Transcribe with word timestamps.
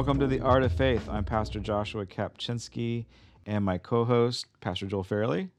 Welcome 0.00 0.20
to 0.20 0.26
the 0.26 0.40
Art 0.40 0.62
of 0.62 0.72
Faith. 0.72 1.10
I'm 1.10 1.24
Pastor 1.26 1.60
Joshua 1.60 2.06
Kapchinsky 2.06 3.04
and 3.44 3.62
my 3.62 3.76
co-host, 3.76 4.46
Pastor 4.62 4.86
Joel 4.86 5.04
Fairley. 5.04 5.50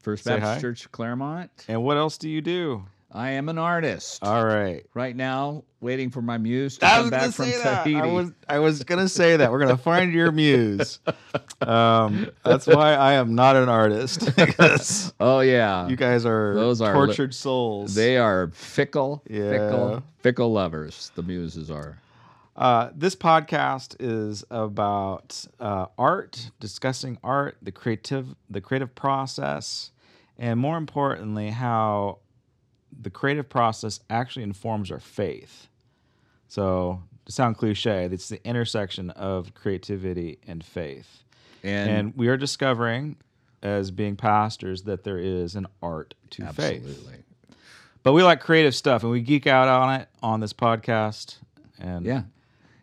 First 0.00 0.22
Say 0.22 0.30
Baptist 0.34 0.54
hi. 0.54 0.60
Church 0.60 0.92
Claremont. 0.92 1.50
And 1.66 1.82
what 1.82 1.96
else 1.96 2.16
do 2.16 2.28
you 2.28 2.40
do? 2.40 2.84
I 3.10 3.30
am 3.30 3.48
an 3.48 3.58
artist. 3.58 4.22
All 4.22 4.44
right. 4.46 4.86
right 4.94 5.16
now, 5.16 5.64
waiting 5.80 6.08
for 6.10 6.22
my 6.22 6.38
muse 6.38 6.78
to 6.78 6.86
come 6.86 7.10
back 7.10 7.32
from 7.32 7.46
Tahiti. 7.46 7.96
I 7.96 8.06
was 8.06 8.30
I 8.48 8.60
was 8.60 8.84
gonna 8.84 9.08
say 9.08 9.36
that. 9.36 9.50
We're 9.50 9.58
gonna 9.58 9.76
find 9.76 10.12
your 10.12 10.30
muse. 10.30 11.00
Um, 11.60 12.30
that's 12.44 12.68
why 12.68 12.94
I 12.94 13.14
am 13.14 13.34
not 13.34 13.56
an 13.56 13.68
artist. 13.68 14.30
oh 15.20 15.40
yeah, 15.40 15.88
you 15.88 15.96
guys 15.96 16.24
are 16.24 16.54
Those 16.54 16.80
are 16.80 16.96
li- 16.96 17.06
tortured 17.06 17.34
souls. 17.34 17.96
they 17.96 18.18
are 18.18 18.50
fickle, 18.54 19.24
Yeah. 19.28 19.50
fickle, 19.50 20.02
fickle 20.20 20.52
lovers. 20.52 21.10
The 21.16 21.24
muses 21.24 21.72
are. 21.72 21.98
Uh, 22.56 22.90
this 22.94 23.14
podcast 23.14 23.96
is 24.00 24.44
about 24.50 25.44
uh, 25.60 25.86
art, 25.96 26.50
discussing 26.60 27.18
art, 27.22 27.56
the 27.62 27.72
creative, 27.72 28.34
the 28.50 28.60
creative 28.60 28.94
process, 28.94 29.92
and 30.38 30.58
more 30.58 30.76
importantly, 30.76 31.50
how 31.50 32.18
the 33.00 33.10
creative 33.10 33.48
process 33.48 34.00
actually 34.10 34.42
informs 34.42 34.90
our 34.90 35.00
faith. 35.00 35.68
So, 36.48 37.02
to 37.26 37.32
sound 37.32 37.56
cliche, 37.56 38.06
it's 38.06 38.28
the 38.28 38.44
intersection 38.46 39.10
of 39.10 39.54
creativity 39.54 40.38
and 40.46 40.64
faith. 40.64 41.22
And, 41.62 41.90
And, 41.90 42.16
we 42.16 42.28
are 42.28 42.36
discovering, 42.36 43.16
as 43.62 43.90
being 43.90 44.16
pastors, 44.16 44.82
that 44.82 45.04
there 45.04 45.18
is 45.18 45.54
an 45.54 45.66
art 45.82 46.14
to 46.30 46.46
faith. 46.52 46.82
absolutely, 46.82 47.24
But 48.02 48.14
we 48.14 48.22
like 48.24 48.40
creative 48.40 48.74
stuff, 48.74 49.02
and 49.02 49.12
we 49.12 49.20
geek 49.20 49.46
out 49.46 49.68
on 49.68 50.00
it 50.00 50.08
on 50.22 50.40
this 50.40 50.52
podcast. 50.52 51.36
And 51.78 52.04
yeah. 52.04 52.22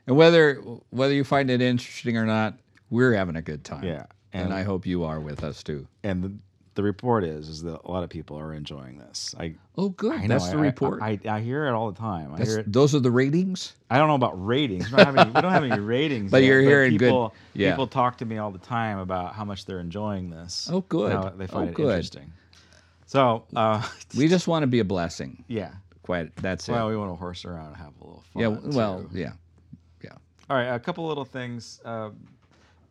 And 0.08 0.16
whether 0.18 0.56
whether 0.90 1.14
you 1.14 1.24
find 1.24 1.50
it 1.52 1.62
interesting 1.62 2.18
or 2.18 2.26
not, 2.26 2.56
we're 2.90 3.14
having 3.14 3.36
a 3.36 3.42
good 3.42 3.64
time. 3.64 3.84
Yeah, 3.84 4.06
and, 4.34 4.46
and- 4.46 4.54
I 4.54 4.64
hope 4.64 4.86
you 4.86 5.04
are 5.04 5.20
with 5.20 5.44
us 5.44 5.62
too. 5.64 5.88
and 6.04 6.24
the, 6.24 6.32
the 6.76 6.84
report 6.84 7.24
is 7.24 7.50
is 7.50 7.64
that 7.64 7.82
a 7.86 7.92
lot 7.92 8.04
of 8.04 8.10
people 8.10 8.38
are 8.40 8.54
enjoying 8.54 9.00
this. 9.00 9.34
I, 9.40 9.56
Oh, 9.80 9.90
good. 9.90 10.14
I 10.14 10.22
know 10.28 10.28
That's 10.28 10.50
the 10.50 10.58
I- 10.58 10.62
report. 10.62 11.02
I, 11.02 11.20
I, 11.28 11.40
hear 11.42 11.66
it 11.68 11.72
all 11.72 11.92
the 11.92 11.98
time. 12.00 12.28
I 12.34 12.38
That's- 12.38 12.50
hear 12.50 12.60
it. 12.60 12.72
those 12.72 12.94
are 12.96 13.00
the 13.00 13.10
ratings. 13.12 13.74
I 13.90 13.98
don't 13.98 14.08
know 14.08 14.16
about 14.16 14.34
ratings. 14.46 14.90
We 14.92 14.98
don't 14.98 15.06
have 15.06 15.18
any, 15.18 15.32
don't 15.42 15.52
have 15.52 15.64
any 15.64 15.80
ratings. 15.80 16.30
But 16.32 16.42
yet, 16.44 16.48
you're 16.50 16.62
hearing 16.62 16.92
good- 16.98 17.08
people. 17.08 17.34
yeah. 17.54 17.72
People 17.72 17.88
talk 17.88 18.18
to 18.20 18.26
me 18.26 18.38
all 18.38 18.52
the 18.52 18.60
time 18.60 19.00
about 19.00 19.34
how 19.36 19.44
much 19.44 19.66
they're 19.66 19.80
enjoying 19.80 20.30
this. 20.30 20.70
Oh, 20.72 20.82
good. 20.82 21.12
How 21.12 21.30
they 21.30 21.48
find 21.48 21.68
Oh, 21.68 21.72
it 21.72 21.76
good. 21.76 21.90
interesting. 21.90 22.32
So 23.08 23.44
uh, 23.56 23.88
We 24.18 24.28
just 24.28 24.48
want 24.48 24.64
to 24.64 24.68
be 24.68 24.80
a 24.80 24.86
blessing. 24.86 25.44
yeah. 25.48 25.72
Quite. 26.04 26.34
That's 26.38 26.70
it. 26.70 26.72
Well, 26.72 26.88
we 26.88 26.96
want 26.96 27.12
to 27.12 27.16
horse 27.16 27.44
around 27.44 27.68
and 27.68 27.76
have 27.78 27.92
a 28.00 28.04
little 28.06 28.24
fun. 28.34 28.42
yeah. 28.42 28.48
Well. 28.78 29.02
too. 29.04 29.10
Yeah. 29.18 29.32
All 30.50 30.56
right, 30.58 30.66
a 30.74 30.80
couple 30.80 31.06
little 31.08 31.26
things. 31.26 31.82
Uh, 31.84 32.12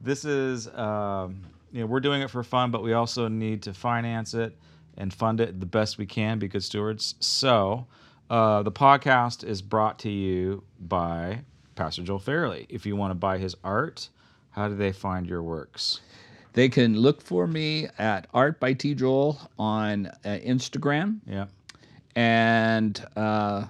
this 0.00 0.24
is, 0.24 0.68
um, 0.68 1.40
you 1.72 1.80
know, 1.80 1.86
we're 1.86 2.00
doing 2.00 2.20
it 2.22 2.30
for 2.30 2.42
fun, 2.42 2.70
but 2.70 2.82
we 2.82 2.92
also 2.92 3.28
need 3.28 3.62
to 3.62 3.72
finance 3.72 4.34
it 4.34 4.56
and 4.98 5.12
fund 5.12 5.40
it 5.40 5.58
the 5.58 5.66
best 5.66 5.96
we 5.96 6.04
can. 6.06 6.38
Be 6.38 6.48
good 6.48 6.62
stewards. 6.62 7.14
So, 7.20 7.86
uh, 8.28 8.62
the 8.62 8.72
podcast 8.72 9.42
is 9.42 9.62
brought 9.62 9.98
to 10.00 10.10
you 10.10 10.64
by 10.80 11.40
Pastor 11.76 12.02
Joel 12.02 12.18
Fairley. 12.18 12.66
If 12.68 12.84
you 12.84 12.94
want 12.96 13.12
to 13.12 13.14
buy 13.14 13.38
his 13.38 13.56
art, 13.64 14.08
how 14.50 14.68
do 14.68 14.74
they 14.74 14.92
find 14.92 15.26
your 15.26 15.42
works? 15.42 16.00
They 16.52 16.68
can 16.68 16.98
look 16.98 17.20
for 17.22 17.46
me 17.46 17.88
at 17.98 18.26
Art 18.32 18.58
by 18.60 18.72
T 18.72 18.94
Joel 18.94 19.38
on 19.58 20.06
uh, 20.06 20.12
Instagram 20.24 21.18
Yeah, 21.26 21.46
and 22.14 23.02
uh, 23.14 23.66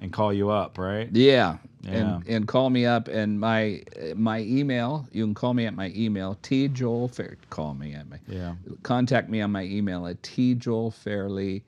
and 0.00 0.12
call 0.12 0.32
you 0.32 0.50
up, 0.50 0.78
right? 0.78 1.08
yeah, 1.12 1.58
Yeah. 1.82 1.92
and 1.92 2.26
and 2.26 2.48
call 2.48 2.70
me 2.70 2.86
up 2.86 3.08
and 3.08 3.38
my 3.38 3.82
my 4.16 4.40
email. 4.40 5.06
You 5.12 5.24
can 5.24 5.34
call 5.34 5.54
me 5.54 5.66
at 5.66 5.74
my 5.74 5.92
email 5.94 6.36
T 6.42 6.68
Joel 6.68 7.08
Fair. 7.08 7.36
Call 7.50 7.74
me 7.74 7.94
at 7.94 8.08
my 8.08 8.18
Yeah. 8.26 8.54
contact 8.82 9.28
me 9.28 9.40
on 9.40 9.52
my 9.52 9.62
email 9.62 10.06
at 10.06 10.22
T 10.22 10.54
Joel 10.54 10.90
Fairley 10.90 11.62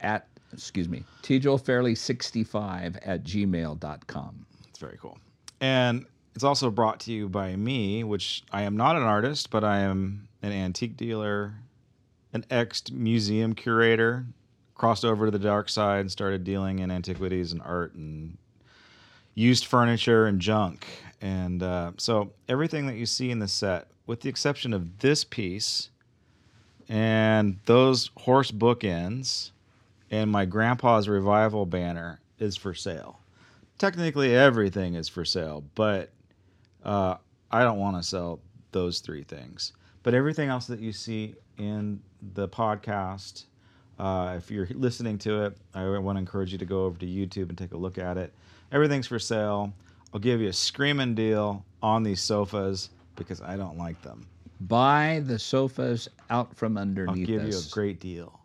at 0.00 0.28
excuse 0.52 0.88
me 0.88 1.04
T 1.22 1.38
Joel 1.38 1.58
sixty 1.96 2.44
five 2.44 2.96
at 2.98 3.24
gmail.com. 3.24 4.46
It's 4.68 4.78
very 4.78 4.98
cool. 5.00 5.18
And 5.60 6.06
it's 6.34 6.44
also 6.44 6.70
brought 6.70 7.00
to 7.00 7.12
you 7.12 7.28
by 7.28 7.56
me, 7.56 8.04
which 8.04 8.44
I 8.52 8.62
am 8.62 8.76
not 8.76 8.94
an 8.96 9.02
artist, 9.02 9.50
but 9.50 9.64
I 9.64 9.78
am 9.78 10.28
an 10.42 10.52
antique 10.52 10.96
dealer, 10.96 11.54
an 12.32 12.44
ex 12.50 12.84
museum 12.92 13.54
curator, 13.54 14.26
crossed 14.74 15.04
over 15.04 15.24
to 15.24 15.30
the 15.30 15.38
dark 15.38 15.68
side 15.70 16.00
and 16.00 16.12
started 16.12 16.44
dealing 16.44 16.78
in 16.80 16.90
antiquities 16.90 17.52
and 17.52 17.62
art 17.62 17.94
and 17.94 18.36
used 19.36 19.66
furniture 19.66 20.26
and 20.26 20.40
junk. 20.40 20.84
And 21.20 21.62
uh, 21.62 21.92
so 21.96 22.32
everything 22.48 22.88
that 22.88 22.96
you 22.96 23.06
see 23.06 23.30
in 23.30 23.38
the 23.38 23.46
set, 23.46 23.86
with 24.08 24.22
the 24.22 24.28
exception 24.28 24.72
of 24.72 24.98
this 24.98 25.22
piece 25.22 25.90
and 26.88 27.58
those 27.66 28.10
horse 28.16 28.50
bookends 28.50 29.52
and 30.10 30.28
my 30.28 30.44
grandpa's 30.44 31.08
revival 31.08 31.66
banner, 31.66 32.18
is 32.40 32.56
for 32.56 32.74
sale 32.74 33.20
technically 33.78 34.34
everything 34.34 34.94
is 34.94 35.08
for 35.08 35.24
sale, 35.24 35.64
but 35.74 36.10
uh, 36.84 37.16
I 37.50 37.62
don't 37.62 37.78
want 37.78 37.96
to 37.96 38.02
sell 38.02 38.40
those 38.72 39.00
three 39.00 39.24
things. 39.24 39.72
But 40.02 40.14
everything 40.14 40.48
else 40.48 40.66
that 40.66 40.80
you 40.80 40.92
see 40.92 41.34
in 41.58 42.00
the 42.34 42.48
podcast, 42.48 43.44
uh, 43.98 44.34
if 44.36 44.50
you're 44.50 44.68
listening 44.70 45.18
to 45.18 45.44
it, 45.44 45.56
I 45.74 45.86
want 45.98 46.16
to 46.16 46.20
encourage 46.20 46.52
you 46.52 46.58
to 46.58 46.64
go 46.64 46.84
over 46.84 46.98
to 46.98 47.06
YouTube 47.06 47.48
and 47.48 47.58
take 47.58 47.72
a 47.72 47.76
look 47.76 47.98
at 47.98 48.16
it. 48.16 48.32
Everything's 48.72 49.06
for 49.06 49.18
sale. 49.18 49.72
I'll 50.12 50.20
give 50.20 50.40
you 50.40 50.48
a 50.48 50.52
screaming 50.52 51.14
deal 51.14 51.64
on 51.82 52.02
these 52.02 52.20
sofas 52.20 52.90
because 53.16 53.40
I 53.40 53.56
don't 53.56 53.78
like 53.78 54.00
them. 54.02 54.26
Buy 54.62 55.22
the 55.24 55.38
sofas 55.38 56.08
out 56.30 56.56
from 56.56 56.78
underneath. 56.78 57.28
I'll 57.28 57.38
give 57.38 57.48
you 57.52 57.58
a 57.58 57.70
great 57.70 58.00
deal. 58.00 58.40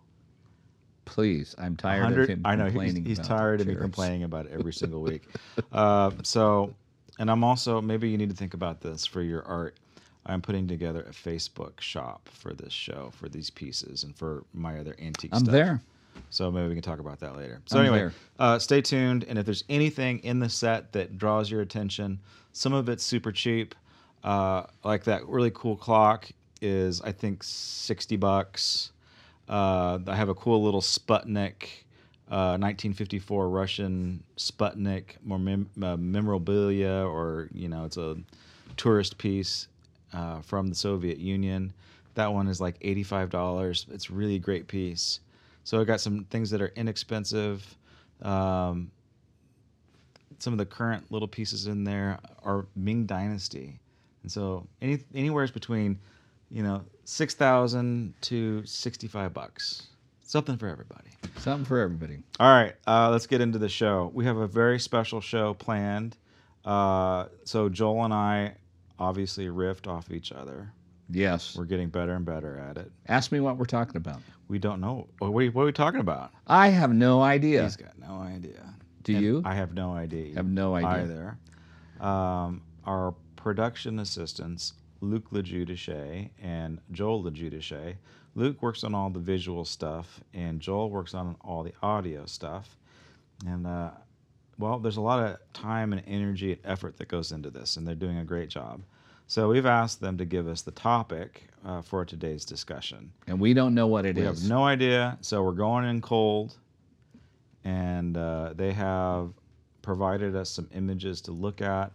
Please, 1.06 1.56
I'm 1.58 1.76
tired 1.76 2.00
of 2.00 2.12
100 2.12 2.30
him 2.30 2.42
I 2.46 2.56
know 2.56 2.70
he's, 2.70 2.96
he's 2.96 3.20
tired 3.20 3.62
of 3.62 3.68
me 3.68 3.76
complaining 3.76 4.24
about 4.24 4.46
it 4.46 4.52
every 4.54 4.74
single 4.74 5.02
week. 5.02 5.24
uh, 5.72 6.12
so, 6.24 6.74
and 7.20 7.30
I'm 7.30 7.44
also 7.44 7.82
maybe 7.82 8.10
you 8.10 8.18
need 8.18 8.30
to 8.30 8.36
think 8.36 8.54
about 8.54 8.82
this 8.82 9.06
for 9.06 9.22
your 9.22 9.44
art. 9.44 9.78
I'm 10.26 10.42
putting 10.42 10.68
together 10.68 11.02
a 11.02 11.12
Facebook 11.12 11.82
shop 11.82 12.30
for 12.32 12.54
this 12.54 12.72
show, 12.72 13.12
for 13.16 13.28
these 13.28 13.50
pieces, 13.50 14.04
and 14.04 14.16
for 14.16 14.44
my 14.54 14.80
other 14.80 14.96
antique 15.02 15.32
I'm 15.34 15.40
stuff. 15.40 15.52
there. 15.52 15.82
So 16.30 16.50
maybe 16.50 16.70
we 16.70 16.74
can 16.76 16.82
talk 16.82 17.00
about 17.00 17.20
that 17.20 17.36
later. 17.36 17.62
So 17.66 17.80
I'm 17.80 17.86
anyway, 17.86 18.12
uh, 18.40 18.58
stay 18.58 18.82
tuned. 18.82 19.26
And 19.28 19.38
if 19.38 19.46
there's 19.46 19.64
anything 19.68 20.20
in 20.20 20.40
the 20.40 20.50
set 20.50 20.94
that 20.94 21.18
draws 21.18 21.52
your 21.52 21.62
attention, 21.62 22.20
some 22.54 22.74
of 22.74 22.88
it's 22.90 23.04
super 23.04 23.32
cheap. 23.32 23.76
Uh, 24.24 24.64
like 24.84 25.04
that 25.06 25.28
really 25.28 25.52
cool 25.54 25.76
clock 25.76 26.30
is 26.62 27.02
I 27.02 27.12
think 27.12 27.44
sixty 27.44 28.16
bucks. 28.16 28.92
Uh, 29.50 30.00
I 30.08 30.16
have 30.16 30.30
a 30.30 30.36
cool 30.36 30.64
little 30.64 30.80
Sputnik, 30.82 31.84
uh, 32.30 32.56
1954 32.56 33.50
Russian 33.50 34.24
Sputnik 34.38 35.16
more 35.24 35.40
mem- 35.40 35.70
uh, 35.82 35.98
memorabilia, 35.98 37.04
or 37.06 37.50
you 37.52 37.68
know, 37.68 37.84
it's 37.84 37.98
a 37.98 38.16
tourist 38.78 39.18
piece 39.18 39.68
uh, 40.14 40.40
from 40.42 40.68
the 40.68 40.76
Soviet 40.76 41.18
Union. 41.18 41.74
That 42.14 42.32
one 42.32 42.48
is 42.48 42.62
like 42.62 42.76
eighty-five 42.82 43.30
dollars. 43.30 43.86
It's 43.92 44.10
a 44.10 44.14
really 44.14 44.40
great 44.40 44.68
piece. 44.68 45.20
So 45.64 45.80
I 45.80 45.84
got 45.84 46.02
some 46.02 46.26
things 46.26 46.50
that 46.50 46.62
are 46.62 46.72
inexpensive. 46.76 47.78
Um, 48.22 48.92
some 50.40 50.54
of 50.54 50.60
the 50.60 50.66
current 50.66 51.12
little 51.12 51.28
pieces 51.28 51.68
in 51.68 51.84
there 51.84 52.20
are 52.44 52.66
Ming 52.76 53.06
Dynasty, 53.06 53.80
and 54.24 54.32
so 54.32 54.68
any 54.82 55.00
anywhere 55.14 55.44
is 55.44 55.52
between, 55.52 56.00
you 56.50 56.64
know, 56.64 56.84
six 57.04 57.36
thousand 57.36 58.14
to 58.22 58.66
sixty-five 58.66 59.34
bucks. 59.34 59.88
Something 60.24 60.58
for 60.58 60.68
everybody. 60.68 61.10
Something 61.38 61.66
for 61.66 61.80
everybody. 61.80 62.24
All 62.40 62.50
right, 62.50 62.74
uh, 62.88 63.10
let's 63.12 63.28
get 63.28 63.42
into 63.42 63.60
the 63.60 63.70
show. 63.70 64.10
We 64.14 64.26
have 64.26 64.38
a 64.38 64.48
very 64.48 64.80
special 64.80 65.22
show 65.22 65.54
planned. 65.54 66.18
Uh, 66.64 67.26
so 67.44 67.70
Joel 67.70 68.06
and 68.06 68.14
I 68.14 68.56
obviously 68.98 69.48
riffed 69.48 69.88
off 69.88 70.12
each 70.12 70.32
other. 70.32 70.72
Yes. 71.12 71.56
We're 71.56 71.66
getting 71.66 71.90
better 71.90 72.14
and 72.14 72.26
better 72.26 72.58
at 72.58 72.78
it. 72.78 72.92
Ask 73.08 73.32
me 73.32 73.40
what 73.40 73.58
we're 73.58 73.66
talking 73.66 73.98
about. 73.98 74.22
We 74.48 74.60
don't 74.60 74.82
know 74.82 75.08
what 75.20 75.28
are 75.28 75.32
we, 75.32 75.50
what 75.50 75.64
are 75.64 75.66
we 75.66 75.72
talking 75.72 76.00
about. 76.00 76.32
I 76.48 76.70
have 76.70 76.94
no 76.94 77.22
idea. 77.22 77.64
He's 77.64 77.76
got 77.76 77.98
no 78.00 78.16
idea. 78.22 78.74
Do 79.04 79.16
And 79.16 79.24
you? 79.24 79.42
I 79.46 79.56
have 79.56 79.74
no 79.74 79.94
idea. 79.94 80.36
Have 80.36 80.48
no 80.48 80.76
idea. 80.76 81.38
either. 82.00 82.06
Um, 82.06 82.62
our 82.86 83.14
production 83.36 84.00
assistants, 84.00 84.74
Luke 85.02 85.32
Lejudice 85.32 86.30
and 86.42 86.80
Joel 86.92 87.24
Lejudice. 87.24 87.96
Luke 88.36 88.62
works 88.62 88.84
on 88.84 88.96
all 88.96 89.10
the 89.10 89.20
visual 89.20 89.66
stuff, 89.66 90.22
and 90.34 90.60
Joel 90.62 90.90
works 90.90 91.14
on 91.14 91.36
all 91.42 91.64
the 91.64 91.74
audio 91.82 92.26
stuff. 92.26 92.78
And 93.46 93.68
uh, 93.68 93.92
well, 94.58 94.80
there's 94.80 94.98
a 94.98 95.02
lot 95.02 95.20
of 95.26 95.40
time 95.54 95.92
and 95.92 96.02
energy 96.08 96.54
and 96.54 96.62
effort 96.64 96.98
that 96.98 97.08
goes 97.08 97.32
into 97.32 97.50
this, 97.50 97.78
and 97.78 97.88
they're 97.88 97.96
doing 97.96 98.20
a 98.20 98.24
great 98.24 98.50
job. 98.50 98.82
So 99.28 99.48
we've 99.50 99.66
asked 99.66 100.02
them 100.02 100.18
to 100.18 100.26
give 100.26 100.48
us 100.48 100.62
the 100.62 100.72
topic 100.72 101.48
uh, 101.66 101.82
for 101.82 102.04
today's 102.06 102.44
discussion. 102.44 103.12
and 103.28 103.40
we 103.40 103.54
don't 103.54 103.74
know 103.74 103.88
what 103.88 104.06
it 104.06 104.16
we 104.18 104.24
is. 104.24 104.42
have 104.42 104.50
no 104.50 104.64
idea, 104.66 105.18
so 105.22 105.42
we're 105.44 105.52
going 105.54 105.86
in 105.86 106.02
cold. 106.02 106.58
And 107.64 108.18
uh, 108.18 108.54
they 108.56 108.74
have 108.74 109.32
provided 109.84 110.36
us 110.36 110.50
some 110.50 110.68
images 110.74 111.22
to 111.22 111.32
look 111.32 111.62
at. 111.62 111.92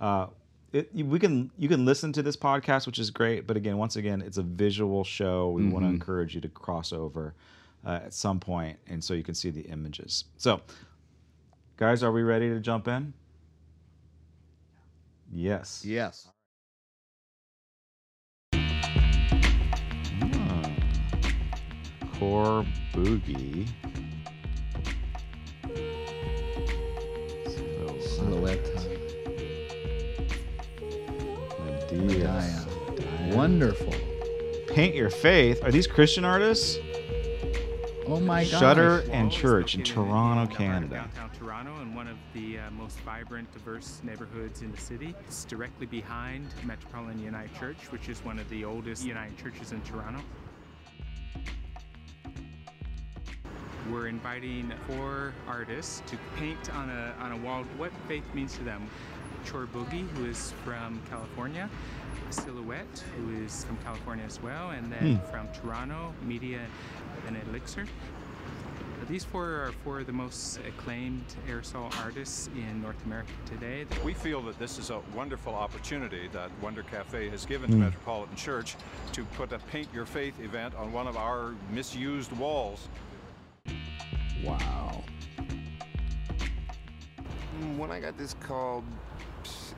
Uh, 0.00 0.28
it, 0.72 0.94
we 0.94 1.18
can 1.18 1.50
you 1.58 1.68
can 1.68 1.84
listen 1.84 2.12
to 2.12 2.22
this 2.22 2.36
podcast, 2.36 2.86
which 2.86 2.98
is 2.98 3.10
great. 3.10 3.46
But 3.46 3.56
again, 3.56 3.78
once 3.78 3.96
again, 3.96 4.22
it's 4.22 4.36
a 4.36 4.42
visual 4.42 5.02
show. 5.02 5.50
We 5.50 5.66
want 5.66 5.84
to 5.84 5.88
encourage 5.88 6.34
you 6.34 6.40
to 6.42 6.48
cross 6.48 6.92
over 6.92 7.34
uh, 7.84 8.00
at 8.04 8.14
some 8.14 8.38
point, 8.38 8.78
and 8.86 9.02
so 9.02 9.14
you 9.14 9.24
can 9.24 9.34
see 9.34 9.50
the 9.50 9.62
images. 9.62 10.24
So, 10.36 10.60
guys, 11.76 12.02
are 12.02 12.12
we 12.12 12.22
ready 12.22 12.48
to 12.50 12.60
jump 12.60 12.86
in? 12.86 13.12
Yes. 15.32 15.82
Yes. 15.84 16.28
Chor 22.18 22.66
Boogie. 22.92 23.68
So, 27.46 27.98
Silhouette. 28.00 28.66
Mediah. 31.92 32.66
Wonderful. 33.34 33.94
Paint 34.68 34.94
Your 34.94 35.10
Faith. 35.10 35.62
Are 35.64 35.70
these 35.70 35.86
Christian 35.86 36.24
artists? 36.24 36.78
Oh 38.06 38.20
my 38.20 38.44
God. 38.44 38.58
Shuter 38.58 39.10
and 39.12 39.30
Church 39.30 39.74
in 39.74 39.82
Toronto, 39.82 40.10
the 40.10 40.14
heart 40.14 40.50
of 40.50 40.56
Canada. 40.56 40.94
Downtown 40.94 41.30
Toronto, 41.38 41.76
and 41.82 41.94
one 41.94 42.08
of 42.08 42.16
the 42.32 42.58
uh, 42.58 42.70
most 42.70 42.98
vibrant, 43.00 43.52
diverse 43.52 44.00
neighborhoods 44.02 44.62
in 44.62 44.70
the 44.72 44.80
city. 44.80 45.14
It's 45.26 45.44
directly 45.44 45.86
behind 45.86 46.46
Metropolitan 46.64 47.22
United 47.22 47.54
Church, 47.58 47.76
which 47.90 48.08
is 48.08 48.24
one 48.24 48.38
of 48.38 48.48
the 48.48 48.64
oldest 48.64 49.04
United 49.04 49.36
churches 49.36 49.72
in 49.72 49.80
Toronto. 49.82 50.20
We're 53.90 54.08
inviting 54.08 54.72
four 54.86 55.32
artists 55.46 56.02
to 56.08 56.18
paint 56.36 56.74
on 56.74 56.90
a, 56.90 57.14
on 57.20 57.32
a 57.32 57.36
wall 57.38 57.64
what 57.78 57.90
faith 58.06 58.24
means 58.34 58.54
to 58.56 58.64
them. 58.64 58.88
Chor 59.46 59.66
Boogie, 59.66 60.06
who 60.10 60.26
is 60.26 60.52
from 60.64 61.00
California, 61.08 61.70
Silhouette, 62.30 63.04
who 63.16 63.44
is 63.44 63.64
from 63.64 63.78
California 63.78 64.24
as 64.26 64.42
well, 64.42 64.70
and 64.70 64.92
then 64.92 65.16
hmm. 65.16 65.30
from 65.30 65.48
Toronto, 65.54 66.12
Mediah 66.26 66.66
and 67.26 67.36
Elicser. 67.48 67.86
These 69.08 69.24
four 69.24 69.44
are 69.44 69.72
four 69.84 70.00
of 70.00 70.06
the 70.06 70.12
most 70.12 70.58
acclaimed 70.68 71.24
aerosol 71.48 71.90
artists 72.04 72.50
in 72.54 72.82
North 72.82 73.02
America 73.06 73.32
today. 73.46 73.86
We 74.04 74.12
feel 74.12 74.42
that 74.42 74.58
this 74.58 74.78
is 74.78 74.90
a 74.90 75.00
wonderful 75.14 75.54
opportunity 75.54 76.28
that 76.34 76.50
Wonder 76.60 76.82
Cafe 76.82 77.30
has 77.30 77.46
given 77.46 77.70
to 77.70 77.76
hmm. 77.76 77.84
Metropolitan 77.84 78.36
Church 78.36 78.76
to 79.12 79.24
put 79.36 79.52
a 79.52 79.58
Paint 79.58 79.88
Your 79.94 80.04
Faith 80.04 80.38
event 80.40 80.74
on 80.74 80.92
one 80.92 81.06
of 81.06 81.16
our 81.16 81.54
misused 81.72 82.32
walls. 82.32 82.88
Wow. 84.44 85.02
When 87.76 87.90
I 87.90 88.00
got 88.00 88.16
this 88.16 88.34
call, 88.34 88.84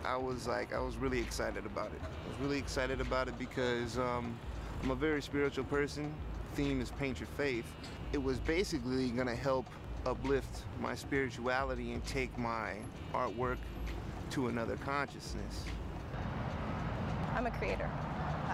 I 0.05 0.17
was 0.17 0.47
like, 0.47 0.75
I 0.75 0.81
was 0.81 0.97
really 0.97 1.19
excited 1.19 1.65
about 1.67 1.93
it. 1.93 2.01
I 2.03 2.29
was 2.31 2.41
really 2.41 2.59
excited 2.59 3.01
about 3.01 3.29
it 3.29 3.39
because 3.39 3.99
um, 3.99 4.39
I'm 4.83 4.91
a 4.91 4.95
very 4.95 5.23
spiritual 5.23 5.65
person. 5.65 6.13
Theme 6.55 6.81
is 6.81 6.91
paint 6.91 7.21
your 7.21 7.29
faith. 7.37 7.67
It 8.13 8.23
was 8.23 8.39
basically 8.39 9.11
gonna 9.11 9.37
help 9.37 9.67
uplift 10.07 10.63
my 10.81 10.95
spirituality 10.95 11.93
and 11.93 12.05
take 12.05 12.37
my 12.39 12.77
artwork 13.15 13.59
to 14.31 14.49
another 14.49 14.77
consciousness. 14.77 15.65
I'm 17.35 17.47
a 17.47 17.51
creator. 17.51 17.91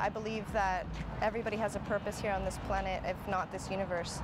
I 0.01 0.09
believe 0.09 0.51
that 0.53 0.87
everybody 1.23 1.57
has 1.57 1.77
a 1.77 1.81
purpose 1.81 2.21
here 2.21 2.33
on 2.33 2.45
this 2.45 2.59
planet, 2.67 3.03
if 3.07 3.17
not 3.29 3.51
this 3.53 3.71
universe, 3.71 4.21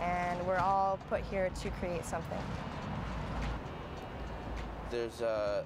and 0.00 0.44
we're 0.46 0.58
all 0.58 0.98
put 1.08 1.22
here 1.22 1.50
to 1.62 1.70
create 1.72 2.04
something. 2.04 2.38
there's 4.90 5.20
a 5.20 5.64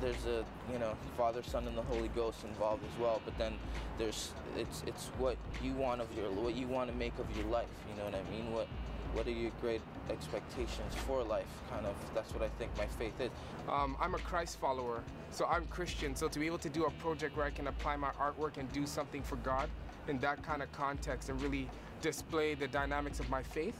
there's 0.00 0.26
a 0.26 0.44
you 0.72 0.78
know 0.78 0.94
Father, 1.16 1.42
Son, 1.42 1.66
and 1.66 1.76
the 1.76 1.82
Holy 1.82 2.08
Ghost 2.08 2.44
involved 2.44 2.82
as 2.84 3.00
well. 3.00 3.20
But 3.24 3.38
then 3.38 3.54
there's 3.98 4.32
it's 4.56 4.82
it's 4.86 5.06
what 5.18 5.36
you 5.62 5.72
want 5.72 6.00
of 6.00 6.12
your 6.16 6.30
what 6.30 6.54
you 6.54 6.66
want 6.66 6.90
to 6.90 6.96
make 6.96 7.18
of 7.18 7.26
your 7.36 7.46
life. 7.46 7.68
You 7.90 7.96
know 7.98 8.04
what 8.04 8.14
I 8.14 8.30
mean? 8.30 8.52
What 8.52 8.68
what 9.16 9.26
are 9.26 9.30
your 9.30 9.50
great 9.62 9.80
expectations 10.10 10.94
for 11.06 11.22
life? 11.22 11.46
Kind 11.70 11.86
of 11.86 11.94
that's 12.14 12.32
what 12.34 12.42
I 12.42 12.48
think 12.58 12.70
my 12.76 12.86
faith 12.86 13.18
is. 13.18 13.30
Um, 13.68 13.96
I'm 13.98 14.14
a 14.14 14.18
Christ 14.18 14.60
follower, 14.60 15.02
so 15.30 15.46
I'm 15.46 15.64
Christian. 15.66 16.14
So 16.14 16.28
to 16.28 16.38
be 16.38 16.44
able 16.46 16.58
to 16.58 16.68
do 16.68 16.84
a 16.84 16.90
project 16.90 17.34
where 17.36 17.46
I 17.46 17.50
can 17.50 17.68
apply 17.68 17.96
my 17.96 18.10
artwork 18.10 18.58
and 18.58 18.70
do 18.72 18.86
something 18.86 19.22
for 19.22 19.36
God 19.36 19.70
in 20.06 20.18
that 20.18 20.42
kind 20.42 20.62
of 20.62 20.70
context 20.72 21.30
and 21.30 21.40
really 21.40 21.68
display 22.02 22.54
the 22.54 22.68
dynamics 22.68 23.18
of 23.18 23.30
my 23.30 23.42
faith 23.42 23.74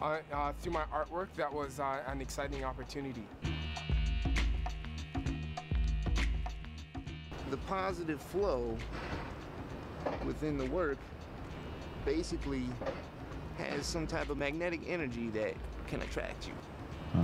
uh, 0.00 0.18
uh, 0.32 0.52
through 0.60 0.72
my 0.72 0.84
artwork, 0.94 1.28
that 1.36 1.52
was 1.52 1.80
uh, 1.80 2.00
an 2.06 2.20
exciting 2.20 2.64
opportunity. 2.64 3.26
The 7.50 7.56
positive 7.66 8.22
flow 8.22 8.76
within 10.24 10.56
the 10.56 10.66
work 10.66 10.98
basically 12.04 12.64
has 13.58 13.86
some 13.86 14.06
type 14.06 14.30
of 14.30 14.38
magnetic 14.38 14.80
energy 14.88 15.28
that 15.30 15.54
can 15.88 16.00
attract 16.02 16.46
you. 16.46 16.54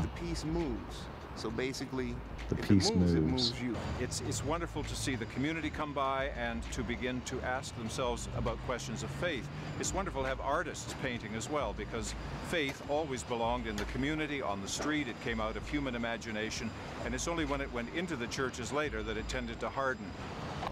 The 0.00 0.08
piece 0.08 0.44
moves. 0.44 1.02
So 1.36 1.50
basically, 1.50 2.14
The 2.48 2.56
if 2.58 2.68
piece 2.68 2.90
it 2.90 2.96
moves, 2.96 3.14
it 3.14 3.20
moves. 3.22 3.50
moves 3.50 3.60
you. 3.62 3.76
It's, 4.00 4.20
it's 4.22 4.44
wonderful 4.44 4.84
to 4.84 4.94
see 4.96 5.16
the 5.16 5.24
community 5.26 5.68
come 5.68 5.92
by 5.92 6.26
and 6.38 6.62
to 6.72 6.82
begin 6.84 7.20
to 7.22 7.40
ask 7.42 7.76
themselves 7.76 8.28
about 8.36 8.56
questions 8.66 9.02
of 9.02 9.10
faith. 9.10 9.48
It's 9.80 9.92
wonderful 9.92 10.22
to 10.22 10.28
have 10.28 10.40
artists 10.40 10.94
painting 11.02 11.34
as 11.34 11.50
well 11.50 11.74
because 11.76 12.14
faith 12.50 12.80
always 12.88 13.24
belonged 13.24 13.66
in 13.66 13.74
the 13.74 13.84
community, 13.86 14.42
on 14.42 14.62
the 14.62 14.68
street. 14.68 15.08
It 15.08 15.20
came 15.24 15.40
out 15.40 15.56
of 15.56 15.68
human 15.68 15.96
imagination, 15.96 16.70
and 17.04 17.14
it's 17.14 17.26
only 17.26 17.44
when 17.44 17.60
it 17.60 17.72
went 17.72 17.92
into 17.96 18.14
the 18.14 18.28
churches 18.28 18.72
later 18.72 19.02
that 19.02 19.16
it 19.16 19.28
tended 19.28 19.58
to 19.60 19.68
harden. 19.68 20.06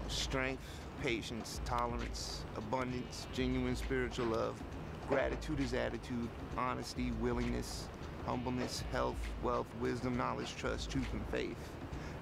strength, 0.07 0.63
patience, 1.01 1.59
tolerance, 1.65 2.43
abundance, 2.57 3.27
genuine 3.33 3.75
spiritual 3.75 4.27
love. 4.27 4.55
Gratitude 5.13 5.59
is 5.59 5.75
attitude, 5.75 6.27
honesty, 6.57 7.11
willingness, 7.21 7.85
humbleness, 8.25 8.81
health, 8.91 9.15
wealth, 9.43 9.67
wisdom, 9.79 10.17
knowledge, 10.17 10.55
trust, 10.55 10.89
truth, 10.89 11.05
and 11.13 11.23
faith. 11.27 11.55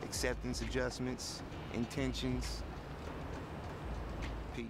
Acceptance, 0.04 0.62
adjustments, 0.62 1.42
intentions, 1.74 2.62
peace. 4.54 4.68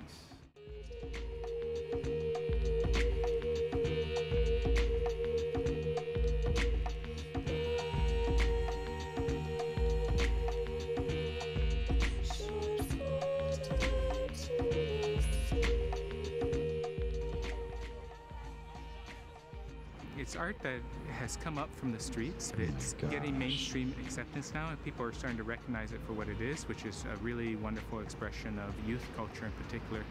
Art 20.51 20.63
that 20.63 21.13
has 21.19 21.37
come 21.37 21.57
up 21.57 21.73
from 21.75 21.91
the 21.91 21.99
streets. 21.99 22.51
It's 22.57 22.93
getting 23.09 23.37
mainstream 23.37 23.93
acceptance 24.03 24.51
now, 24.53 24.69
and 24.69 24.83
people 24.83 25.05
are 25.05 25.13
starting 25.13 25.37
to 25.37 25.43
recognize 25.43 25.91
it 25.91 25.99
for 26.05 26.13
what 26.13 26.27
it 26.27 26.41
is, 26.41 26.63
which 26.67 26.85
is 26.85 27.05
a 27.13 27.17
really 27.17 27.55
wonderful 27.57 27.99
expression 27.99 28.59
of 28.59 28.73
youth 28.87 29.05
culture 29.15 29.45
in 29.45 29.51
particular, 29.63 30.03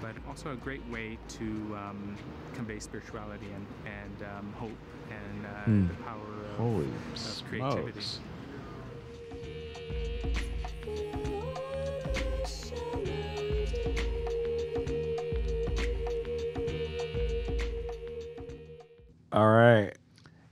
but 0.00 0.12
also 0.28 0.52
a 0.52 0.56
great 0.56 0.84
way 0.90 1.18
to 1.28 1.44
um, 1.76 2.16
convey 2.54 2.78
spirituality 2.78 3.46
and, 3.54 3.66
and 3.86 4.30
um, 4.36 4.52
hope 4.54 4.70
and 5.10 5.46
uh, 5.46 5.92
the 5.92 6.02
power 6.02 6.20
of, 6.50 6.56
Holy 6.56 6.86
of 6.86 7.42
creativity. 7.48 8.00
All 19.34 19.48
right. 19.50 19.92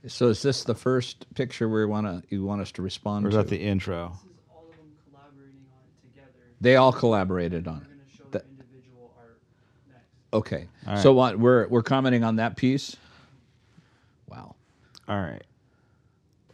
So 0.07 0.27
is 0.27 0.41
this 0.41 0.65
the 0.65 0.75
first 0.75 1.25
picture 1.35 1.69
we 1.69 1.85
want 1.85 2.05
to 2.05 2.21
you 2.35 2.43
want 2.43 2.61
us 2.61 2.71
to 2.73 2.81
respond 2.81 3.25
Or 3.25 3.29
is 3.29 3.33
to? 3.35 3.37
that 3.37 3.47
the 3.47 3.57
intro? 3.61 4.11
all 4.53 4.65
of 4.69 4.75
them 4.75 4.91
collaborating 5.09 5.61
on 5.71 5.79
it 5.87 6.09
together. 6.13 6.45
they 6.59 6.75
all 6.75 6.91
collaborated 6.91 7.65
on 7.67 7.75
We're 7.75 7.81
it. 7.81 7.87
going 7.87 7.99
to 8.11 8.17
show 8.17 8.23
That- 8.31 8.43
the 8.43 8.49
individual 8.63 9.13
art 9.17 9.37
next. 9.89 10.03
Okay. 10.33 10.67
All 10.85 10.97
So 10.97 11.13
what 11.13 11.39
we're 11.39 11.67
we're 11.69 11.83
commenting 11.83 12.25
on 12.25 12.35
that 12.35 12.57
piece. 12.57 12.97
Wow. 14.27 14.55
All 15.07 15.17
right. 15.21 15.43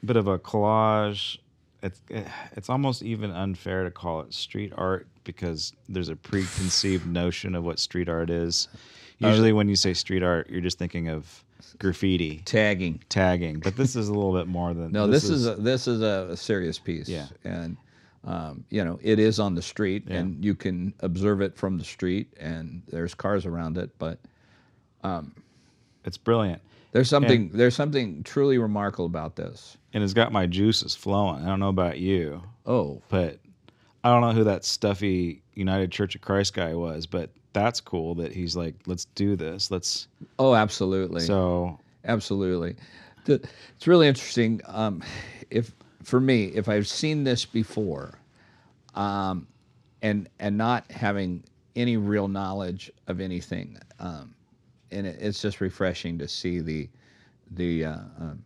Bit 0.05 0.15
of 0.15 0.27
a 0.27 0.37
collage. 0.37 1.39
It's 1.81 1.99
eh, 2.11 2.23
it's 2.55 2.69
almost 2.69 3.01
even 3.01 3.31
unfair 3.31 3.83
to 3.85 3.91
call 3.91 4.19
it 4.21 4.33
street 4.35 4.71
art 4.77 5.07
because 5.23 5.73
there's 5.87 6.09
a 6.09 6.15
preconceived 6.15 7.07
notion 7.07 7.55
of 7.55 7.63
what 7.63 7.79
street 7.79 8.07
art 8.09 8.29
is. 8.29 8.67
Uh, 9.23 9.29
Usually, 9.29 9.53
when 9.53 9.67
you 9.69 9.75
say 9.75 9.93
street 9.95 10.21
art, 10.21 10.49
you're 10.49 10.61
just 10.61 10.77
thinking 10.77 11.09
of 11.09 11.43
graffiti, 11.79 12.41
Tagging. 12.45 13.01
tagging, 13.09 13.59
but 13.59 13.75
this 13.75 13.95
is 13.95 14.07
a 14.09 14.13
little 14.13 14.33
bit 14.33 14.47
more 14.47 14.73
than. 14.73 14.91
No, 14.99 15.07
this, 15.07 15.25
is, 15.29 15.45
a, 15.47 15.55
this 15.55 15.87
is 15.87 16.01
a, 16.01 16.35
serious 16.37 16.79
piece. 16.79 17.07
Yeah. 17.09 17.27
And 17.43 17.77
um, 18.25 18.65
you 18.69 18.83
know, 18.83 18.99
it 19.01 19.17
is 19.19 19.39
on 19.39 19.55
the 19.55 19.61
street 19.61 20.03
Yeah. 20.07 20.17
and 20.17 20.43
you 20.43 20.53
can 20.55 20.93
observe 20.99 21.41
it 21.41 21.55
from 21.57 21.77
the 21.77 21.85
street 21.85 22.33
and 22.39 22.81
there's 22.89 23.13
cars 23.13 23.45
around 23.45 23.77
it, 23.77 23.91
but 23.97 24.19
it's 26.05 26.17
brilliant, 26.17 26.61
there's 26.91 27.09
something 27.09 27.49
there's 27.53 27.75
something 27.75 28.23
truly 28.23 28.57
remarkable 28.57 29.05
about 29.05 29.35
this. 29.35 29.77
and 29.93 30.03
it's 30.03 30.13
got 30.13 30.31
my 30.31 30.45
juices 30.45 30.95
flowing. 30.95 31.43
I 31.43 31.47
don't 31.47 31.59
know 31.59 31.69
about 31.69 31.99
you, 31.99 32.41
Oh, 32.65 33.01
but 33.09 33.39
I 34.03 34.09
don't 34.09 34.21
know 34.21 34.31
who 34.31 34.43
that 34.45 34.63
stuffy 34.65 35.41
United 35.53 35.91
Church 35.91 36.15
of 36.15 36.21
Christ 36.21 36.53
guy 36.53 36.73
was, 36.73 37.05
but 37.05 37.29
that's 37.53 37.81
cool 37.81 38.15
that 38.15 38.31
he's 38.31 38.55
like, 38.55 38.75
let's 38.85 39.05
do 39.15 39.35
this. 39.35 39.71
Let's. 39.71 40.07
Oh, 40.37 40.53
absolutely. 40.55 41.21
So 41.21 41.79
absolutely. 42.05 42.75
The, 43.25 43.41
it's 43.75 43.87
really 43.87 44.07
interesting. 44.07 44.61
Um, 44.65 45.03
if 45.49 45.71
for 46.03 46.19
me, 46.19 46.45
if 46.45 46.69
I've 46.69 46.87
seen 46.87 47.23
this 47.23 47.45
before, 47.45 48.19
um, 48.95 49.47
and 50.01 50.29
and 50.39 50.57
not 50.57 50.89
having 50.91 51.43
any 51.75 51.97
real 51.97 52.27
knowledge 52.27 52.91
of 53.07 53.19
anything, 53.19 53.77
um, 53.99 54.33
and 54.91 55.05
it, 55.05 55.17
it's 55.19 55.41
just 55.41 55.61
refreshing 55.61 56.17
to 56.19 56.27
see 56.27 56.59
the 56.59 56.89
the 57.51 57.85
uh, 57.85 57.97
um, 58.19 58.43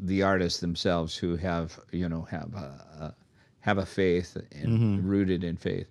the 0.00 0.22
artists 0.22 0.60
themselves 0.60 1.16
who 1.16 1.36
have 1.36 1.78
you 1.92 2.08
know 2.08 2.22
have 2.22 2.54
a, 2.54 2.84
a 3.00 3.14
have 3.60 3.78
a 3.78 3.86
faith 3.86 4.36
and 4.52 4.68
Mhm. 4.68 5.00
rooted 5.08 5.44
in 5.44 5.56
faith. 5.56 5.88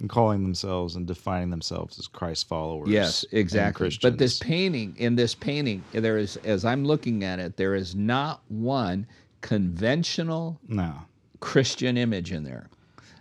And 0.00 0.08
calling 0.08 0.42
themselves 0.42 0.96
and 0.96 1.06
defining 1.06 1.50
themselves 1.50 1.98
as 1.98 2.06
Christ 2.06 2.48
followers. 2.48 2.88
Yes, 2.88 3.24
exactly. 3.32 3.90
But 4.00 4.18
this 4.18 4.38
painting, 4.38 4.94
in 4.98 5.16
this 5.16 5.34
painting, 5.34 5.82
there 5.92 6.18
is, 6.18 6.36
as 6.38 6.64
I'm 6.64 6.84
looking 6.84 7.24
at 7.24 7.38
it, 7.38 7.56
there 7.56 7.74
is 7.74 7.94
not 7.94 8.40
one 8.48 9.06
conventional 9.40 10.58
no 10.68 10.94
Christian 11.40 11.96
image 11.96 12.32
in 12.32 12.42
there. 12.44 12.68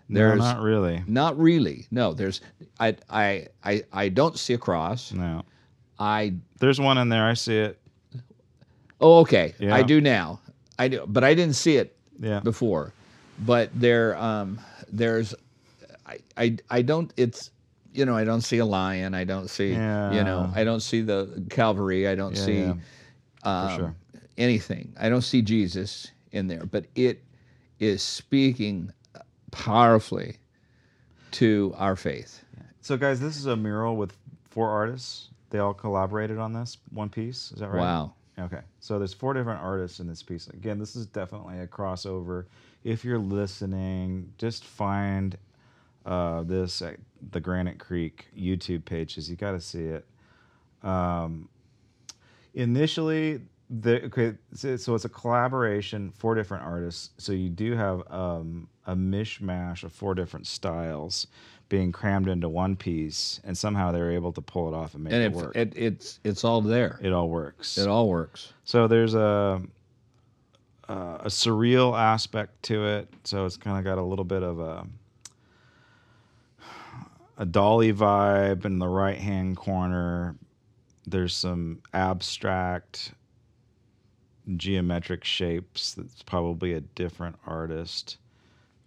No, 0.09 0.19
There's 0.19 0.39
not 0.39 0.61
really. 0.61 1.03
Not 1.07 1.37
really. 1.37 1.85
No, 1.91 2.13
there's. 2.13 2.41
I 2.79 2.95
I 3.09 3.47
I 3.63 3.83
I 3.91 4.09
don't 4.09 4.37
see 4.39 4.53
a 4.53 4.57
cross. 4.57 5.11
No. 5.11 5.43
I. 5.99 6.33
There's 6.59 6.79
one 6.79 6.97
in 6.97 7.09
there. 7.09 7.25
I 7.25 7.33
see 7.33 7.57
it. 7.57 7.79
Oh, 9.01 9.19
okay. 9.19 9.53
Yeah. 9.59 9.75
I 9.75 9.83
do 9.83 9.99
now. 9.99 10.39
I 10.79 10.87
do, 10.87 11.05
but 11.07 11.23
I 11.23 11.33
didn't 11.33 11.55
see 11.55 11.75
it 11.77 11.95
Yeah. 12.19 12.39
before. 12.39 12.93
But 13.39 13.69
there, 13.75 14.17
um, 14.17 14.59
there's, 14.91 15.35
I, 16.07 16.19
I, 16.37 16.57
I 16.69 16.81
don't. 16.81 17.13
It's, 17.17 17.51
you 17.93 18.05
know, 18.05 18.15
I 18.15 18.23
don't 18.23 18.41
see 18.41 18.59
a 18.59 18.65
lion. 18.65 19.13
I 19.13 19.23
don't 19.23 19.49
see, 19.49 19.71
you 19.71 20.23
know, 20.23 20.51
I 20.55 20.63
don't 20.63 20.81
see 20.81 21.01
the 21.01 21.45
Calvary. 21.49 22.07
I 22.07 22.15
don't 22.15 22.35
Yeah, 22.35 22.45
see, 22.45 22.59
yeah. 22.59 22.75
Um, 23.43 23.75
sure. 23.75 23.95
anything. 24.37 24.93
I 24.99 25.09
don't 25.09 25.21
see 25.21 25.41
Jesus 25.41 26.11
in 26.31 26.47
there. 26.47 26.65
But 26.65 26.85
it 26.95 27.23
is 27.79 28.01
speaking 28.01 28.91
powerfully 29.51 30.37
to 31.31 31.73
our 31.77 31.95
faith. 31.95 32.43
So, 32.81 32.97
guys, 32.97 33.19
this 33.19 33.35
is 33.37 33.47
a 33.47 33.55
mural 33.55 33.97
with 33.97 34.15
four 34.49 34.69
artists. 34.69 35.29
They 35.49 35.59
all 35.59 35.73
collaborated 35.73 36.37
on 36.37 36.53
this 36.53 36.77
one 36.91 37.09
piece. 37.09 37.51
Is 37.51 37.59
that 37.59 37.69
right? 37.69 37.79
Wow. 37.79 38.13
Okay. 38.39 38.61
So 38.79 38.99
there's 38.99 39.13
four 39.13 39.33
different 39.33 39.61
artists 39.61 39.99
in 39.99 40.07
this 40.07 40.21
piece. 40.21 40.47
Again, 40.47 40.77
this 40.79 40.95
is 40.95 41.05
definitely 41.07 41.59
a 41.59 41.67
crossover. 41.67 42.45
If 42.83 43.03
you're 43.03 43.17
listening, 43.17 44.31
just 44.37 44.63
find 44.63 45.37
uh, 46.07 46.41
this 46.43 46.81
at 46.81 46.95
the 47.31 47.39
Granite 47.39 47.77
Creek 47.77 48.27
YouTube 48.35 48.85
pages. 48.85 49.29
You 49.29 49.35
got 49.35 49.51
to 49.51 49.61
see 49.61 49.83
it. 49.85 50.05
Um, 50.81 51.49
initially, 52.53 53.41
the 53.69 54.05
okay, 54.05 54.35
so 54.53 54.95
it's 54.95 55.05
a 55.05 55.09
collaboration, 55.09 56.11
four 56.15 56.33
different 56.33 56.63
artists. 56.63 57.09
So 57.17 57.33
you 57.33 57.49
do 57.49 57.75
have 57.75 58.09
um, 58.09 58.69
a 58.85 58.95
mishmash 58.95 59.83
of 59.83 59.91
four 59.91 60.15
different 60.15 60.47
styles 60.47 61.27
being 61.67 61.91
crammed 61.91 62.29
into 62.29 62.47
one 62.47 62.77
piece, 62.77 63.41
and 63.43 63.57
somehow 63.57 63.91
they're 63.91 64.11
able 64.11 64.31
to 64.31 64.41
pull 64.41 64.73
it 64.73 64.73
off 64.73 64.95
and 64.95 65.03
make 65.03 65.11
and 65.11 65.21
it 65.21 65.25
it, 65.25 65.33
work. 65.33 65.55
it, 65.55 65.73
it's 65.75 66.19
it's 66.23 66.45
all 66.45 66.61
there. 66.61 66.97
It 67.01 67.11
all 67.11 67.27
works. 67.27 67.77
It 67.77 67.89
all 67.89 68.07
works. 68.07 68.53
So 68.63 68.87
there's 68.87 69.13
a 69.13 69.61
uh, 70.87 71.17
a 71.19 71.27
surreal 71.27 71.99
aspect 71.99 72.63
to 72.63 72.85
it. 72.85 73.13
So 73.25 73.45
it's 73.45 73.57
kind 73.57 73.77
of 73.77 73.83
got 73.83 73.97
a 73.97 74.03
little 74.03 74.23
bit 74.23 74.43
of 74.43 74.59
a 74.61 74.87
a 77.37 77.45
Dalí 77.45 77.93
vibe 77.93 78.65
in 78.65 78.79
the 78.79 78.87
right 78.87 79.17
hand 79.17 79.57
corner. 79.57 80.35
There's 81.05 81.35
some 81.35 81.81
abstract 81.93 83.13
geometric 84.55 85.23
shapes 85.23 85.93
that's 85.93 86.23
probably 86.23 86.73
a 86.73 86.81
different 86.81 87.37
artist. 87.45 88.17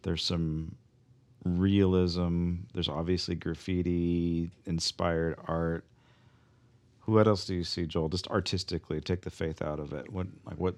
There's 0.03 0.25
some 0.25 0.75
realism. 1.45 2.55
There's 2.75 2.89
obviously 2.89 3.35
graffiti 3.35 4.51
inspired 4.67 5.37
art. 5.47 5.85
What 7.05 7.27
else 7.27 7.45
do 7.45 7.55
you 7.55 7.65
see, 7.65 7.87
Joel? 7.87 8.09
Just 8.09 8.29
artistically, 8.29 9.01
take 9.01 9.23
the 9.23 9.31
faith 9.31 9.63
out 9.63 9.81
of 9.81 9.93
it. 9.93 10.13
What 10.13 10.27
like 10.45 10.59
what 10.59 10.77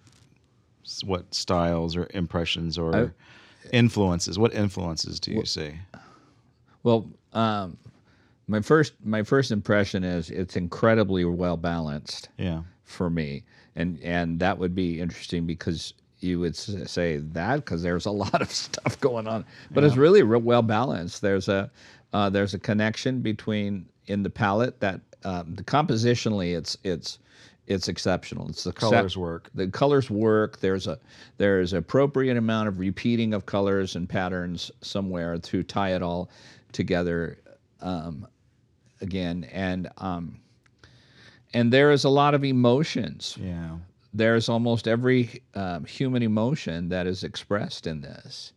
what 1.05 1.33
styles 1.35 1.97
or 1.97 2.09
impressions 2.15 2.79
or 2.79 2.97
I- 2.97 3.11
influences? 3.73 4.39
What 4.39 4.55
influences 4.55 5.21
do 5.21 5.33
you 5.33 5.45
see? 5.45 5.73
Well, 6.83 7.09
um, 7.33 7.77
my 8.49 8.61
first 8.61 8.95
my 9.05 9.23
first 9.23 9.51
impression 9.51 10.05
is 10.05 10.31
it's 10.31 10.57
incredibly 10.57 11.25
well 11.25 11.57
balanced. 11.57 12.29
Yeah. 12.39 12.63
For 12.85 13.09
me, 13.09 13.43
and 13.75 13.99
and 14.03 14.39
that 14.41 14.59
would 14.59 14.75
be 14.75 15.01
interesting 15.01 15.47
because 15.47 15.95
you 16.21 16.39
would 16.41 16.55
say 16.55 17.17
that 17.17 17.57
because 17.57 17.83
there's 17.83 18.05
a 18.07 18.11
lot 18.11 18.43
of 18.43 18.51
stuff 18.51 19.01
going 19.01 19.27
on, 19.27 19.45
but 19.71 19.83
it's 19.83 19.95
Yeah. 19.95 20.03
really 20.03 20.23
real 20.23 20.41
well 20.43 20.63
balanced. 20.63 21.23
There's 21.23 21.49
a 21.49 21.71
uh, 22.13 22.29
there's 22.29 22.53
a 22.53 22.59
connection 22.59 23.21
between 23.23 23.87
in 24.09 24.23
the 24.23 24.29
palette 24.31 24.79
that 24.81 25.01
um, 25.25 25.55
the 25.55 25.63
compositionally 25.65 26.55
it's 26.57 26.77
it's 26.85 27.19
it's 27.67 27.89
exceptional. 27.89 28.49
It's 28.51 28.65
the 28.65 28.73
Colors 28.73 29.17
work. 29.17 29.49
The 29.55 29.69
colors 29.69 30.11
work. 30.11 30.61
There's 30.61 30.87
a 30.87 30.99
there's 31.39 31.73
appropriate 31.73 32.37
amount 32.37 32.69
of 32.69 32.79
repeating 32.79 33.33
of 33.33 33.47
colors 33.47 33.97
and 33.97 34.07
patterns 34.09 34.71
somewhere 34.83 35.39
to 35.39 35.63
tie 35.63 35.95
it 35.95 36.03
all 36.03 36.29
together 36.73 37.39
um, 37.81 38.27
again. 39.01 39.45
And 39.53 39.89
um, 39.99 40.41
and 41.55 41.73
there 41.73 41.91
is 41.91 42.05
a 42.05 42.09
lot 42.09 42.35
of 42.35 42.45
emotions. 42.45 43.37
Yeah. 43.41 43.77
There's 44.15 44.49
almost 44.49 44.89
every 44.89 45.43
um, 45.55 45.85
human 45.85 46.23
emotion 46.23 46.89
that 46.91 47.07
is 47.07 47.25
expressed 47.25 47.87
in 47.87 48.03
this, 48.03 48.53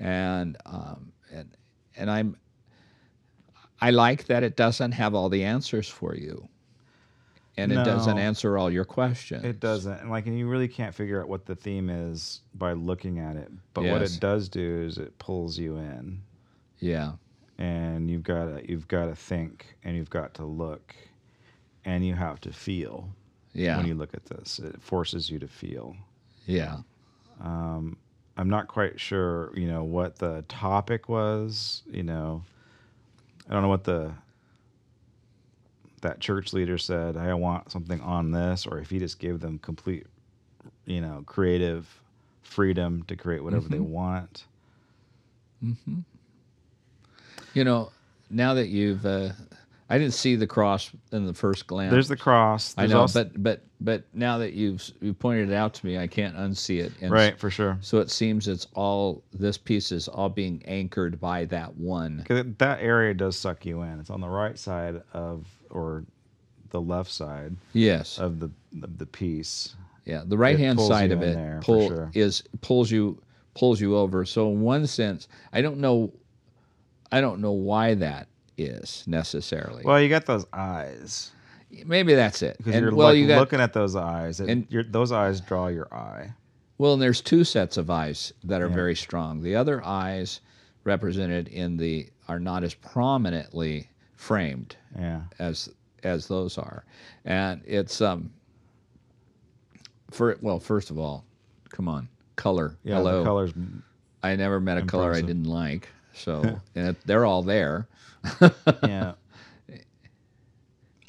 and 0.00 0.56
um, 0.64 1.12
and 1.30 1.54
and 1.96 2.10
I'm 2.10 2.36
I 3.80 3.90
like 3.90 4.24
that 4.26 4.42
it 4.42 4.56
doesn't 4.56 4.92
have 4.92 5.14
all 5.14 5.28
the 5.28 5.44
answers 5.44 5.88
for 5.88 6.14
you, 6.14 6.48
and 7.58 7.72
it 7.72 7.84
doesn't 7.84 8.18
answer 8.18 8.56
all 8.56 8.70
your 8.70 8.86
questions. 8.86 9.44
It 9.44 9.60
doesn't, 9.60 10.00
and 10.00 10.10
like, 10.10 10.26
and 10.26 10.38
you 10.38 10.48
really 10.48 10.68
can't 10.68 10.94
figure 10.94 11.20
out 11.20 11.28
what 11.28 11.44
the 11.44 11.54
theme 11.54 11.90
is 11.90 12.40
by 12.54 12.72
looking 12.72 13.18
at 13.18 13.36
it. 13.36 13.50
But 13.74 13.84
what 13.84 14.02
it 14.02 14.16
does 14.18 14.48
do 14.48 14.82
is 14.82 14.96
it 14.96 15.18
pulls 15.18 15.58
you 15.58 15.76
in. 15.76 16.22
Yeah. 16.78 17.12
And 17.58 18.10
you've 18.10 18.22
got 18.22 18.44
to 18.46 18.70
you've 18.70 18.86
got 18.88 19.06
to 19.06 19.14
think, 19.16 19.76
and 19.82 19.96
you've 19.96 20.10
got 20.10 20.34
to 20.34 20.44
look, 20.44 20.94
and 21.84 22.04
you 22.06 22.14
have 22.14 22.40
to 22.42 22.52
feel. 22.52 23.08
Yeah. 23.54 23.78
When 23.78 23.86
you 23.86 23.94
look 23.94 24.12
at 24.12 24.26
this, 24.26 24.58
it 24.58 24.82
forces 24.82 25.30
you 25.30 25.38
to 25.38 25.48
feel. 25.48 25.96
Yeah. 26.46 26.78
Um, 27.40 27.96
I'm 28.36 28.50
not 28.50 28.68
quite 28.68 29.00
sure, 29.00 29.50
you 29.56 29.66
know, 29.66 29.82
what 29.84 30.16
the 30.18 30.44
topic 30.48 31.08
was. 31.08 31.82
You 31.90 32.02
know, 32.02 32.42
I 33.48 33.52
don't 33.54 33.62
know 33.62 33.68
what 33.68 33.84
the 33.84 34.12
that 36.02 36.20
church 36.20 36.52
leader 36.52 36.76
said. 36.76 37.16
I 37.16 37.32
want 37.34 37.70
something 37.72 38.00
on 38.02 38.30
this, 38.32 38.66
or 38.66 38.78
if 38.78 38.90
he 38.90 38.98
just 38.98 39.18
gave 39.18 39.40
them 39.40 39.58
complete, 39.58 40.06
you 40.84 41.00
know, 41.00 41.22
creative 41.26 42.02
freedom 42.42 43.02
to 43.04 43.16
create 43.16 43.42
whatever 43.42 43.68
they 43.68 43.78
Mhm. 43.78 43.88
want. 43.88 44.46
hmm 45.60 46.00
You 47.56 47.64
know, 47.64 47.90
now 48.28 48.54
that 48.54 48.68
you've, 48.68 49.06
uh, 49.06 49.30
I 49.88 49.96
didn't 49.98 50.12
see 50.14 50.36
the 50.36 50.46
cross 50.46 50.90
in 51.12 51.26
the 51.26 51.32
first 51.32 51.66
glance. 51.66 51.90
There's 51.90 52.08
the 52.08 52.16
cross. 52.16 52.74
I 52.76 52.86
know, 52.86 53.00
also- 53.00 53.24
but 53.24 53.42
but 53.42 53.62
but 53.80 54.04
now 54.12 54.38
that 54.38 54.52
you've 54.52 54.82
you 55.00 55.14
pointed 55.14 55.50
it 55.50 55.54
out 55.54 55.72
to 55.74 55.86
me, 55.86 55.96
I 55.98 56.06
can't 56.06 56.36
unsee 56.36 56.80
it. 56.84 56.92
And 57.00 57.10
Right, 57.10 57.38
for 57.38 57.50
sure. 57.50 57.78
So 57.80 57.98
it 57.98 58.10
seems 58.10 58.46
it's 58.48 58.66
all 58.74 59.22
this 59.32 59.56
piece 59.56 59.90
is 59.92 60.06
all 60.08 60.28
being 60.28 60.62
anchored 60.66 61.18
by 61.20 61.44
that 61.46 61.76
one. 61.76 62.22
'Cause 62.26 62.38
it- 62.38 62.58
that 62.58 62.80
area 62.82 63.14
does 63.14 63.36
suck 63.36 63.64
you 63.64 63.80
in. 63.82 64.00
It's 64.00 64.10
on 64.10 64.20
the 64.20 64.28
right 64.28 64.58
side 64.58 65.02
of, 65.14 65.46
or 65.70 66.04
the 66.70 66.80
left 66.80 67.10
side. 67.10 67.56
Yes. 67.72 68.18
Of 68.18 68.40
the 68.40 68.50
of 68.82 68.98
the 68.98 69.06
piece. 69.06 69.74
Yeah, 70.04 70.22
the 70.26 70.36
right 70.38 70.58
hand 70.58 70.78
side 70.80 71.10
of 71.10 71.22
it 71.22 71.34
there, 71.34 71.60
pull 71.64 71.88
sure. 71.88 72.10
is 72.14 72.42
pulls 72.60 72.90
you 72.90 73.22
pulls 73.54 73.80
you 73.80 73.96
over. 73.96 74.24
So 74.26 74.50
in 74.52 74.60
one 74.60 74.86
sense, 74.86 75.28
I 75.52 75.62
don't 75.62 75.78
know, 75.78 76.12
I 77.12 77.20
don't 77.20 77.40
know 77.40 77.52
why 77.52 77.94
that 77.94 78.28
is 78.58 79.04
necessarily. 79.06 79.84
Well, 79.84 80.00
you 80.00 80.08
got 80.08 80.26
those 80.26 80.46
eyes. 80.52 81.30
Maybe 81.84 82.14
that's 82.14 82.42
it. 82.42 82.56
Because 82.58 82.74
you're 82.80 82.94
well, 82.94 83.08
like 83.08 83.18
you 83.18 83.26
got- 83.26 83.38
looking 83.40 83.60
at 83.60 83.72
those 83.72 83.96
eyes, 83.96 84.40
and, 84.40 84.48
and- 84.50 84.66
your 84.70 84.82
those 84.82 85.12
eyes 85.12 85.40
draw 85.40 85.68
your 85.68 85.92
eye. 85.94 86.32
Well, 86.78 86.92
and 86.94 87.02
there's 87.02 87.20
two 87.22 87.42
sets 87.44 87.76
of 87.76 87.88
eyes 87.90 88.32
that 88.44 88.60
are 88.60 88.68
Yeah. 88.68 88.74
very 88.74 88.94
strong. 88.94 89.40
The 89.42 89.56
other 89.56 89.82
eyes 89.84 90.40
represented 90.84 91.48
in 91.48 91.76
the 91.76 92.08
are 92.28 92.38
not 92.40 92.62
as 92.64 92.74
prominently 92.74 93.88
framed 94.14 94.76
Yeah. 94.98 95.22
as 95.38 95.68
as 96.02 96.26
those 96.28 96.58
are. 96.58 96.84
And 97.24 97.62
it's 97.66 98.00
um 98.00 98.30
for 100.10 100.36
well, 100.40 100.60
first 100.60 100.90
of 100.90 100.98
all, 100.98 101.24
come 101.70 101.88
on. 101.88 102.08
Color. 102.36 102.76
Yeah, 102.84 102.96
Hello. 102.96 103.24
colors 103.24 103.52
I 104.22 104.36
never 104.36 104.60
met 104.60 104.78
a 104.78 104.82
color 104.82 105.12
I 105.12 105.20
didn't 105.20 105.44
like. 105.44 105.88
So 106.16 106.60
and 106.74 106.96
they're 107.04 107.24
all 107.24 107.42
there. 107.42 107.86
yeah. 108.82 109.12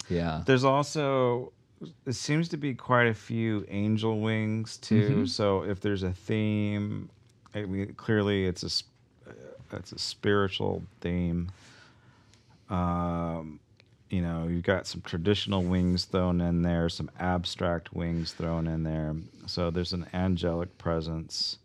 Yeah. 0.10 0.44
There's 0.46 0.64
also 0.64 1.52
it 2.06 2.14
seems 2.14 2.48
to 2.50 2.58
be 2.58 2.74
quite 2.74 3.08
a 3.08 3.14
few 3.14 3.66
angel 3.70 4.20
wings 4.20 4.78
too. 4.78 5.24
Mhm. 5.24 5.30
So 5.30 5.64
if 5.64 5.82
there's 5.82 6.04
a 6.04 6.14
theme, 6.14 7.10
I 7.54 7.64
mean, 7.64 7.94
clearly 7.96 8.46
it's 8.46 8.64
a 8.64 9.30
uh, 9.30 9.34
it's 9.78 9.92
a 9.92 10.00
spiritual 10.00 10.84
theme. 11.02 11.52
Um, 12.70 13.60
you 14.10 14.22
know, 14.22 14.48
you've 14.48 14.64
got 14.64 14.88
some 14.88 15.02
traditional 15.02 15.62
wings 15.64 16.06
thrown 16.06 16.40
in 16.40 16.62
there, 16.62 16.88
some 16.90 17.12
abstract 17.20 17.94
wings 17.94 18.32
thrown 18.32 18.68
in 18.68 18.84
there. 18.84 19.16
So 19.46 19.70
there's 19.70 19.94
an 19.94 20.08
angelic 20.14 20.78
presence. 20.78 21.58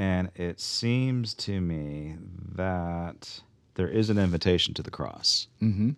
And 0.00 0.30
it 0.34 0.60
seems 0.60 1.34
to 1.34 1.60
me 1.60 2.16
that 2.54 3.40
there 3.74 3.88
is 3.88 4.08
an 4.08 4.16
invitation 4.18 4.72
to 4.74 4.82
the 4.82 4.90
cross. 4.90 5.46
Mm-hmm. 5.60 5.90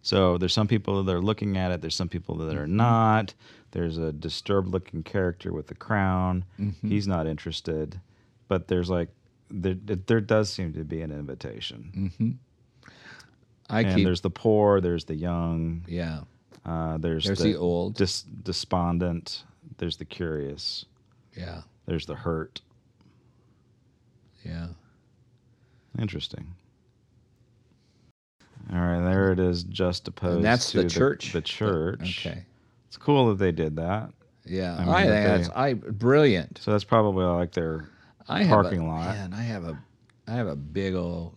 So 0.00 0.38
there's 0.38 0.54
some 0.54 0.66
people 0.66 1.02
that 1.04 1.14
are 1.14 1.20
looking 1.20 1.58
at 1.58 1.70
it. 1.70 1.82
There's 1.82 1.94
some 1.94 2.08
people 2.08 2.36
that 2.36 2.56
are 2.56 2.66
not. 2.66 3.34
There's 3.72 3.98
a 3.98 4.12
disturbed 4.12 4.68
looking 4.68 5.02
character 5.02 5.52
with 5.52 5.66
the 5.66 5.74
crown. 5.74 6.44
Mhm. 6.58 6.88
He's 6.88 7.06
not 7.06 7.26
interested. 7.26 8.00
But 8.48 8.66
there's 8.68 8.88
like 8.88 9.10
there 9.50 9.74
there 9.74 10.22
does 10.22 10.48
seem 10.48 10.72
to 10.72 10.84
be 10.84 11.02
an 11.02 11.12
invitation. 11.12 11.92
Mm-hmm. 11.94 12.90
I 13.68 13.80
and 13.82 13.96
keep 13.96 14.04
there's 14.06 14.22
the 14.22 14.30
poor. 14.30 14.80
There's 14.80 15.04
the 15.04 15.14
young. 15.16 15.84
yeah. 15.86 16.20
Uh, 16.64 16.96
there's 16.98 17.24
There's 17.24 17.38
the 17.40 17.56
old. 17.56 17.94
dis- 17.94 18.22
despondent. 18.42 19.44
There's 19.78 19.96
the 19.98 20.04
curious. 20.04 20.84
Yeah. 21.36 21.62
There's 21.86 22.06
the 22.06 22.14
hurt. 22.14 22.60
Yeah. 24.44 24.68
Interesting. 25.98 26.54
All 28.72 28.78
right, 28.78 29.00
there 29.00 29.32
it 29.32 29.40
is, 29.40 29.64
just 29.64 30.06
opposed 30.06 30.44
that's 30.44 30.70
to 30.72 30.82
the 30.82 30.88
church? 30.88 31.32
The 31.32 31.40
church. 31.40 32.26
Okay. 32.26 32.44
It's 32.86 32.96
cool 32.96 33.28
that 33.28 33.38
they 33.38 33.52
did 33.52 33.76
that. 33.76 34.12
Yeah. 34.44 34.76
I 34.78 34.82
I, 34.82 35.02
think 35.02 35.12
that 35.12 35.36
that's 35.38 35.48
I 35.54 35.72
brilliant. 35.74 36.58
So 36.58 36.72
that's 36.72 36.84
probably 36.84 37.24
like 37.24 37.52
their 37.52 37.88
I 38.28 38.42
have 38.42 38.48
parking 38.50 38.80
a, 38.80 38.86
lot. 38.86 39.14
Man, 39.14 39.32
I 39.32 39.42
have 39.42 39.64
a 39.64 39.78
I 40.28 40.32
have 40.32 40.46
a 40.46 40.56
big 40.56 40.94
old 40.94 41.36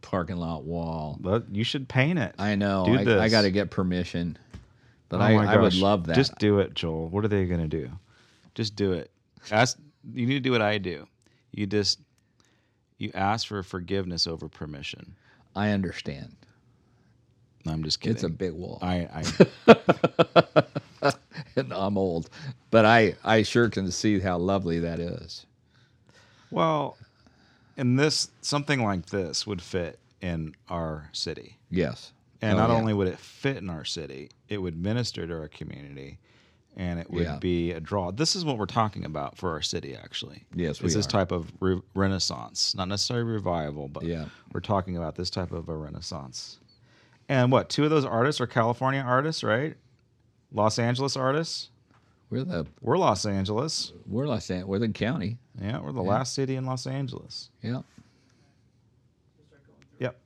parking 0.00 0.36
lot 0.36 0.64
wall. 0.64 1.18
But 1.20 1.44
you 1.52 1.64
should 1.64 1.88
paint 1.88 2.18
it. 2.18 2.34
I 2.38 2.54
know. 2.54 2.84
Do 2.86 2.98
I, 2.98 3.04
this. 3.04 3.20
I 3.20 3.28
got 3.28 3.42
to 3.42 3.50
get 3.50 3.70
permission. 3.70 4.38
But 5.08 5.20
Oh 5.20 5.24
I, 5.24 5.54
I 5.54 5.56
would 5.56 5.74
love 5.74 6.06
that. 6.06 6.16
Just 6.16 6.38
do 6.38 6.60
it, 6.60 6.74
Joel. 6.74 7.08
What 7.08 7.24
are 7.24 7.28
they 7.28 7.44
going 7.46 7.60
to 7.60 7.68
do? 7.68 7.90
Just 8.54 8.76
do 8.76 8.92
it. 8.92 9.10
Ask. 9.50 9.78
You 10.12 10.26
need 10.26 10.34
to 10.34 10.40
do 10.40 10.52
what 10.52 10.62
I 10.62 10.78
do. 10.78 11.06
You 11.52 11.66
just 11.66 11.98
you 13.00 13.10
ask 13.14 13.46
for 13.48 13.62
forgiveness 13.62 14.26
over 14.26 14.48
permission. 14.48 15.16
I 15.56 15.70
understand. 15.70 16.36
I'm 17.66 17.82
just 17.84 18.00
kidding. 18.00 18.14
It's 18.16 18.24
a 18.24 18.28
big 18.30 18.52
wall. 18.52 18.78
I, 18.82 19.24
I 19.68 21.12
and 21.56 21.72
I'm 21.72 21.98
old, 21.98 22.30
but 22.70 22.84
I 22.84 23.16
I 23.24 23.42
sure 23.42 23.68
can 23.68 23.90
see 23.90 24.20
how 24.20 24.38
lovely 24.38 24.78
that 24.80 25.00
is. 25.00 25.46
well, 26.50 26.96
and 27.76 27.98
this 27.98 28.30
something 28.42 28.82
like 28.82 29.06
this 29.06 29.46
would 29.46 29.62
fit 29.62 29.98
in 30.20 30.54
our 30.68 31.08
city. 31.12 31.58
Yes. 31.70 32.12
And 32.42 32.58
Oh, 32.58 32.62
not 32.62 32.70
yeah. 32.70 32.76
only 32.76 32.94
would 32.94 33.08
it 33.08 33.18
fit 33.18 33.58
in 33.58 33.70
our 33.70 33.84
city, 33.84 34.30
it 34.48 34.58
would 34.58 34.76
minister 34.76 35.26
to 35.26 35.34
our 35.34 35.48
community 35.48 36.18
and 36.76 36.98
it 37.00 37.10
would 37.10 37.24
Yeah. 37.24 37.38
be 37.38 37.72
a 37.72 37.80
draw. 37.80 38.10
This 38.10 38.34
is 38.36 38.44
what 38.44 38.56
we're 38.58 38.66
talking 38.66 39.04
about 39.04 39.36
for 39.36 39.50
our 39.50 39.62
city, 39.62 39.94
actually. 39.96 40.44
Yes, 40.54 40.80
we 40.80 40.86
It's 40.86 40.94
this 40.94 41.06
are. 41.06 41.10
type 41.10 41.32
of 41.32 41.52
re- 41.60 41.82
renaissance, 41.94 42.74
not 42.74 42.88
necessarily 42.88 43.24
revival, 43.30 43.88
but 43.88 44.04
Yeah. 44.04 44.26
we're 44.52 44.60
talking 44.60 44.96
about 44.96 45.16
this 45.16 45.30
type 45.30 45.52
of 45.52 45.68
a 45.68 45.76
renaissance. 45.76 46.58
And 47.28 47.52
what? 47.52 47.68
Two 47.68 47.84
of 47.84 47.90
those 47.90 48.04
artists 48.04 48.40
are 48.40 48.46
California 48.46 49.00
artists, 49.00 49.42
right? 49.44 49.76
Los 50.52 50.78
Angeles 50.78 51.16
artists. 51.16 51.70
We're 52.28 52.44
the 52.44 52.66
We're 52.80 52.96
Los 52.98 53.26
Angeles. 53.26 53.92
we're 54.06 54.26
Los 54.26 54.50
Angeles. 54.50 54.68
We're 54.68 54.78
the 54.78 54.88
county. 54.88 55.38
Yeah, 55.60 55.80
we're 55.80 55.92
the 55.92 56.02
Yeah. 56.02 56.08
last 56.10 56.32
city 56.34 56.54
in 56.56 56.64
Los 56.64 56.86
Angeles. 56.86 57.50
Yeah. 57.62 57.82
Yep. 59.98 60.20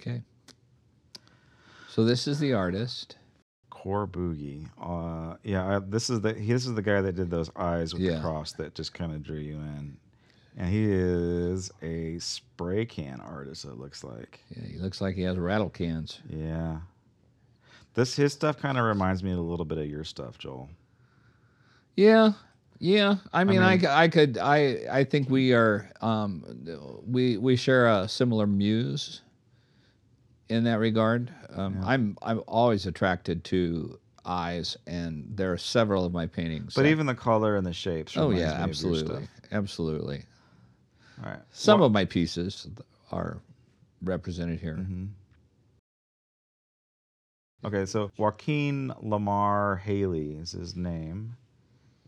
Okay. 0.00 0.22
So 1.88 2.04
this 2.04 2.26
is 2.26 2.40
the 2.40 2.52
artist. 2.52 3.16
Chor 3.84 4.06
Boogie. 4.06 4.66
Uh, 4.80 5.36
yeah, 5.44 5.76
I, 5.76 5.78
this 5.78 6.08
is 6.08 6.22
the 6.22 6.32
this 6.32 6.64
is 6.66 6.72
the 6.74 6.80
guy 6.80 7.02
that 7.02 7.14
did 7.16 7.30
those 7.30 7.50
eyes 7.54 7.92
with 7.92 8.02
Yeah. 8.02 8.14
the 8.16 8.20
cross 8.22 8.52
that 8.52 8.74
just 8.74 8.94
kind 8.94 9.12
of 9.12 9.22
drew 9.22 9.36
you 9.38 9.56
in, 9.56 9.98
and 10.56 10.70
he 10.72 10.84
is 10.90 11.70
a 11.82 12.18
spray 12.18 12.86
can 12.86 13.20
artist. 13.20 13.66
It 13.66 13.78
looks 13.78 14.02
like. 14.02 14.40
Yeah, 14.56 14.66
he 14.66 14.78
looks 14.78 15.02
like 15.02 15.16
he 15.16 15.22
has 15.22 15.36
rattle 15.36 15.68
cans. 15.68 16.20
Yeah. 16.30 16.78
This 17.92 18.16
his 18.16 18.32
stuff 18.32 18.56
kind 18.56 18.78
of 18.78 18.84
reminds 18.86 19.22
me 19.22 19.32
a 19.32 19.36
little 19.36 19.66
bit 19.66 19.76
of 19.76 19.86
your 19.86 20.02
stuff, 20.04 20.38
Joel. 20.38 20.70
Yeah, 21.94 22.32
yeah. 22.78 23.16
I 23.34 23.44
mean, 23.44 23.60
I, 23.60 23.72
mean- 23.72 23.80
c- 23.80 23.86
I 23.86 24.08
could, 24.08 24.38
I, 24.38 24.80
I 24.90 25.04
think 25.04 25.28
we 25.28 25.52
are, 25.52 25.90
um, 26.00 26.42
we 27.06 27.36
we 27.36 27.54
share 27.54 27.86
a 27.86 28.08
similar 28.08 28.46
muse 28.46 29.20
in 30.48 30.64
that 30.64 30.78
regard. 30.78 31.32
Um, 31.50 31.78
I'm 31.84 32.16
I'm 32.22 32.42
always 32.46 32.86
attracted 32.86 33.44
to 33.44 33.98
eyes, 34.24 34.76
and 34.86 35.26
there 35.34 35.52
are 35.52 35.58
several 35.58 36.04
of 36.04 36.12
my 36.12 36.26
paintings. 36.26 36.74
But 36.74 36.82
that- 36.82 36.88
even 36.88 37.06
the 37.06 37.14
color 37.14 37.56
and 37.56 37.66
the 37.66 37.72
shapes. 37.72 38.16
oh 38.16 38.30
yeah, 38.30 38.36
me 38.36 38.42
of 38.44 38.50
your 38.52 38.58
absolutely, 38.68 39.28
absolutely. 39.52 40.22
All 41.22 41.30
right. 41.30 41.40
Some 41.52 41.80
Well- 41.80 41.86
of 41.86 41.92
my 41.92 42.04
pieces 42.04 42.66
are 43.12 43.38
represented 44.02 44.60
here. 44.60 44.76
Mhm. 44.76 45.08
Okay, 47.64 47.86
so 47.86 48.10
Joaquin 48.18 48.92
Lamar 49.00 49.76
Haley 49.76 50.32
is 50.32 50.52
his 50.52 50.76
name. 50.76 51.36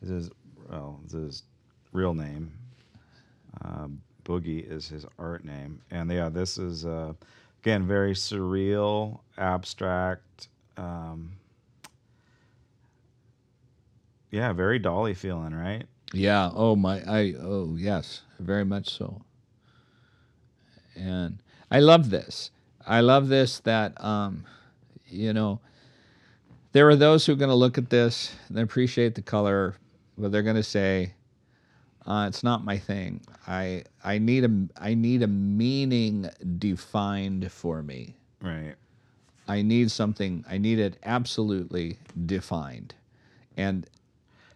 Is 0.02 0.08
his 0.10 0.30
well, 0.68 1.00
is 1.06 1.12
his 1.12 1.42
real 1.92 2.12
name. 2.12 2.52
Um, 3.62 4.02
Boogie 4.24 4.68
is 4.70 4.88
his 4.88 5.06
art 5.18 5.44
name, 5.44 5.80
and 5.90 6.10
yeah, 6.10 6.28
this 6.28 6.58
is 6.58 6.84
uh, 6.84 7.14
again 7.66 7.84
very 7.84 8.12
surreal, 8.12 9.18
abstract. 9.36 10.46
Um, 10.76 11.32
yeah, 14.30 14.52
very 14.52 14.78
Dalí 14.78 15.16
feeling, 15.16 15.52
right? 15.52 15.84
Yeah. 16.12 16.52
Oh 16.54 16.76
my. 16.76 17.00
I. 17.00 17.34
Oh 17.40 17.74
yes. 17.76 18.22
Very 18.38 18.64
much 18.64 18.90
so. 18.90 19.20
And 20.94 21.42
I 21.68 21.80
love 21.80 22.10
this. 22.10 22.52
I 22.86 23.00
love 23.00 23.26
this. 23.26 23.58
That 23.58 24.00
um, 24.02 24.44
you 25.08 25.32
know, 25.32 25.58
there 26.70 26.88
are 26.88 26.94
those 26.94 27.26
who 27.26 27.32
are 27.32 27.36
going 27.36 27.48
to 27.48 27.56
look 27.56 27.78
at 27.78 27.90
this 27.90 28.32
and 28.48 28.60
appreciate 28.60 29.16
the 29.16 29.22
color, 29.22 29.74
but 30.16 30.30
they're 30.30 30.44
going 30.44 30.54
to 30.54 30.62
say, 30.62 31.14
uh, 32.06 32.26
"It's 32.28 32.42
not 32.42 32.64
my 32.64 32.78
thing. 32.78 33.20
I 33.46 33.84
I 34.04 34.18
need 34.18 34.44
a 34.44 34.50
I 34.80 34.94
need 34.94 35.22
a 35.22 35.26
meaning 35.26 36.30
defined 36.58 37.50
for 37.50 37.82
me. 37.82 38.16
Right. 38.42 38.74
I 39.48 39.62
need 39.62 39.90
something. 39.90 40.44
I 40.48 40.58
need 40.58 40.78
it 40.78 40.98
absolutely 41.04 41.98
defined." 42.26 42.94
And 43.56 43.86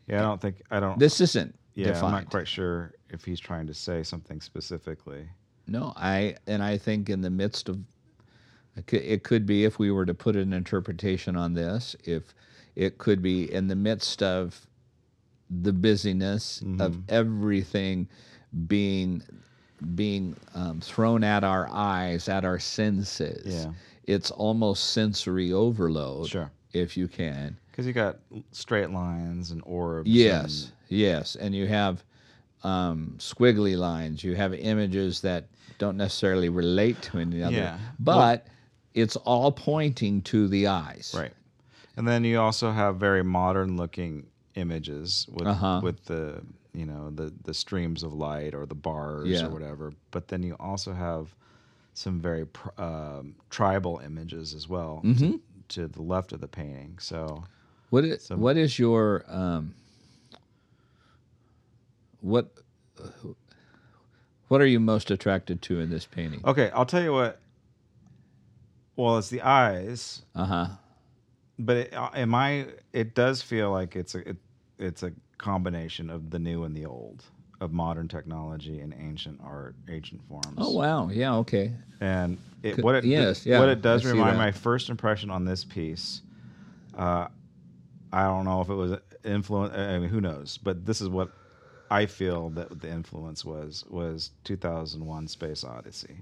Yeah, 0.06 0.20
I 0.20 0.22
don't 0.22 0.40
think 0.40 0.62
I 0.70 0.80
don't. 0.80 0.98
this 0.98 1.20
isn't 1.20 1.54
yeah, 1.74 2.04
I'm 2.04 2.10
not 2.10 2.28
quite 2.28 2.48
sure 2.48 2.92
if 3.08 3.24
he's 3.24 3.40
trying 3.40 3.66
to 3.66 3.74
say 3.74 4.02
something 4.02 4.40
specifically. 4.40 5.28
No, 5.66 5.92
I 5.96 6.36
and 6.46 6.62
I 6.62 6.78
think 6.78 7.08
in 7.08 7.20
the 7.20 7.30
midst 7.30 7.68
of 7.68 7.78
it 8.88 9.24
could 9.24 9.46
be 9.46 9.64
if 9.64 9.78
we 9.78 9.90
were 9.90 10.06
to 10.06 10.14
put 10.14 10.36
an 10.36 10.52
interpretation 10.52 11.36
on 11.36 11.54
this, 11.54 11.96
if 12.04 12.34
it 12.76 12.98
could 12.98 13.22
be 13.22 13.52
in 13.52 13.68
the 13.68 13.76
midst 13.76 14.22
of 14.22 14.66
the 15.50 15.72
busyness 15.72 16.60
of 16.60 16.92
Mhm. 16.96 17.02
everything 17.08 18.08
being 18.68 19.22
being 19.94 20.36
um, 20.54 20.78
thrown 20.80 21.24
at 21.24 21.42
our 21.42 21.66
eyes, 21.70 22.28
at 22.28 22.44
our 22.44 22.58
senses. 22.58 23.64
Yeah. 23.64 23.72
It's 24.04 24.30
almost 24.30 24.90
sensory 24.90 25.52
overload, 25.54 26.28
Sure. 26.28 26.50
if 26.74 26.98
you 26.98 27.08
can. 27.08 27.56
Because 27.70 27.86
you 27.86 27.94
got 27.94 28.18
straight 28.52 28.90
lines 28.90 29.52
and 29.52 29.62
orbs. 29.64 30.10
Yes, 30.10 30.72
yes, 30.88 31.34
and 31.36 31.54
you 31.54 31.66
have 31.66 32.04
um, 32.62 33.14
squiggly 33.16 33.74
lines. 33.74 34.22
You 34.22 34.34
have 34.36 34.52
images 34.52 35.22
that 35.22 35.46
don't 35.78 35.96
necessarily 35.96 36.50
relate 36.50 37.00
to 37.02 37.18
any 37.18 37.42
other, 37.42 37.56
Yeah. 37.56 37.78
but 37.98 38.46
it's 38.92 39.16
all 39.16 39.50
pointing 39.50 40.20
to 40.22 40.46
the 40.46 40.66
eyes. 40.66 41.14
right. 41.16 41.32
And 41.96 42.06
then 42.06 42.22
you 42.24 42.38
also 42.38 42.70
have 42.70 42.96
very 42.96 43.24
modern 43.24 43.78
looking 43.78 44.26
images 44.54 45.26
with 45.30 45.46
Uh-huh. 45.46 45.80
with 45.82 46.04
the 46.06 46.42
you 46.72 46.86
know 46.86 47.10
the 47.10 47.32
the 47.44 47.54
streams 47.54 48.02
of 48.02 48.12
light 48.12 48.54
or 48.54 48.66
the 48.66 48.74
bars 48.74 49.28
Yeah. 49.28 49.46
or 49.46 49.50
whatever. 49.50 49.92
But 50.10 50.28
then 50.28 50.42
you 50.42 50.54
also 50.60 50.92
have 50.92 51.34
some 51.94 52.20
very 52.20 52.46
pr- 52.46 52.80
um, 52.80 53.34
tribal 53.50 53.98
images 54.04 54.54
as 54.54 54.68
well 54.68 55.00
Mhm. 55.04 55.18
to, 55.18 55.40
to 55.68 55.88
the 55.88 56.02
left 56.02 56.32
of 56.32 56.40
the 56.40 56.48
painting. 56.48 56.98
So 57.00 57.44
What 57.90 58.04
is, 58.04 58.22
Some- 58.24 58.40
what 58.40 58.56
is 58.56 58.78
your 58.78 59.24
um, 59.28 59.74
what 62.20 62.52
What 64.48 64.60
are 64.60 64.66
you 64.66 64.80
most 64.80 65.10
attracted 65.12 65.62
to 65.62 65.78
in 65.80 65.90
this 65.90 66.06
painting? 66.06 66.40
Okay, 66.44 66.70
I'll 66.70 66.84
tell 66.86 67.02
you 67.02 67.12
what. 67.12 67.40
Well, 68.96 69.16
it's 69.18 69.30
the 69.30 69.42
eyes, 69.42 70.22
Uh 70.34 70.44
huh. 70.44 70.66
But 71.60 71.76
it, 71.76 71.94
uh, 71.94 72.10
am 72.14 72.34
I? 72.34 72.66
It 72.92 73.14
does 73.14 73.42
feel 73.42 73.70
like 73.70 73.96
it's 73.96 74.14
a 74.14 74.30
it, 74.30 74.36
it's 74.78 75.02
a 75.02 75.12
combination 75.38 76.10
of 76.10 76.30
the 76.30 76.38
new 76.38 76.64
and 76.64 76.76
the 76.76 76.86
old, 76.86 77.24
of 77.60 77.72
modern 77.72 78.08
technology 78.08 78.80
and 78.80 78.94
ancient 78.98 79.40
art, 79.42 79.74
ancient 79.88 80.22
forms. 80.28 80.56
Oh 80.58 80.72
wow. 80.72 81.08
Yeah. 81.08 81.36
Okay. 81.36 81.72
And 82.00 82.38
it, 82.62 82.76
Could- 82.76 82.84
what 82.84 82.94
it 82.96 83.04
yes, 83.04 83.46
what 83.46 83.68
it 83.68 83.82
does 83.82 84.04
remind 84.04 84.38
my 84.38 84.52
first 84.52 84.88
impression 84.90 85.30
on 85.30 85.44
this 85.44 85.64
piece. 85.64 86.22
Uh, 86.96 87.28
I 88.12 88.24
don't 88.24 88.44
know 88.44 88.60
if 88.60 88.68
it 88.68 88.74
was 88.74 88.98
influence. 89.24 89.74
I 89.74 89.98
mean, 89.98 90.08
who 90.08 90.20
knows? 90.20 90.58
But 90.58 90.84
this 90.86 91.00
is 91.00 91.08
what 91.08 91.30
I 91.90 92.06
feel 92.06 92.50
that 92.50 92.80
the 92.80 92.88
influence 92.90 93.44
was 93.44 93.84
was 93.88 94.30
2001: 94.44 95.28
Space 95.28 95.64
Odyssey. 95.64 96.16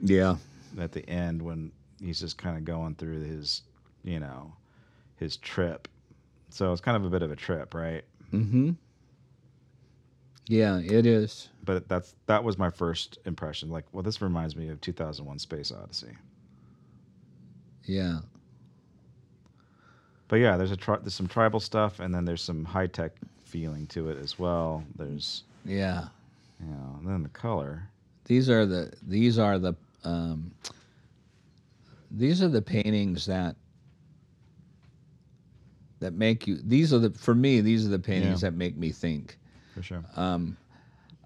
Yeah. 0.00 0.36
At 0.78 0.92
the 0.92 1.08
end, 1.08 1.42
when 1.42 1.72
he's 2.00 2.20
just 2.20 2.38
kind 2.38 2.56
of 2.56 2.64
going 2.64 2.94
through 2.96 3.20
his, 3.20 3.62
you 4.02 4.18
know, 4.18 4.52
his 5.22 5.36
trip. 5.36 5.88
So 6.50 6.72
it's 6.72 6.80
kind 6.82 6.96
of 6.96 7.04
a 7.04 7.10
bit 7.10 7.22
of 7.22 7.30
a 7.30 7.36
trip, 7.36 7.72
right? 7.74 8.04
Mm-hmm. 8.32 8.72
Yeah, 10.48 10.80
it 10.80 11.06
is. 11.06 11.48
But 11.64 11.88
that's 11.88 12.14
that 12.26 12.42
was 12.44 12.58
my 12.58 12.68
first 12.68 13.18
impression. 13.24 13.70
Like, 13.70 13.84
well, 13.92 14.02
this 14.02 14.20
reminds 14.20 14.56
me 14.56 14.68
of 14.68 14.80
2001: 14.80 15.38
Space 15.38 15.72
Odyssey. 15.72 16.16
Yeah. 17.84 18.18
But 20.28 20.36
yeah, 20.36 20.56
there's 20.56 20.72
a 20.72 20.76
tri- 20.76 20.98
there's 20.98 21.14
some 21.14 21.28
tribal 21.28 21.60
stuff, 21.60 22.00
and 22.00 22.14
then 22.14 22.24
there's 22.24 22.42
some 22.42 22.64
high 22.64 22.86
tech 22.86 23.12
feeling 23.44 23.86
to 23.88 24.08
it 24.10 24.18
as 24.18 24.38
well. 24.38 24.82
There's 24.96 25.44
Yeah. 25.64 26.08
you 26.60 26.66
know, 26.66 26.96
and 26.98 27.08
then 27.08 27.22
the 27.22 27.28
color. 27.28 27.88
These 28.24 28.48
are 28.50 28.66
the 28.66 28.92
these 29.06 29.38
are 29.38 29.58
the 29.58 29.74
um, 30.04 30.50
these 32.10 32.42
are 32.42 32.48
the 32.48 32.62
paintings 32.62 33.26
that 33.26 33.56
that 36.02 36.14
make 36.14 36.46
you 36.46 36.58
these 36.62 36.92
are 36.92 36.98
the 36.98 37.10
for 37.10 37.34
me 37.34 37.60
these 37.60 37.86
are 37.86 37.88
the 37.90 37.98
paintings 37.98 38.42
Yeah. 38.42 38.50
that 38.50 38.56
make 38.56 38.76
me 38.76 38.90
think 38.90 39.38
For 39.74 39.82
sure. 39.82 40.04
um, 40.16 40.56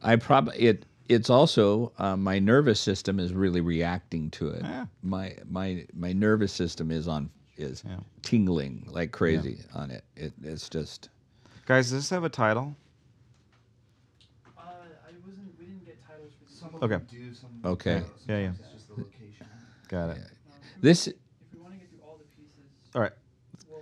I 0.03 0.17
probably 0.17 0.57
it 0.59 0.87
it's 1.09 1.31
also 1.31 1.93
uh, 1.99 2.17
my 2.17 2.39
nervous 2.39 2.79
system 2.81 3.19
is 3.21 3.33
really 3.33 3.61
reacting 3.61 4.31
to 4.33 4.49
it 4.51 4.63
Yeah. 4.63 4.87
my 5.03 5.37
my 5.49 5.87
my 5.95 6.13
nervous 6.13 6.53
system 6.53 6.91
is 6.91 7.09
on 7.09 7.31
is 7.57 7.83
Yeah. 7.87 8.01
tingling 8.23 8.87
like 8.91 9.13
crazy 9.13 9.59
on 9.75 9.91
it. 9.91 10.05
it 10.15 10.33
it's 10.43 10.69
just 10.69 11.09
Guys, 11.67 11.87
does 11.91 12.03
this 12.03 12.11
have 12.11 12.23
a 12.23 12.29
title? 12.29 12.77
Uh, 14.57 14.61
I 14.63 15.11
wasn't. 15.27 15.59
We 15.59 15.65
didn't 15.67 15.85
get 15.85 15.99
titles 16.07 16.33
for. 16.41 16.49
Some 16.53 16.71
Okay. 16.81 17.01
do, 17.11 17.35
some 17.35 17.51
Okay. 17.65 18.03
Yeah, 18.29 18.39
yeah. 18.39 18.53
It's 18.61 18.73
just 18.73 18.89
the 18.89 18.95
location. 19.03 19.47
Got 19.89 20.11
it. 20.11 20.19
This 20.81 21.07
want- 21.09 21.17
If 21.41 21.55
we 21.55 21.61
want 21.61 21.75
to 21.75 21.81
get 21.81 21.91
through 21.91 22.03
all 22.07 22.19
the 22.19 22.25
pieces, 22.41 22.71
All 22.95 23.01
right, 23.03 23.13
well, 23.69 23.81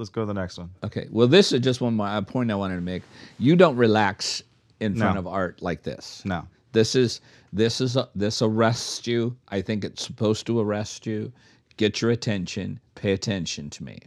let's 0.00 0.10
go 0.10 0.22
to 0.22 0.26
the 0.26 0.34
next 0.34 0.58
one. 0.58 0.70
Okay. 0.82 1.06
Well, 1.10 1.28
this 1.28 1.52
is 1.52 1.60
just 1.60 1.80
one 1.80 1.94
more 1.94 2.22
point 2.22 2.50
I 2.50 2.54
wanted 2.56 2.76
to 2.76 2.80
make. 2.80 3.02
You 3.38 3.54
don't 3.54 3.76
relax 3.76 4.42
in 4.80 4.96
front 4.96 5.14
No. 5.14 5.20
of 5.20 5.26
art 5.26 5.62
like 5.62 5.82
this. 5.82 6.22
No. 6.24 6.48
This 6.72 6.94
is 6.94 7.20
this 7.52 7.80
is 7.80 7.96
a, 7.96 8.08
this 8.14 8.42
arrests 8.42 9.06
you. 9.06 9.36
I 9.48 9.60
think 9.60 9.84
it's 9.84 10.02
supposed 10.04 10.46
to 10.46 10.58
arrest 10.58 11.06
you. 11.06 11.32
Get 11.76 12.00
your 12.00 12.10
attention. 12.10 12.80
Pay 12.94 13.12
attention 13.12 13.70
to 13.70 13.84
me. 13.84 13.98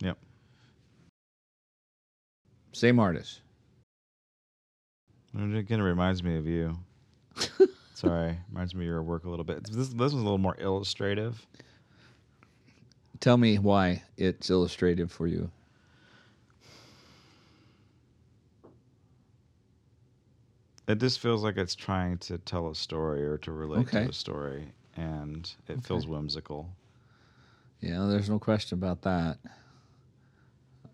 Yep. 0.00 0.16
Same 2.72 2.98
artist. 2.98 3.40
It 5.36 5.56
again 5.56 5.80
reminds 5.82 6.22
me 6.22 6.36
of 6.36 6.46
you. 6.46 6.78
Sorry, 7.94 8.36
reminds 8.50 8.74
me 8.74 8.84
of 8.84 8.88
your 8.88 9.02
work 9.02 9.24
a 9.24 9.30
little 9.30 9.44
bit. 9.44 9.64
This 9.64 9.88
this 9.88 9.94
was 9.94 10.12
a 10.12 10.16
little 10.16 10.38
more 10.38 10.56
illustrative. 10.60 11.46
Tell 13.22 13.36
me 13.36 13.56
why 13.56 14.02
it's 14.16 14.50
illustrated 14.50 15.08
for 15.08 15.28
you. 15.28 15.52
It 20.88 20.98
just 20.98 21.20
feels 21.20 21.44
like 21.44 21.56
it's 21.56 21.74
trying 21.76 22.18
to 22.18 22.38
tell 22.38 22.68
a 22.68 22.74
story 22.74 23.24
or 23.24 23.38
to 23.38 23.52
relate 23.52 23.82
Okay. 23.86 24.04
to 24.04 24.10
a 24.10 24.12
story, 24.12 24.72
and 24.96 25.50
it 25.68 25.84
feels 25.84 26.06
whimsical. 26.06 26.68
Yeah, 27.80 28.06
there's 28.06 28.28
no 28.28 28.38
question 28.38 28.78
about 28.78 29.02
that. 29.02 29.38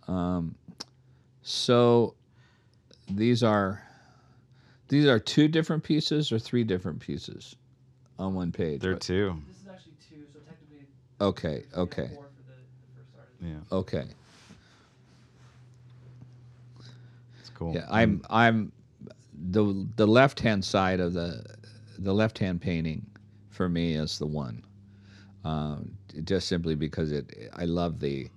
Um, 0.07 0.55
so 1.43 2.15
these 3.11 3.43
are 3.43 3.83
these 4.89 5.07
are 5.07 5.19
two 5.19 5.49
different 5.49 5.83
pieces 5.85 6.33
or 6.33 6.39
three 6.39 6.65
different 6.65 7.01
pieces 7.01 7.57
on 8.19 8.35
one 8.35 8.53
page. 8.53 8.81
There 8.81 8.93
What- 8.93 9.03
too. 9.03 9.35
this 9.35 9.47
two. 9.57 9.58
Okay, 11.21 11.65
okay, 11.77 12.11
Four 12.15 12.25
for 12.25 12.43
the, 12.47 12.55
the 12.55 12.95
first 12.97 13.11
artist. 13.19 13.43
Yeah, 13.71 13.77
okay. 13.77 14.05
it's 17.41 17.51
cool. 17.51 17.75
Yeah, 17.75 17.87
I'm 17.91 18.23
I'm 18.31 18.73
the 19.51 19.87
the 19.97 20.07
left 20.07 20.41
hand 20.41 20.65
side 20.65 21.01
of 21.01 21.13
the 21.15 21.45
the 21.99 22.13
left 22.15 22.39
hand 22.39 22.61
painting 22.61 23.07
for 23.51 23.69
me 23.69 23.95
is 23.95 24.19
the 24.19 24.27
one. 24.27 24.63
Um, 25.45 25.97
just 26.25 26.49
simply 26.49 26.75
because 26.75 27.13
it 27.13 27.51
I 27.55 27.65
love 27.65 28.01
the 28.01 28.29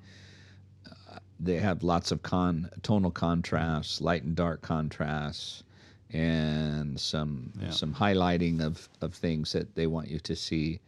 uh, 1.12 1.18
they 1.40 1.58
have 1.58 1.84
lots 1.84 2.12
of 2.12 2.22
con 2.24 2.70
tonal 2.84 3.12
contrasts, 3.12 4.02
light 4.02 4.24
and 4.24 4.36
dark 4.36 4.62
contrasts, 4.62 5.64
and 6.12 7.00
some 7.00 7.52
Yeah. 7.62 7.70
some 7.72 7.94
highlighting 7.96 8.62
of 8.62 8.90
of 9.02 9.14
things 9.14 9.52
that 9.54 9.76
they 9.76 9.88
want 9.88 10.10
you 10.10 10.20
to 10.20 10.36
see, 10.36 10.80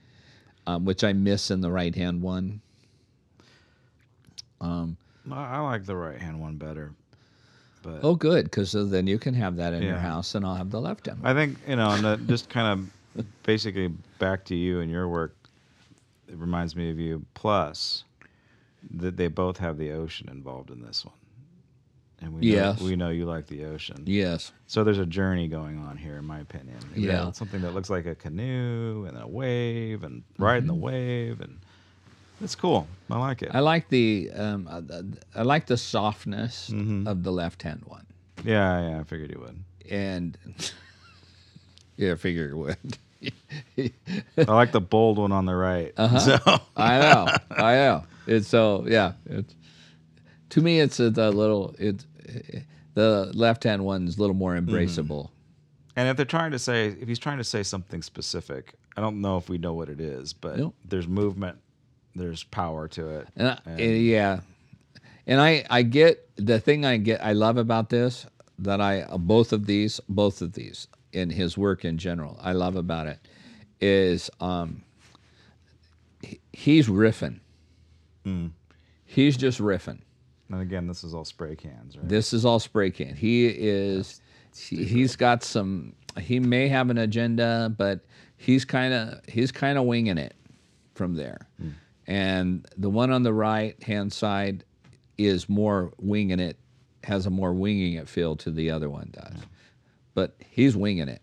um, 0.68 0.86
which 0.86 1.04
I 1.04 1.14
miss 1.14 1.52
in 1.52 1.62
the 1.62 1.72
right 1.72 1.94
hand 1.96 2.22
one. 2.22 2.62
Um, 4.62 4.98
I 5.32 5.60
like 5.60 5.86
the 5.86 5.96
right 5.96 6.20
hand 6.20 6.40
one 6.40 6.56
better, 6.56 6.94
but 7.82 8.00
oh, 8.02 8.16
good, 8.16 8.46
because 8.46 8.72
then 8.74 9.08
you 9.08 9.20
can 9.20 9.34
have 9.34 9.58
that 9.58 9.74
in 9.74 9.84
your 9.84 9.98
house, 9.98 10.36
and 10.36 10.46
I'll 10.46 10.56
have 10.56 10.72
the 10.72 10.80
left 10.82 11.06
hand. 11.08 11.22
one. 11.22 11.32
I 11.32 11.34
think 11.34 11.58
you 11.68 11.76
know, 11.76 11.90
and 11.90 12.28
just 12.28 12.50
kind 12.50 12.90
of 13.18 13.26
basically 13.44 13.90
back 14.20 14.46
to 14.46 14.56
you 14.56 14.80
and 14.80 14.90
your 14.90 15.08
work. 15.08 15.36
It 16.28 16.38
reminds 16.38 16.76
me 16.76 16.90
of 16.90 16.98
you. 16.98 17.26
Plus, 17.34 18.06
that 18.96 19.18
they 19.18 19.28
both 19.28 19.58
have 19.58 19.78
the 19.78 19.92
ocean 19.92 20.30
involved 20.30 20.72
in 20.72 20.82
this 20.82 21.06
one, 21.06 21.16
and 22.22 22.34
we 22.34 22.42
know, 22.52 22.76
we 22.82 22.96
know 22.96 23.10
you 23.10 23.26
like 23.26 23.48
the 23.48 23.66
ocean. 23.66 24.04
Yes. 24.06 24.52
So 24.68 24.84
there's 24.84 24.98
a 25.00 25.06
journey 25.06 25.48
going 25.48 25.78
on 25.80 25.98
here, 25.98 26.18
in 26.18 26.26
my 26.26 26.40
opinion. 26.40 26.80
You 26.96 27.10
Yeah. 27.10 27.32
something 27.32 27.62
that 27.62 27.74
looks 27.74 27.90
like 27.90 28.06
a 28.06 28.16
canoe 28.16 29.06
and 29.08 29.18
a 29.22 29.28
wave 29.28 30.04
and 30.04 30.24
riding 30.38 30.68
Mm-hmm. 30.70 30.80
the 30.80 30.86
wave, 30.86 31.42
and 31.42 31.60
it's 32.42 32.56
cool. 32.56 32.88
I 33.10 33.18
like 33.20 33.42
it. 33.42 33.52
I 33.54 33.60
like 33.60 33.90
the 33.90 34.32
um, 34.36 34.68
uh, 34.68 34.82
uh, 34.92 35.02
I 35.36 35.44
like 35.44 35.68
the 35.68 35.78
softness 35.78 36.70
Mhm. 36.72 37.08
of 37.08 37.24
the 37.24 37.32
left 37.32 37.62
hand 37.64 37.84
one, 37.86 38.06
yeah, 38.44 38.90
yeah. 38.90 39.00
I 39.00 39.04
figured 39.04 39.32
you 39.32 39.40
would. 39.40 39.64
and 39.92 40.38
yeah, 41.98 42.14
I 42.14 42.16
figure 42.16 42.50
it 42.50 42.56
would. 42.56 42.98
I 44.38 44.54
like 44.54 44.72
the 44.72 44.82
bold 44.82 45.18
one 45.18 45.32
on 45.32 45.46
the 45.46 45.56
right. 45.56 45.94
Uh-huh. 45.98 46.20
So 46.46 46.62
I 46.76 47.00
know, 47.00 47.32
I 47.52 47.74
know. 47.76 48.04
It's 48.26 48.48
so 48.48 48.86
yeah. 48.88 49.14
It's 49.26 49.54
to 50.54 50.62
me, 50.62 50.80
it's 50.80 51.00
a, 51.00 51.10
the 51.10 51.32
little 51.32 51.76
it. 51.78 52.06
The 52.96 53.32
left 53.34 53.64
hand 53.64 53.84
one's 53.84 54.18
a 54.18 54.20
little 54.22 54.36
more 54.36 54.54
embraceable. 54.56 55.30
And 55.96 56.08
if 56.10 56.16
they're 56.18 56.26
trying 56.28 56.52
to 56.52 56.60
say, 56.60 56.88
if 57.00 57.08
he's 57.08 57.18
trying 57.20 57.40
to 57.40 57.44
say 57.44 57.64
something 57.64 58.02
specific, 58.04 58.74
I 58.96 59.02
don't 59.02 59.20
know 59.22 59.38
if 59.38 59.50
we 59.50 59.58
know 59.58 59.74
what 59.74 59.90
it 59.90 60.00
is, 60.00 60.32
but 60.34 60.58
Nope. 60.58 60.76
there's 60.86 61.08
movement, 61.08 61.58
there's 62.16 62.44
power 62.44 62.88
to 62.90 63.10
it. 63.10 63.28
And, 63.36 63.48
I, 63.48 63.60
And- 63.66 63.80
and 63.80 64.02
yeah, 64.04 64.40
and 65.26 65.42
I 65.42 65.66
I 65.70 65.82
get 65.84 66.30
the 66.36 66.60
thing 66.60 66.86
I 66.86 66.98
get 66.98 67.24
I 67.26 67.34
love 67.34 67.58
about 67.58 67.90
this 67.90 68.26
that 68.60 68.80
I 68.82 69.06
both 69.18 69.54
of 69.54 69.66
these 69.66 70.00
both 70.08 70.42
of 70.44 70.54
these 70.54 70.88
in 71.14 71.30
his 71.32 71.58
work 71.58 71.84
in 71.86 71.98
general 71.98 72.38
I 72.42 72.52
love 72.54 72.76
about 72.76 73.08
it 73.08 73.20
is 73.82 74.30
um 74.40 74.84
he- 76.22 76.40
he's 76.54 76.88
riffing. 76.88 77.40
Mm. 78.26 78.52
He's 79.06 79.36
just 79.38 79.60
riffing. 79.60 80.00
And 80.54 80.62
again, 80.62 80.86
this 80.86 81.04
is 81.04 81.16
all 81.16 81.26
spray 81.26 81.56
cans, 81.56 81.98
right? 81.98 82.08
This 82.08 82.32
is 82.32 82.46
all 82.46 82.60
spray 82.60 82.92
can. 82.92 83.16
He 83.16 83.48
is 83.48 84.22
he, 84.56 84.84
he's 84.86 85.16
got 85.16 85.44
some 85.44 85.96
he 86.20 86.40
may 86.40 86.68
have 86.68 86.92
an 86.92 87.00
agenda, 87.00 87.74
but 87.76 88.02
he's 88.38 88.64
kind 88.64 88.94
of 88.94 89.20
he's 89.28 89.52
kind 89.52 89.80
of 89.80 89.86
winging 89.86 90.20
it 90.20 90.36
from 90.94 91.16
there. 91.16 91.48
And 92.06 92.68
the 92.78 92.90
one 92.90 93.12
on 93.12 93.24
the 93.24 93.34
right 93.34 93.82
hand 93.82 94.14
side 94.14 94.64
is 95.18 95.50
more 95.50 95.92
winging 95.98 96.40
it, 96.40 96.60
has 97.04 97.26
a 97.26 97.32
more 97.32 97.54
winging 97.54 97.94
it 97.94 98.08
feel 98.08 98.36
to 98.38 98.52
the 98.52 98.70
other 98.70 98.90
one 98.90 99.10
does. 99.12 99.42
But 100.14 100.36
he's 100.40 100.78
winging 100.78 101.10
it. 101.10 101.22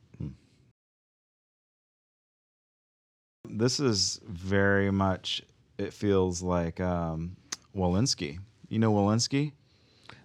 this 3.52 3.80
is 3.80 4.20
very 4.24 4.90
much, 4.90 5.42
it 5.78 5.92
feels 5.92 6.42
like 6.42 6.80
um, 6.80 7.36
Walensky. 7.76 8.38
You 8.70 8.78
know 8.78 8.92
Walensky? 8.92 9.52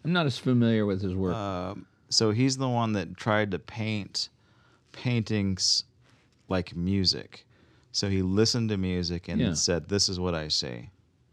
I'm 0.05 0.13
not 0.13 0.27
as 0.27 0.38
familiar 0.38 0.86
with 0.86 1.01
his 1.01 1.15
work. 1.15 1.36
Um, 1.36 1.88
so 2.10 2.29
he's 2.31 2.58
the 2.58 2.69
one 2.69 2.93
that 2.93 3.17
tried 3.17 3.51
to 3.51 3.60
paint 3.60 4.29
paintings 4.91 5.84
like 6.47 6.75
music. 6.75 7.45
So 7.91 8.08
he 8.08 8.21
listened 8.21 8.69
to 8.69 8.77
music 8.77 9.27
and 9.27 9.41
Yeah. 9.41 9.53
said, 9.53 9.89
"This 9.89 10.08
is 10.08 10.19
what 10.19 10.36
I 10.36 10.47
say." 10.47 10.91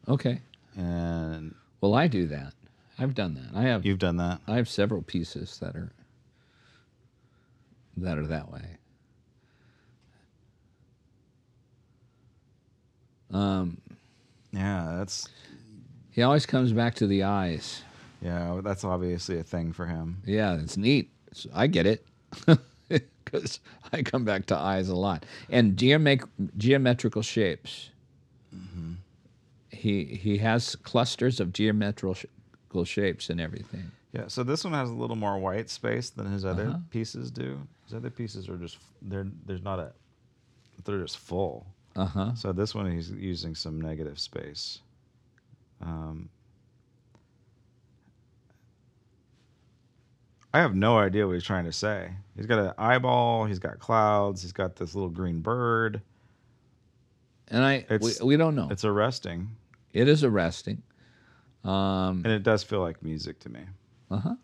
Okay. 0.09 0.41
And 0.75 1.55
Well, 1.83 1.95
I 1.95 2.07
do 2.09 2.27
that. 2.29 2.55
I've 2.99 3.15
done 3.15 3.35
that. 3.35 3.51
I 3.55 3.63
have. 3.65 3.85
you've 3.85 3.99
done 3.99 4.17
that. 4.17 4.41
I 4.47 4.57
have 4.57 4.69
several 4.69 5.03
pieces 5.03 5.59
that 5.59 5.77
are 5.77 5.93
that 7.99 8.17
are 8.17 8.27
that 8.27 8.51
way. 8.51 8.79
Um, 13.31 13.81
Yeah, 14.53 14.95
that's 14.99 15.29
he 16.13 16.23
always 16.23 16.47
comes 16.47 16.73
back 16.73 16.95
to 16.97 17.07
the 17.07 17.23
eyes. 17.25 17.83
yeah, 18.23 18.61
that's 18.63 18.85
obviously 18.85 19.39
a 19.39 19.43
thing 19.43 19.73
for 19.73 19.87
him. 19.87 20.23
Yeah, 20.25 20.55
it's 20.61 20.77
neat. 20.77 21.11
So 21.33 21.51
I 21.55 21.67
get 21.67 21.87
it 21.87 22.07
because 23.25 23.59
I 23.93 24.03
come 24.03 24.25
back 24.25 24.47
to 24.47 24.57
eyes 24.57 24.89
a 24.89 24.95
lot 24.95 25.25
and 25.51 25.77
geomet- 25.77 26.29
geometrical 26.57 27.23
shapes. 27.23 27.89
He 29.71 30.05
he 30.05 30.39
has 30.39 30.77
clusters 30.77 31.41
of 31.41 31.53
geometrical 31.53 32.15
sh- 32.15 32.27
shapes 32.85 33.31
and 33.31 33.41
everything. 33.41 33.91
Yeah, 34.13 34.29
so 34.29 34.43
this 34.45 34.63
one 34.65 34.75
has 34.75 34.91
a 34.91 34.93
little 34.95 35.17
more 35.17 35.39
white 35.39 35.71
space 35.71 36.11
than 36.11 36.31
his 36.31 36.45
other 36.45 36.69
Uh-huh. 36.69 36.79
pieces 36.91 37.31
do. 37.31 37.59
His 37.87 37.95
other 37.95 38.11
pieces 38.11 38.49
are 38.49 38.57
just 38.59 38.77
they're 39.01 39.27
there's 39.47 39.63
not 39.63 39.79
a 39.79 39.93
they're 40.85 41.01
just 41.01 41.19
full. 41.19 41.67
Uh 41.97 42.05
huh. 42.07 42.35
So 42.35 42.53
this 42.53 42.75
one 42.75 42.91
he's 42.93 43.11
using 43.11 43.55
some 43.55 43.81
negative 43.81 44.19
space. 44.21 44.81
Um, 45.83 46.29
I 50.55 50.61
have 50.61 50.75
no 50.75 50.99
idea 50.99 51.27
what 51.27 51.33
he's 51.33 51.45
trying 51.45 51.65
to 51.65 51.73
say. 51.73 52.13
He's 52.37 52.47
got 52.47 52.59
an 52.59 52.73
eyeball. 52.77 53.47
He's 53.47 53.59
got 53.59 53.79
clouds. 53.79 54.43
He's 54.43 54.53
got 54.53 54.77
this 54.77 54.95
little 54.95 55.11
green 55.11 55.41
bird. 55.41 56.03
And 57.49 57.65
I 57.65 57.85
we, 58.01 58.13
we 58.23 58.37
don't 58.37 58.55
know. 58.55 58.69
It's 58.71 58.85
arresting, 58.85 59.51
It 59.93 60.09
is 60.09 60.25
arresting. 60.25 60.83
Um, 61.65 62.23
and 62.25 62.29
it 62.29 62.43
does 62.43 62.63
feel 62.63 62.81
like 62.81 63.03
music 63.03 63.39
to 63.41 63.49
me. 63.49 63.61
uh 64.11 64.17
huh. 64.19 64.35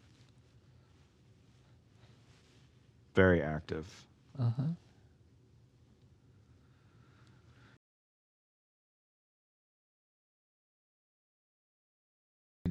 Very 3.15 3.43
active. 3.43 3.87
Uh 4.39 4.51
huh. 4.57 4.63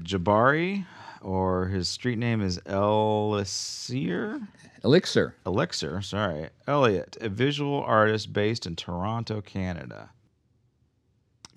Jabari, 0.03 0.85
or 1.21 1.67
his 1.67 1.87
street 1.87 2.17
name 2.17 2.41
is 2.41 2.59
Elicser. 2.65 4.47
Elicser. 4.83 5.33
Elicser, 5.45 6.01
sorry. 6.03 6.49
Elliot, 6.67 7.17
a 7.21 7.29
visual 7.29 7.81
artist 7.83 8.31
based 8.33 8.65
in 8.65 8.75
Toronto, 8.75 9.41
Canada. 9.41 10.09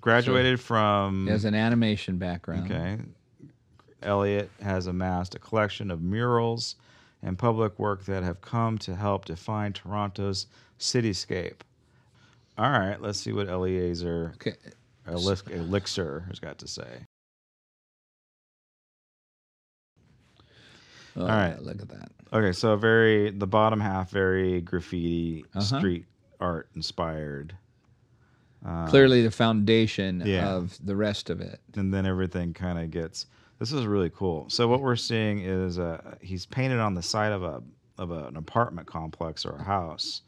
Graduated 0.01 0.61
from. 0.61 1.27
He 1.27 1.31
has 1.33 1.45
an 1.45 1.55
animation 1.55 2.17
background. 2.17 2.71
Okay. 2.71 2.99
Elliot 4.03 4.51
has 4.63 4.87
amassed 4.87 5.35
a 5.35 5.39
collection 5.39 5.91
of 5.91 6.01
murals 6.01 6.77
and 7.23 7.39
public 7.39 7.79
work 7.79 8.07
that 8.07 8.23
have 8.23 8.41
come 8.41 8.79
to 8.79 8.97
help 8.97 9.27
define 9.27 9.75
Toronto's 9.75 10.47
cityscape. 10.79 11.61
All 12.57 12.71
right, 12.71 13.01
let's 13.01 13.21
see 13.21 13.33
what 13.33 13.49
Elicser 13.49 14.33
Okay. 14.37 14.55
Elix- 15.07 15.51
Elixir 15.51 16.25
has 16.29 16.39
got 16.39 16.59
to 16.59 16.69
say. 16.69 17.05
Oh, 21.17 21.23
All 21.23 21.29
right. 21.29 21.61
Look 21.63 21.81
at 21.83 21.89
that. 21.89 22.11
Okay, 22.33 22.53
so 22.53 22.77
very 22.77 23.31
the 23.31 23.47
bottom 23.47 23.81
half 23.81 24.11
very 24.11 24.61
graffiti 24.61 25.45
Uh-huh. 25.55 25.79
street 25.79 26.07
art 26.39 26.69
inspired. 26.75 27.55
Uh, 28.65 28.87
Clearly, 28.89 29.23
the 29.23 29.31
foundation 29.31 30.23
yeah. 30.25 30.51
of 30.51 30.79
the 30.85 30.95
rest 30.95 31.31
of 31.31 31.41
it. 31.41 31.61
and 31.77 31.93
then 31.93 32.05
everything 32.07 32.53
kind 32.53 32.79
of 32.79 32.91
gets. 32.91 33.27
This 33.59 33.73
is 33.73 33.87
really 33.87 34.11
cool. 34.11 34.49
So 34.49 34.69
what 34.69 34.81
we're 34.81 34.97
seeing 34.97 35.41
is 35.41 35.79
uh, 35.79 36.17
he's 36.21 36.47
painted 36.47 36.79
on 36.79 36.95
the 36.95 37.03
side 37.03 37.33
of 37.33 37.43
a 37.43 37.63
of 37.99 38.11
a, 38.11 38.27
an 38.27 38.37
apartment 38.37 38.87
complex 38.87 39.45
or 39.45 39.57
a 39.57 39.63
house 39.63 40.23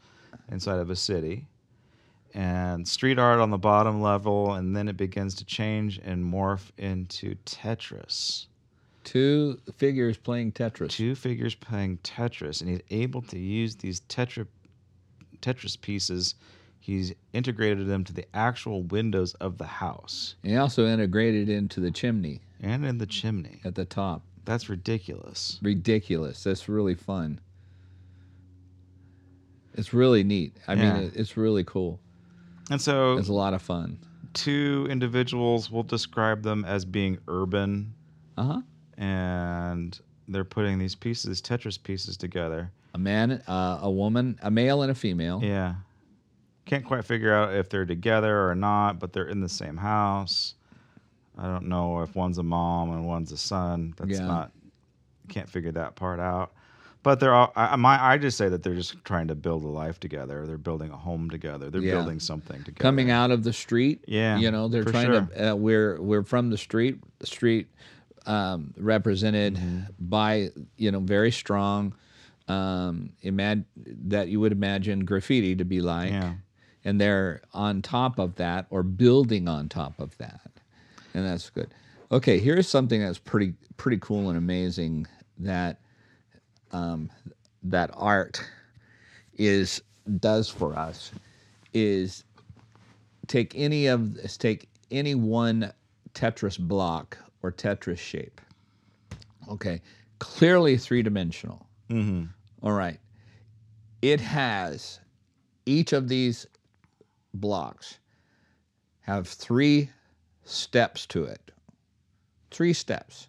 inside 0.51 0.79
of 0.79 0.89
a 0.91 0.95
city, 0.95 1.47
and 2.35 2.87
street 2.87 3.17
art 3.17 3.39
on 3.39 3.49
the 3.51 3.57
bottom 3.57 4.01
level, 4.01 4.53
and 4.53 4.75
then 4.75 4.87
it 4.87 4.97
begins 4.97 5.33
to 5.35 5.45
change 5.45 5.99
and 6.03 6.23
morph 6.23 6.69
into 6.77 7.35
Tetris. 7.45 8.47
Two 9.03 9.59
figures 9.75 10.17
playing 10.17 10.53
Tetris. 10.53 10.89
Two 10.89 11.15
figures 11.15 11.55
playing 11.55 11.97
Tetris, 12.03 12.61
and 12.61 12.69
he's 12.69 12.81
able 12.89 13.21
to 13.23 13.37
use 13.39 13.75
these 13.75 13.99
Tetra 14.01 14.47
Tetris 15.41 15.79
pieces. 15.79 16.35
He's 16.79 17.13
integrated 17.33 17.87
them 17.87 18.03
to 18.05 18.13
the 18.13 18.25
actual 18.35 18.83
windows 18.83 19.33
of 19.35 19.57
the 19.57 19.65
house 19.65 20.35
He 20.43 20.55
also 20.57 20.85
integrated 20.85 21.47
into 21.47 21.79
the 21.79 21.91
chimney 21.91 22.41
and 22.61 22.85
in 22.85 22.97
the 22.97 23.05
chimney. 23.05 23.61
at 23.63 23.75
the 23.75 23.85
top. 23.85 24.21
That's 24.45 24.67
ridiculous. 24.69 25.59
Ridiculous. 25.61 26.43
That's 26.43 26.67
really 26.67 26.95
fun. 26.95 27.39
It's 29.75 29.93
really 29.93 30.23
neat. 30.23 30.57
I 30.67 30.73
Yeah. 30.75 30.99
mean, 30.99 31.11
it's 31.15 31.37
really 31.37 31.63
cool. 31.63 31.99
And 32.69 32.81
so, 32.81 33.17
It's 33.17 33.29
a 33.29 33.33
lot 33.33 33.53
of 33.53 33.61
fun. 33.61 33.97
two 34.33 34.87
individuals 34.89 35.71
will 35.71 35.83
describe 35.83 36.43
them 36.43 36.65
as 36.65 36.85
being 36.85 37.17
urban, 37.27 37.93
Uh 38.37 38.43
huh. 38.43 38.61
And 38.97 39.99
they're 40.27 40.43
putting 40.43 40.79
these 40.79 40.95
pieces, 40.95 41.41
Tetris 41.41 41.81
pieces, 41.81 42.17
together. 42.17 42.71
A 42.93 42.97
man, 42.97 43.41
uh, 43.47 43.79
a 43.81 43.89
woman, 43.91 44.37
a 44.41 44.51
male, 44.51 44.81
and 44.83 44.91
a 44.91 44.95
female. 44.95 45.39
Yeah. 45.43 45.75
Can't 46.65 46.85
quite 46.85 47.03
figure 47.03 47.33
out 47.33 47.53
if 47.53 47.69
they're 47.69 47.85
together 47.85 48.49
or 48.49 48.55
not, 48.55 48.99
but 48.99 49.11
they're 49.13 49.27
in 49.27 49.41
the 49.41 49.49
same 49.49 49.75
house. 49.77 50.55
I 51.37 51.43
don't 51.47 51.67
know 51.67 52.01
if 52.01 52.15
one's 52.15 52.37
a 52.37 52.43
mom 52.43 52.91
and 52.91 53.05
one's 53.05 53.31
a 53.31 53.37
son. 53.37 53.93
That's 53.97 54.19
Yeah. 54.19 54.25
not. 54.27 54.51
Can't 55.27 55.49
figure 55.49 55.71
that 55.71 55.95
part 55.95 56.19
out. 56.19 56.53
But 57.01 57.19
they're 57.19 57.33
all. 57.33 57.51
I, 57.55 57.75
my, 57.75 58.01
I 58.01 58.17
just 58.17 58.37
say 58.37 58.47
that 58.47 58.63
they're 58.63 58.75
just 58.75 59.03
trying 59.03 59.27
to 59.27 59.35
build 59.35 59.63
a 59.65 59.67
life 59.67 59.99
together. 59.99 60.45
They're 60.45 60.57
building 60.57 60.89
a 60.91 60.95
home 60.97 61.29
together. 61.29 61.69
They're 61.69 61.81
Yeah. 61.81 61.95
building 61.95 62.19
something 62.21 62.59
together. 62.63 62.81
Coming 62.81 63.11
out 63.11 63.29
of 63.31 63.43
the 63.43 63.51
street. 63.51 64.05
Yeah, 64.07 64.37
You 64.37 64.51
know, 64.51 64.69
they're 64.69 64.85
trying 64.85 65.07
sure. 65.07 65.21
to. 65.21 65.51
Uh, 65.51 65.55
we're 65.55 65.99
we're 66.01 66.23
from 66.23 66.49
the 66.49 66.57
street. 66.57 66.99
The 67.19 67.27
street 67.27 67.67
um, 68.25 68.73
represented 68.77 69.55
Mm-hmm. 69.55 69.79
by 69.99 70.49
you 70.77 70.91
know 70.91 70.99
very 70.99 71.31
strong. 71.31 71.93
Um, 72.49 73.13
imag- 73.23 73.63
that 74.09 74.27
you 74.27 74.39
would 74.41 74.51
imagine 74.51 75.05
graffiti 75.05 75.55
to 75.55 75.63
be 75.63 75.79
like. 75.79 76.11
Yeah. 76.11 76.33
and 76.83 76.99
they're 76.99 77.41
on 77.53 77.81
top 77.81 78.19
of 78.19 78.35
that 78.35 78.65
or 78.69 78.83
building 78.83 79.47
on 79.47 79.69
top 79.69 79.97
of 79.97 80.17
that 80.17 80.41
and 81.13 81.25
that's 81.25 81.49
good 81.49 81.69
okay 82.11 82.39
here's 82.39 82.67
something 82.67 82.99
that's 82.99 83.17
pretty 83.17 83.53
pretty 83.77 83.97
cool 84.01 84.27
and 84.27 84.37
amazing 84.37 85.07
that 85.39 85.79
um, 86.73 87.09
that 87.63 87.89
art 87.93 88.43
is 89.37 89.81
does 90.19 90.49
for 90.49 90.77
us 90.77 91.13
is 91.73 92.25
take 93.27 93.53
any 93.55 93.85
of 93.87 94.17
take 94.37 94.67
any 94.91 95.15
one 95.15 95.71
tetris 96.13 96.59
block 96.59 97.17
or 97.43 97.51
tetris 97.51 97.99
shape 97.99 98.41
okay 99.49 99.81
clearly 100.19 100.77
three-dimensional 100.77 101.67
Mm-hmm. 101.89 102.25
all 102.65 102.73
right 102.73 102.99
it 104.01 104.19
has 104.21 104.99
each 105.65 105.93
of 105.93 106.07
these 106.07 106.47
blocks 107.33 107.99
have 109.01 109.27
three 109.27 109.89
steps 110.43 111.05
to 111.07 111.25
it. 111.25 111.51
Three 112.51 112.73
steps 112.73 113.27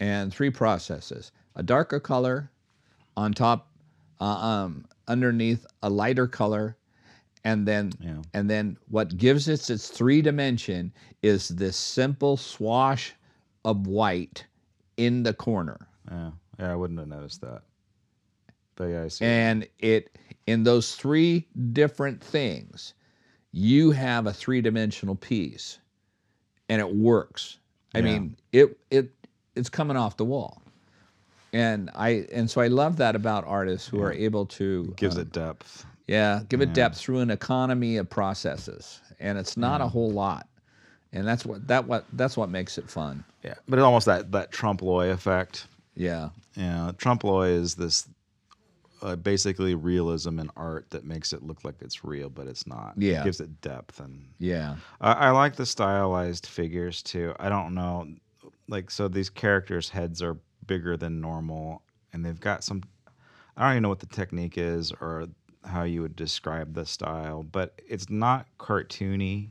and 0.00 0.32
three 0.32 0.50
processes. 0.50 1.32
A 1.54 1.62
darker 1.62 2.00
color 2.00 2.50
on 3.16 3.32
top, 3.32 3.70
uh, 4.20 4.24
um, 4.24 4.86
underneath 5.06 5.66
a 5.82 5.90
lighter 5.90 6.26
color, 6.26 6.76
and 7.44 7.66
then 7.66 7.92
Yeah. 8.00 8.22
and 8.34 8.48
then 8.48 8.76
what 8.88 9.16
gives 9.16 9.48
it 9.48 9.68
its 9.70 9.88
three 9.88 10.22
dimension 10.22 10.92
is 11.22 11.48
this 11.48 11.76
simple 11.76 12.36
swash 12.36 13.14
of 13.64 13.86
white 13.86 14.46
in 14.96 15.22
the 15.22 15.34
corner. 15.34 15.88
Yeah. 16.10 16.30
Yeah. 16.58 16.72
I 16.72 16.76
wouldn't 16.76 16.98
have 16.98 17.08
noticed 17.08 17.40
that. 17.40 17.62
But 18.76 18.84
yeah, 18.86 19.02
I 19.02 19.08
see. 19.08 19.24
And 19.24 19.66
it 19.78 20.18
in 20.46 20.64
those 20.64 20.94
three 20.96 21.46
different 21.72 22.22
things, 22.22 22.94
you 23.52 23.90
have 23.90 24.26
a 24.26 24.32
three-dimensional 24.32 25.14
piece, 25.16 25.78
and 26.68 26.80
it 26.80 26.94
works. 26.96 27.58
I 27.94 27.98
Yeah. 27.98 28.04
mean, 28.04 28.36
it 28.52 28.78
it 28.90 29.12
it's 29.54 29.68
coming 29.68 29.96
off 29.96 30.16
the 30.16 30.24
wall, 30.24 30.62
and 31.52 31.90
I 31.94 32.26
and 32.32 32.50
so 32.50 32.60
I 32.60 32.68
love 32.68 32.96
that 32.96 33.14
about 33.14 33.44
artists 33.46 33.86
who 33.86 34.00
are 34.00 34.12
able 34.12 34.46
to 34.46 34.94
gives 34.96 35.16
um, 35.16 35.22
it 35.22 35.32
depth. 35.32 35.84
Yeah 36.12 36.40
give 36.48 36.60
it 36.60 36.72
depth 36.72 36.98
through 36.98 37.18
an 37.20 37.30
economy 37.30 37.96
of 37.96 38.08
processes, 38.08 39.00
and 39.20 39.38
it's 39.38 39.56
not 39.56 39.80
a 39.80 39.88
whole 39.88 40.10
lot, 40.10 40.46
and 41.12 41.26
that's 41.26 41.44
what 41.44 41.66
that 41.68 41.86
what 41.86 42.04
that's 42.12 42.36
what 42.36 42.48
makes 42.50 42.78
it 42.78 42.88
fun. 42.90 43.24
Yeah. 43.42 43.54
But 43.68 43.78
it's 43.78 43.84
almost 43.84 44.06
that 44.06 44.30
that 44.32 44.52
trompe 44.52 44.82
l'oeil 44.82 45.12
effect. 45.12 45.66
Yeah, 45.94 46.30
yeah. 46.56 46.92
trompe 46.98 47.24
l'oeil 47.24 47.42
is 47.62 47.74
this 47.74 48.08
uh, 49.02 49.16
basically 49.16 49.74
realism 49.74 50.38
in 50.38 50.50
art 50.56 50.88
that 50.90 51.04
makes 51.04 51.32
it 51.32 51.42
look 51.42 51.64
like 51.64 51.74
it's 51.80 52.04
real, 52.04 52.30
but 52.30 52.46
it's 52.46 52.66
not. 52.66 52.94
Yeah. 52.96 53.20
it 53.20 53.24
gives 53.24 53.40
it 53.40 53.60
depth 53.60 54.00
and 54.00 54.24
Yeah. 54.38 54.76
I, 55.00 55.12
I 55.12 55.30
like 55.30 55.56
the 55.56 55.66
stylized 55.66 56.46
figures 56.46 57.02
too. 57.02 57.34
I 57.40 57.48
don't 57.48 57.74
know, 57.74 58.06
like 58.68 58.90
so 58.90 59.08
these 59.08 59.28
characters' 59.28 59.88
heads 59.88 60.22
are 60.22 60.36
bigger 60.66 60.96
than 60.96 61.20
normal, 61.20 61.82
and 62.12 62.24
they've 62.24 62.40
got 62.40 62.64
some. 62.64 62.82
I 63.56 63.64
don't 63.64 63.72
even 63.72 63.82
know 63.82 63.88
what 63.90 64.00
the 64.00 64.06
technique 64.06 64.56
is 64.56 64.92
or 64.92 65.26
how 65.64 65.82
you 65.84 66.02
would 66.02 66.16
describe 66.16 66.74
the 66.74 66.84
style, 66.86 67.42
but 67.42 67.80
it's 67.88 68.10
not 68.10 68.46
cartoony. 68.58 69.48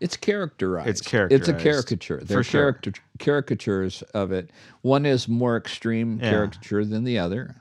It's 0.00 0.16
characterized. 0.16 0.88
It's 0.88 1.00
It's 1.00 1.48
a 1.48 1.54
caricature. 1.54 2.18
for 2.20 2.24
They're 2.24 2.42
sure. 2.42 2.72
character 2.72 2.92
caricatures 3.18 4.02
of 4.14 4.32
it. 4.32 4.50
One 4.82 5.06
is 5.06 5.28
more 5.28 5.56
extreme 5.56 6.18
Yeah. 6.18 6.30
caricature 6.30 6.84
than 6.84 7.04
the 7.04 7.18
other. 7.18 7.56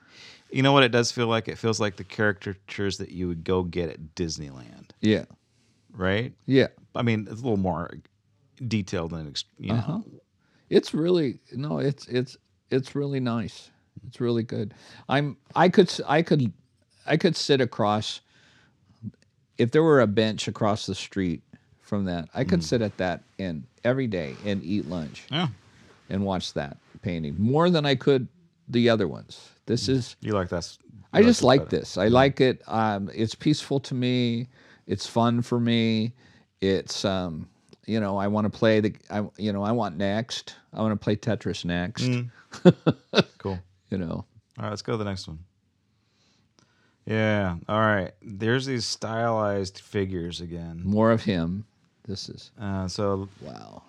You 0.51 0.61
know 0.63 0.73
what 0.73 0.83
it 0.83 0.91
does 0.91 1.11
feel 1.11 1.27
like? 1.27 1.47
It 1.47 1.57
feels 1.57 1.79
like 1.79 1.95
the 1.95 2.03
caricatures 2.03 2.97
that 2.97 3.11
you 3.11 3.27
would 3.27 3.43
go 3.43 3.63
get 3.63 3.89
at 3.89 4.15
Disneyland, 4.15 4.91
Yeah. 5.01 5.25
right? 5.91 6.33
Yeah. 6.45 6.67
I 6.95 7.01
mean, 7.01 7.21
it's 7.21 7.41
a 7.41 7.43
little 7.43 7.57
more 7.57 7.91
detailed 8.67 9.13
and 9.13 9.29
ex- 9.29 9.45
you 9.59 9.69
know. 9.69 9.75
Uh-huh. 9.75 9.99
It's 10.69 10.93
really 10.93 11.39
no, 11.53 11.79
it's 11.79 12.07
it's 12.07 12.37
it's 12.71 12.95
really 12.95 13.19
nice. 13.19 13.69
It's 14.07 14.19
really 14.19 14.43
good. 14.43 14.73
I'm 15.07 15.37
I 15.55 15.69
could 15.69 15.91
I 16.07 16.21
could 16.23 16.51
I 17.05 17.17
could 17.17 17.35
sit 17.35 17.61
across 17.61 18.21
if 19.57 19.71
there 19.71 19.83
were 19.83 20.01
a 20.01 20.07
bench 20.07 20.47
across 20.47 20.85
the 20.85 20.95
street 20.95 21.41
from 21.81 22.05
that. 22.05 22.29
I 22.33 22.43
could 22.43 22.63
sit 22.63 22.81
at 22.81 22.97
that 22.97 23.23
and 23.37 23.63
every 23.83 24.07
day 24.07 24.35
and 24.45 24.63
eat 24.63 24.87
lunch 24.87 25.25
Yeah, 25.29 25.47
and 26.09 26.23
watch 26.25 26.53
that 26.53 26.77
painting 27.01 27.35
more 27.37 27.69
than 27.69 27.85
I 27.85 27.95
could 27.95 28.27
the 28.67 28.89
other 28.89 29.07
ones. 29.07 29.49
This 29.65 29.87
is 29.89 30.15
you 30.21 30.33
like 30.33 30.49
that? 30.49 30.77
I 31.11 31.21
just 31.21 31.43
like 31.43 31.69
this. 31.69 31.97
I 31.97 32.07
like 32.07 32.41
it. 32.41 32.61
Um, 32.67 33.09
it's 33.13 33.35
peaceful 33.35 33.79
to 33.81 33.93
me. 33.93 34.47
It's 34.87 35.05
fun 35.05 35.41
for 35.41 35.59
me. 35.59 36.13
It's 36.59 37.05
um, 37.05 37.47
you 37.85 37.99
know, 37.99 38.17
I 38.17 38.27
want 38.27 38.51
to 38.51 38.57
play 38.57 38.79
the. 38.79 38.95
I 39.09 39.25
you 39.37 39.53
know, 39.53 39.63
I 39.63 39.71
want 39.71 39.97
next. 39.97 40.55
I 40.73 40.81
want 40.81 40.99
to 40.99 41.03
play 41.03 41.15
Tetris 41.15 41.65
next. 41.65 42.09
Cool. 43.39 43.59
You 43.89 43.97
know, 43.97 44.11
All 44.11 44.25
right, 44.57 44.69
let's 44.69 44.81
go 44.81 44.93
to 44.93 44.97
the 44.97 45.03
next 45.03 45.27
one. 45.27 45.39
Yeah. 47.05 47.57
All 47.67 47.79
right. 47.79 48.11
There's 48.21 48.65
these 48.65 48.85
stylized 48.85 49.79
figures 49.79 50.41
again. 50.41 50.81
more 50.83 51.11
of 51.11 51.23
him. 51.23 51.65
This 52.07 52.29
is 52.29 52.51
Uh, 52.59 52.87
so 52.87 53.27
wow. 53.41 53.83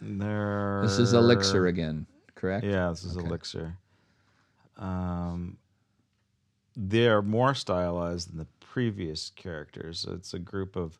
there. 0.00 0.80
This 0.82 0.98
is 0.98 1.12
Elicser 1.14 1.66
again, 1.68 2.06
correct? 2.34 2.64
Yeah, 2.64 2.90
this 2.90 3.04
is 3.04 3.16
Okay. 3.16 3.26
Elicser. 3.26 3.72
Um, 4.76 5.58
they 6.76 7.08
are 7.08 7.22
more 7.22 7.54
stylized 7.54 8.30
than 8.30 8.38
the 8.38 8.46
previous 8.60 9.30
characters. 9.30 10.06
It's 10.08 10.34
a 10.34 10.38
group 10.38 10.76
of, 10.76 10.98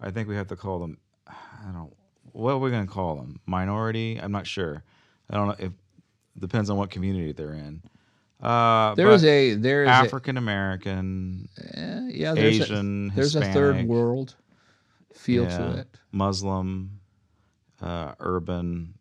I 0.00 0.10
think 0.10 0.28
we 0.28 0.34
have 0.36 0.48
to 0.48 0.56
call 0.56 0.78
them. 0.80 0.98
I 1.28 1.70
don't. 1.72 1.92
What 2.32 2.52
are 2.54 2.58
we 2.58 2.70
gonna 2.70 2.86
call 2.86 3.16
them? 3.16 3.40
Minority? 3.46 4.18
I'm 4.20 4.32
not 4.32 4.46
sure. 4.46 4.82
I 5.30 5.36
don't 5.36 5.46
know 5.48 5.56
if 5.58 5.72
depends 6.38 6.68
on 6.68 6.76
what 6.76 6.90
community 6.90 7.32
they're 7.32 7.54
in. 7.54 7.82
Uh, 8.40 8.94
There 8.94 9.10
is 9.12 9.24
a 9.24 9.54
there 9.54 9.84
is 9.84 9.88
African 9.88 10.36
American, 10.36 11.48
a, 11.58 11.78
eh, 11.78 12.08
yeah. 12.12 12.34
There's 12.34 12.60
Asian, 12.60 13.10
a, 13.10 13.14
there's 13.16 13.36
a 13.36 13.40
third 13.52 13.86
world 13.86 14.34
feel 15.14 15.44
yeah, 15.44 15.58
to 15.58 15.78
it. 15.78 15.88
Muslim, 16.12 17.00
uh, 17.80 18.12
urban. 18.20 18.94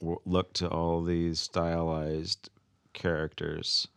w- 0.00 0.20
Look 0.24 0.52
to 0.54 0.68
all 0.68 1.02
these 1.02 1.40
stylized 1.40 2.48
characters. 2.92 3.88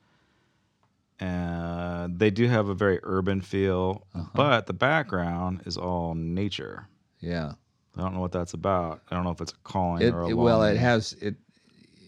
And 1.19 2.19
they 2.19 2.29
do 2.29 2.47
have 2.47 2.69
a 2.69 2.75
very 2.75 2.99
urban 3.03 3.41
feel, 3.41 4.05
Uh-huh. 4.13 4.29
but 4.35 4.67
the 4.67 4.73
background 4.73 5.61
is 5.65 5.75
all 5.77 6.13
nature. 6.15 6.87
Yeah. 7.19 7.53
I 7.95 8.01
don't 8.01 8.13
know 8.13 8.19
what 8.19 8.31
that's 8.31 8.53
about. 8.53 9.01
I 9.09 9.15
don't 9.15 9.23
know 9.23 9.31
if 9.31 9.41
it's 9.41 9.53
a 9.53 9.57
calling 9.63 10.03
It, 10.03 10.13
or 10.13 10.21
a 10.31 10.35
well, 10.35 10.61
it 10.63 10.77
has 10.77 11.13
it. 11.13 11.35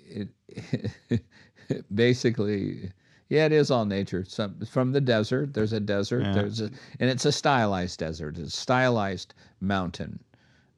It 0.05 0.29
basically, 1.93 2.91
yeah, 3.29 3.45
it 3.45 3.51
is 3.51 3.71
all 3.71 3.85
nature. 3.85 4.25
Some 4.25 4.59
from 4.65 4.91
the 4.91 5.01
desert. 5.01 5.53
There's 5.53 5.73
a 5.73 5.79
desert. 5.79 6.23
Yeah. 6.23 6.33
There's 6.33 6.61
a, 6.61 6.71
and 6.99 7.09
it's 7.09 7.25
a 7.25 7.31
stylized 7.31 7.99
desert. 7.99 8.37
It's 8.37 8.53
a 8.53 8.57
stylized 8.57 9.33
mountain, 9.61 10.19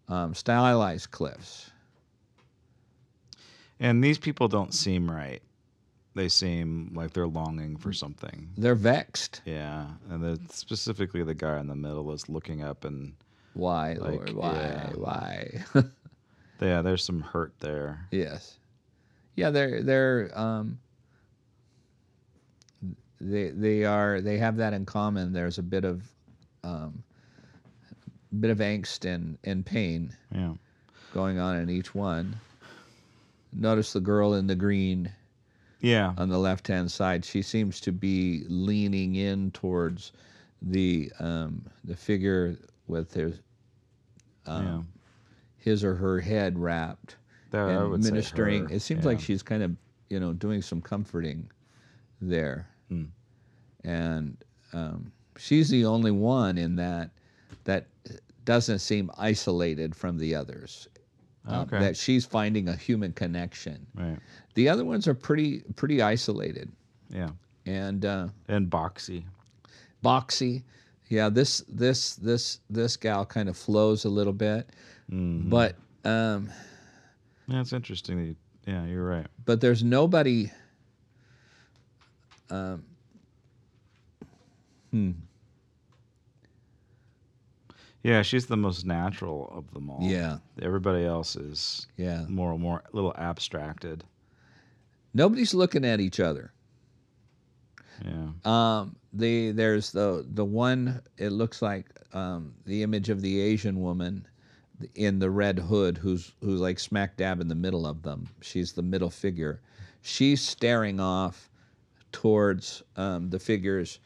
um, 0.08 0.34
stylized 0.34 1.12
cliffs. 1.12 1.72
And 3.80 4.04
these 4.04 4.20
people 4.20 4.48
don't 4.48 4.74
seem 4.74 5.10
right. 5.10 5.42
They 6.14 6.28
seem 6.28 6.92
like 6.94 7.14
they're 7.14 7.26
longing 7.26 7.78
for 7.78 7.94
something. 7.94 8.50
They're 8.58 8.76
vexed. 8.76 9.42
Yeah, 9.46 9.88
and 10.10 10.22
the, 10.22 10.40
specifically 10.50 11.24
the 11.24 11.34
guy 11.34 11.58
in 11.60 11.68
the 11.68 11.76
middle 11.76 12.12
is 12.12 12.28
looking 12.28 12.62
up, 12.64 12.84
and 12.84 13.14
Why, 13.54 13.94
Like, 13.94 14.12
Lord? 14.12 14.34
Why? 14.34 14.54
yeah. 14.54 14.90
Why? 14.96 15.64
yeah, 16.62 16.82
there's 16.82 17.04
some 17.04 17.22
hurt 17.22 17.54
there. 17.60 18.08
yes. 18.12 18.58
Yeah, 19.36 19.50
they're 19.50 19.84
they're 19.84 20.32
um. 20.34 20.80
They 23.20 23.50
they 23.50 23.86
are 23.86 24.20
they 24.22 24.38
have 24.38 24.58
that 24.58 24.74
in 24.74 24.86
common. 24.86 25.32
There's 25.32 25.58
a 25.58 25.64
bit 25.64 25.86
of, 25.86 26.04
um. 26.64 27.04
Bit 28.40 28.52
of 28.52 28.60
angst 28.60 29.06
and 29.06 29.38
and 29.44 29.66
pain. 29.66 30.16
Yeah, 30.34 30.54
going 31.14 31.38
on 31.38 31.58
in 31.58 31.70
each 31.70 31.94
one. 31.94 32.36
Notice 33.54 33.92
the 33.94 34.00
girl 34.00 34.36
in 34.36 34.48
the 34.48 34.56
green 34.56 35.12
yeah, 35.82 36.14
on 36.18 36.30
the 36.30 36.38
left 36.38 36.68
hand 36.68 36.92
side. 36.92 37.26
She 37.26 37.42
seems 37.42 37.82
to 37.82 37.92
be 37.92 38.44
leaning 38.48 39.16
in 39.16 39.52
towards 39.52 40.12
the 40.62 41.12
um, 41.20 41.66
the 41.84 41.96
figure 41.96 42.56
with 42.88 43.14
his 43.14 43.40
um, 44.46 44.66
yeah. 44.66 44.82
his 45.58 45.84
or 45.84 45.96
her 45.96 46.20
head 46.20 46.58
wrapped 46.58 47.16
That, 47.52 47.68
and 47.70 48.04
ministering. 48.04 48.70
It 48.70 48.82
seems 48.82 49.04
yeah. 49.04 49.12
like 49.12 49.20
she's 49.20 49.44
kind 49.44 49.62
of 49.64 49.76
you 50.10 50.20
know 50.20 50.34
doing 50.34 50.62
some 50.62 50.82
comforting 50.82 51.50
there, 52.22 52.68
Hmm. 52.90 53.06
and 53.84 54.38
um, 54.74 55.12
she's 55.38 55.70
the 55.70 55.86
only 55.86 56.12
one 56.12 56.58
in 56.58 56.76
that 56.78 57.12
that 57.66 57.88
doesn't 58.46 58.80
seem 58.80 59.12
isolated 59.18 59.96
from 59.96 60.18
the 60.18 60.34
others. 60.36 60.88
um, 61.46 61.62
Okay. 61.62 61.80
That 61.80 61.98
she's 61.98 62.26
finding 62.26 62.68
a 62.70 62.76
human 62.76 63.14
connection. 63.14 63.86
right. 63.96 64.18
The 64.56 64.68
other 64.70 64.84
ones 64.86 65.08
are 65.08 65.14
pretty 65.14 65.62
pretty 65.76 66.02
isolated 66.02 66.70
Yeah, 67.10 67.30
and 67.66 68.06
uh, 68.06 68.28
and 68.48 68.70
boxy. 68.70 69.24
boxy. 70.04 70.64
Yeah, 71.10 71.30
this 71.30 71.64
this 71.68 72.16
this 72.16 72.60
this 72.70 72.96
gal 72.98 73.26
kind 73.26 73.50
of 73.50 73.58
flows 73.58 74.06
a 74.06 74.10
little 74.10 74.34
bit, 74.34 74.70
Mhm. 75.12 75.50
but 75.50 75.76
um, 76.06 76.50
Yeah, 77.48 77.62
it's 77.62 77.74
interesting. 77.74 78.18
That 78.18 78.26
you, 78.26 78.36
yeah, 78.66 78.86
you're 78.86 79.06
right. 79.06 79.28
but 79.46 79.62
there's 79.62 79.84
nobody. 79.84 80.52
Um, 82.50 82.84
hmm. 84.92 85.12
Yeah, 88.04 88.24
she's 88.24 88.48
the 88.48 88.58
most 88.58 88.86
natural 88.86 89.52
of 89.56 89.72
them 89.74 89.90
all. 89.90 90.00
Yeah. 90.02 90.38
everybody 90.62 91.06
else 91.06 91.36
is 91.36 91.86
Yeah. 91.98 92.26
more 92.28 92.52
or 92.52 92.58
more 92.60 92.84
a 92.92 92.96
little 92.96 93.14
abstracted. 93.16 94.04
Nobody's 95.14 95.54
looking 95.54 95.86
at 95.86 96.00
each 96.00 96.20
other. 96.20 96.52
Yeah, 98.04 98.30
Um, 98.46 98.96
the 99.14 99.52
there's 99.52 99.92
the 99.92 100.26
the 100.34 100.44
one. 100.46 101.02
It 101.18 101.30
looks 101.30 101.62
like 101.62 101.86
um, 102.14 102.56
the 102.66 102.82
image 102.82 103.10
of 103.10 103.22
the 103.22 103.40
Asian 103.40 103.80
woman 103.80 104.26
in 104.96 105.20
the 105.20 105.30
red 105.30 105.60
hood, 105.60 105.98
who's 105.98 106.32
who's 106.42 106.60
like 106.60 106.80
smack 106.80 107.18
dab 107.18 107.40
in 107.42 107.48
the 107.48 107.56
middle 107.56 107.86
of 107.86 108.04
them. 108.04 108.28
She's 108.42 108.74
the 108.74 108.82
middle 108.82 109.10
figure. 109.10 109.62
She's 110.02 110.42
staring 110.42 111.00
off 111.00 111.50
towards 112.12 112.84
um, 112.98 113.30
the 113.30 113.40
figures 113.40 114.00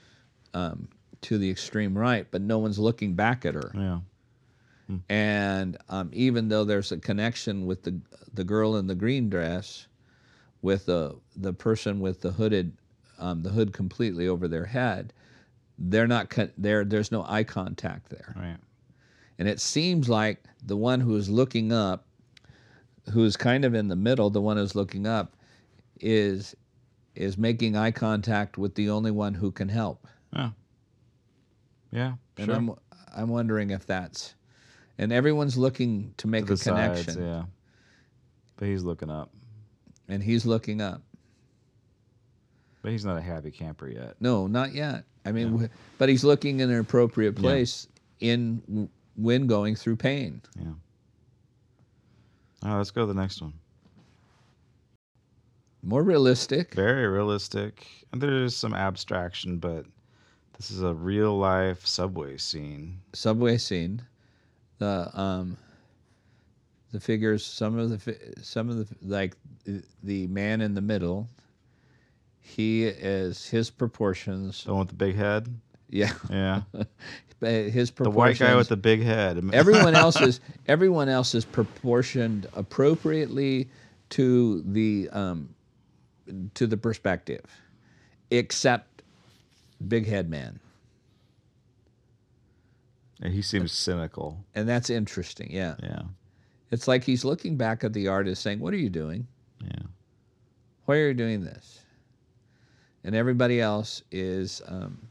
um, 0.53 0.87
to 1.21 1.37
the 1.37 1.49
extreme 1.49 1.97
right, 1.97 2.27
but 2.29 2.41
no 2.41 2.59
one's 2.59 2.77
looking 2.79 3.13
back 3.13 3.45
at 3.45 3.55
her. 3.55 3.71
yeah, 3.73 3.99
And 5.09 5.77
um, 5.89 6.09
even 6.13 6.49
though 6.49 6.63
there's 6.63 6.91
a 6.91 6.97
connection 6.97 7.65
with 7.65 7.83
the 7.83 7.99
the 8.33 8.43
girl 8.43 8.75
in 8.75 8.87
the 8.87 8.95
green 8.95 9.29
dress, 9.29 9.87
with 10.61 10.85
the 10.85 11.15
the 11.35 11.53
person 11.53 11.99
with 11.99 12.21
the 12.21 12.31
hooded 12.31 12.73
um, 13.17 13.41
the 13.43 13.49
hood 13.49 13.71
completely 13.73 14.27
over 14.27 14.47
their 14.47 14.65
head, 14.65 15.13
they're 15.79 16.07
not 16.07 16.29
con- 16.29 16.51
there. 16.57 16.83
There's 16.85 17.11
no 17.11 17.23
eye 17.27 17.43
contact 17.43 18.09
there, 18.09 18.33
right. 18.37 18.57
And 19.39 19.47
it 19.47 19.59
seems 19.59 20.07
like 20.09 20.43
the 20.65 20.77
one 20.77 20.99
who 21.01 21.15
is 21.15 21.29
looking 21.29 21.71
up, 21.71 22.05
who 23.11 23.23
is 23.23 23.35
kind 23.37 23.65
of 23.65 23.73
in 23.75 23.87
the 23.87 23.95
middle, 23.95 24.29
the 24.29 24.41
one 24.41 24.57
who's 24.57 24.75
looking 24.75 25.05
up, 25.07 25.35
is 25.99 26.55
is 27.15 27.37
making 27.37 27.77
eye 27.77 27.91
contact 27.91 28.57
with 28.57 28.75
the 28.75 28.89
only 28.89 29.11
one 29.11 29.33
who 29.33 29.51
can 29.51 29.69
help. 29.69 30.05
Yeah, 30.33 30.49
yeah, 31.91 32.13
And 32.37 32.45
sure. 32.47 32.55
I'm 32.55 32.71
I'm 33.15 33.29
wondering 33.29 33.69
if 33.69 33.85
that's, 33.85 34.35
and 34.97 35.13
everyone's 35.13 35.57
looking 35.57 36.13
to 36.17 36.27
make 36.27 36.45
to 36.47 36.53
a 36.53 36.55
the 36.55 36.63
sides, 36.63 37.05
connection. 37.05 37.25
yeah. 37.25 37.43
But 38.57 38.67
he's 38.67 38.83
looking 38.83 39.09
up. 39.09 39.31
and 40.09 40.21
he's 40.23 40.45
looking 40.45 40.81
up. 40.81 41.01
But 42.81 42.91
he's 42.91 43.05
not 43.05 43.17
a 43.17 43.21
happy 43.21 43.49
camper 43.51 43.87
yet. 43.87 44.15
No, 44.19 44.47
not 44.47 44.73
yet. 44.73 45.05
I 45.25 45.31
mean, 45.31 45.51
w 45.51 45.69
but 45.97 46.07
he's 46.09 46.23
looking 46.23 46.59
in 46.59 46.69
an 46.69 46.79
appropriate 46.79 47.35
Yeah. 47.37 47.41
place 47.41 47.87
in 48.19 48.57
w- 48.67 48.89
when 49.15 49.47
going 49.47 49.75
through 49.75 49.95
pain. 49.97 50.41
Yeah. 50.59 50.67
All 52.63 52.71
right, 52.71 52.77
let's 52.77 52.91
go 52.91 53.01
to 53.01 53.07
the 53.07 53.19
next 53.19 53.41
one. 53.41 53.53
More 55.83 56.01
realistic. 56.01 56.73
Very 56.73 57.07
realistic. 57.07 57.85
And 58.11 58.19
there's 58.19 58.55
some 58.55 58.73
abstraction, 58.73 59.59
but 59.59 59.85
this 60.57 60.71
is 60.71 60.81
a 60.81 60.93
real 60.93 61.37
life 61.37 61.85
subway 61.85 62.37
scene. 62.37 62.99
subway 63.13 63.57
scene. 63.57 64.01
The 64.79 65.11
um, 65.13 65.57
the 66.91 66.99
figures. 66.99 67.45
Some 67.45 67.77
of 67.77 67.89
the 67.89 68.17
some 68.41 68.69
of 68.69 68.77
the 68.77 68.95
like 69.01 69.35
the, 69.63 69.83
the 70.01 70.27
man 70.27 70.61
in 70.61 70.73
the 70.73 70.81
middle. 70.81 71.29
He 72.39 72.85
is 72.85 73.47
his 73.47 73.69
proportions. 73.69 74.63
The 74.63 74.71
one 74.71 74.79
with 74.79 74.89
the 74.89 74.95
big 74.95 75.15
head. 75.15 75.53
Yeah, 75.95 76.11
Yeah. 76.29 76.61
his 77.39 77.89
the 77.91 78.09
white 78.09 78.37
guy 78.37 78.55
with 78.55 78.67
the 78.69 78.75
big 78.77 79.01
head. 79.01 79.41
everyone 79.53 79.95
else 79.95 80.19
is 80.19 80.41
everyone 80.67 81.07
else 81.07 81.33
is 81.33 81.45
proportioned 81.45 82.47
appropriately 82.53 83.69
to 84.09 84.61
the 84.63 85.09
um, 85.13 85.55
to 86.55 86.67
the 86.67 86.75
perspective, 86.75 87.45
except 88.29 89.03
Big 89.87 90.05
Head 90.05 90.29
Man, 90.29 90.59
Yeah, 93.21 93.29
he 93.29 93.41
seems 93.41 93.71
cynical. 93.71 94.43
and 94.53 94.67
that's 94.67 94.89
interesting. 94.89 95.49
Yeah, 95.51 95.75
Yeah. 95.81 96.01
it's 96.71 96.87
like 96.89 97.03
he's 97.05 97.23
looking 97.23 97.55
back 97.57 97.83
at 97.85 97.93
the 97.93 98.07
artist, 98.09 98.41
saying, 98.41 98.59
"What 98.59 98.73
are 98.73 98.77
you 98.77 98.89
doing? 98.89 99.27
Yeah. 99.63 99.83
Why 100.85 100.97
are 100.97 101.07
you 101.07 101.13
doing 101.13 101.41
this?" 101.43 101.79
And 103.05 103.15
everybody 103.15 103.61
else 103.61 104.03
is. 104.11 104.61
Um, 104.67 105.07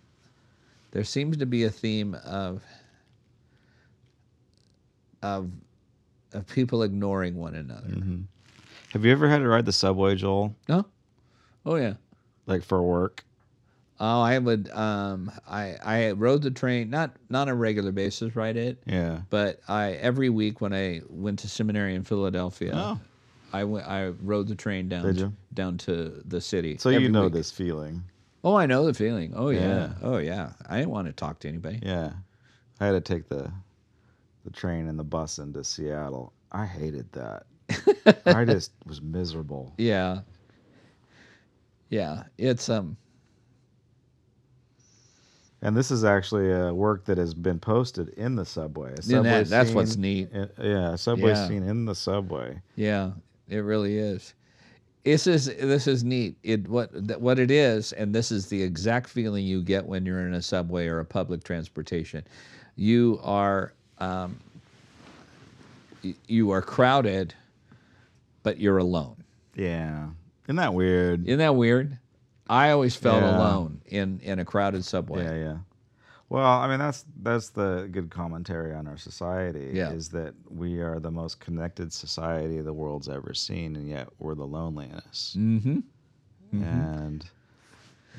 there 0.95 1.05
seems 1.05 1.37
to 1.37 1.45
be 1.45 1.65
a 1.65 1.71
theme 1.71 2.15
of 2.25 2.63
of 5.23 5.51
of 6.33 6.47
people 6.47 6.83
ignoring 6.83 7.37
one 7.37 7.55
another. 7.55 7.89
hmm 7.89 8.21
Have 8.93 9.05
you 9.05 9.13
ever 9.13 9.29
had 9.29 9.39
to 9.39 9.49
ride 9.49 9.67
the 9.67 9.73
subway, 9.73 10.15
Joel? 10.15 10.55
No. 10.69 10.87
Oh 11.67 11.77
yeah. 11.77 11.95
Like 12.47 12.63
for 12.63 12.83
work? 12.83 13.25
Oh, 14.01 14.21
I 14.23 14.39
would. 14.39 14.69
Um, 14.71 15.31
I 15.49 15.77
I 15.85 16.11
rode 16.13 16.43
the 16.43 16.51
train 16.51 16.91
not 16.91 17.13
not 17.29 17.43
on 17.43 17.49
a 17.49 17.55
regular 17.55 17.93
basis, 17.93 18.35
ride 18.37 18.57
it, 18.57 18.83
Yeah. 18.87 19.21
but 19.31 19.61
I 19.69 19.93
every 19.93 20.31
week 20.31 20.61
when 20.61 20.73
I 20.73 21.01
went 21.09 21.39
to 21.41 21.49
seminary 21.49 21.95
in 21.95 22.05
Philadelphia, 22.05 22.73
Oh. 22.75 23.01
I 23.53 23.65
went 23.65 23.87
I 23.87 24.09
rode 24.09 24.49
the 24.49 24.57
train 24.57 24.89
down 24.89 25.07
Did 25.07 25.15
to, 25.17 25.21
you? 25.23 25.33
down 25.55 25.79
to 25.79 26.23
the 26.27 26.41
city. 26.41 26.77
So 26.79 26.91
you 26.91 27.09
know 27.09 27.25
week. 27.25 27.33
this 27.35 27.51
feeling. 27.53 28.03
Oh, 28.45 28.55
I 28.57 28.67
know 28.67 28.85
the 28.85 28.93
feeling. 28.95 29.33
Oh 29.35 29.49
yeah. 29.49 29.61
Yeah. 29.61 29.89
Oh 30.03 30.19
yeah. 30.19 30.53
I 30.69 30.77
didn't 30.79 30.91
want 30.91 31.07
to 31.07 31.13
talk 31.15 31.41
to 31.41 31.49
anybody. 31.49 31.81
Yeah. 31.83 32.13
I 32.81 32.87
had 32.87 32.93
to 32.93 33.01
take 33.01 33.29
the 33.29 33.51
the 34.45 34.51
train 34.51 34.87
and 34.89 34.99
the 34.99 35.05
bus 35.05 35.39
into 35.39 35.65
Seattle. 35.65 36.33
I 36.53 36.67
hated 36.67 37.11
that. 37.13 37.47
I 38.27 38.45
just 38.45 38.73
was 38.87 39.01
miserable. 39.01 39.73
Yeah. 39.79 40.21
Yeah. 41.89 42.25
It's 42.37 42.69
um. 42.69 42.97
And 45.63 45.75
this 45.75 45.91
is 45.91 46.05
actually 46.05 46.53
a 46.53 46.75
work 46.75 47.07
that 47.07 47.17
has 47.17 47.33
been 47.33 47.59
posted 47.59 48.11
in 48.11 48.37
the 48.37 48.45
subway. 48.45 48.93
A 48.93 49.01
subway 49.03 49.23
that- 49.31 49.47
that's 49.49 49.71
what's 49.71 49.97
neat. 49.97 50.31
in- 50.31 50.51
yeah, 50.61 50.93
a 50.93 50.99
subway 50.99 51.31
Yeah. 51.31 51.49
scene 51.49 51.63
in 51.63 51.87
the 51.87 51.95
subway. 51.95 52.61
Yeah, 52.77 53.13
it 53.49 53.61
really 53.61 53.97
is. 53.97 54.35
This 55.05 55.27
is 55.27 55.47
this 55.47 55.87
is 55.87 56.03
neat. 56.03 56.37
It 56.43 56.67
what 56.67 56.91
what 57.21 57.39
it 57.39 57.51
is, 57.51 57.93
and 57.93 58.15
this 58.15 58.33
is 58.33 58.47
the 58.47 58.63
exact 58.63 59.09
feeling 59.11 59.45
you 59.45 59.61
get 59.63 59.85
when 59.85 60.07
you're 60.07 60.27
in 60.27 60.33
a 60.35 60.41
subway 60.43 60.87
or 60.89 61.01
a 61.01 61.05
public 61.05 61.45
transportation. 61.45 62.25
You 62.77 63.21
are 63.23 63.75
um, 63.99 64.37
you 66.27 66.51
are 66.53 66.63
crowded, 66.63 67.35
but 68.43 68.59
you're 68.59 68.79
alone. 68.79 69.17
Yeah. 69.55 70.09
Isn't 70.47 70.57
that 70.57 70.75
weird? 70.75 71.27
Isn't 71.27 71.39
that 71.39 71.55
weird? 71.55 71.99
I 72.49 72.71
always 72.71 72.97
felt 72.97 73.23
Yeah. 73.23 73.37
alone 73.39 73.81
in 73.87 74.21
in 74.23 74.39
a 74.39 74.45
crowded 74.45 74.85
subway. 74.85 75.25
Yeah, 75.25 75.35
yeah. 75.35 75.57
Well, 76.35 76.45
I 76.59 76.67
mean 76.67 76.81
that's 76.81 77.05
that's 77.23 77.51
the 77.51 77.89
good 77.93 78.11
commentary 78.11 78.75
on 78.75 78.89
our 78.89 78.97
society 78.97 79.71
Yeah. 79.73 79.93
is 79.93 80.09
that 80.09 80.35
we 80.51 80.81
are 80.81 80.99
the 80.99 81.13
most 81.13 81.39
connected 81.39 81.93
society 81.93 82.61
the 82.61 82.73
world's 82.73 83.09
ever 83.09 83.35
seen, 83.35 83.77
and 83.77 83.89
yet 83.89 84.09
we're 84.19 84.35
the 84.35 84.45
loneliest. 84.47 85.39
Mm-hmm. 85.39 85.79
And 86.61 87.25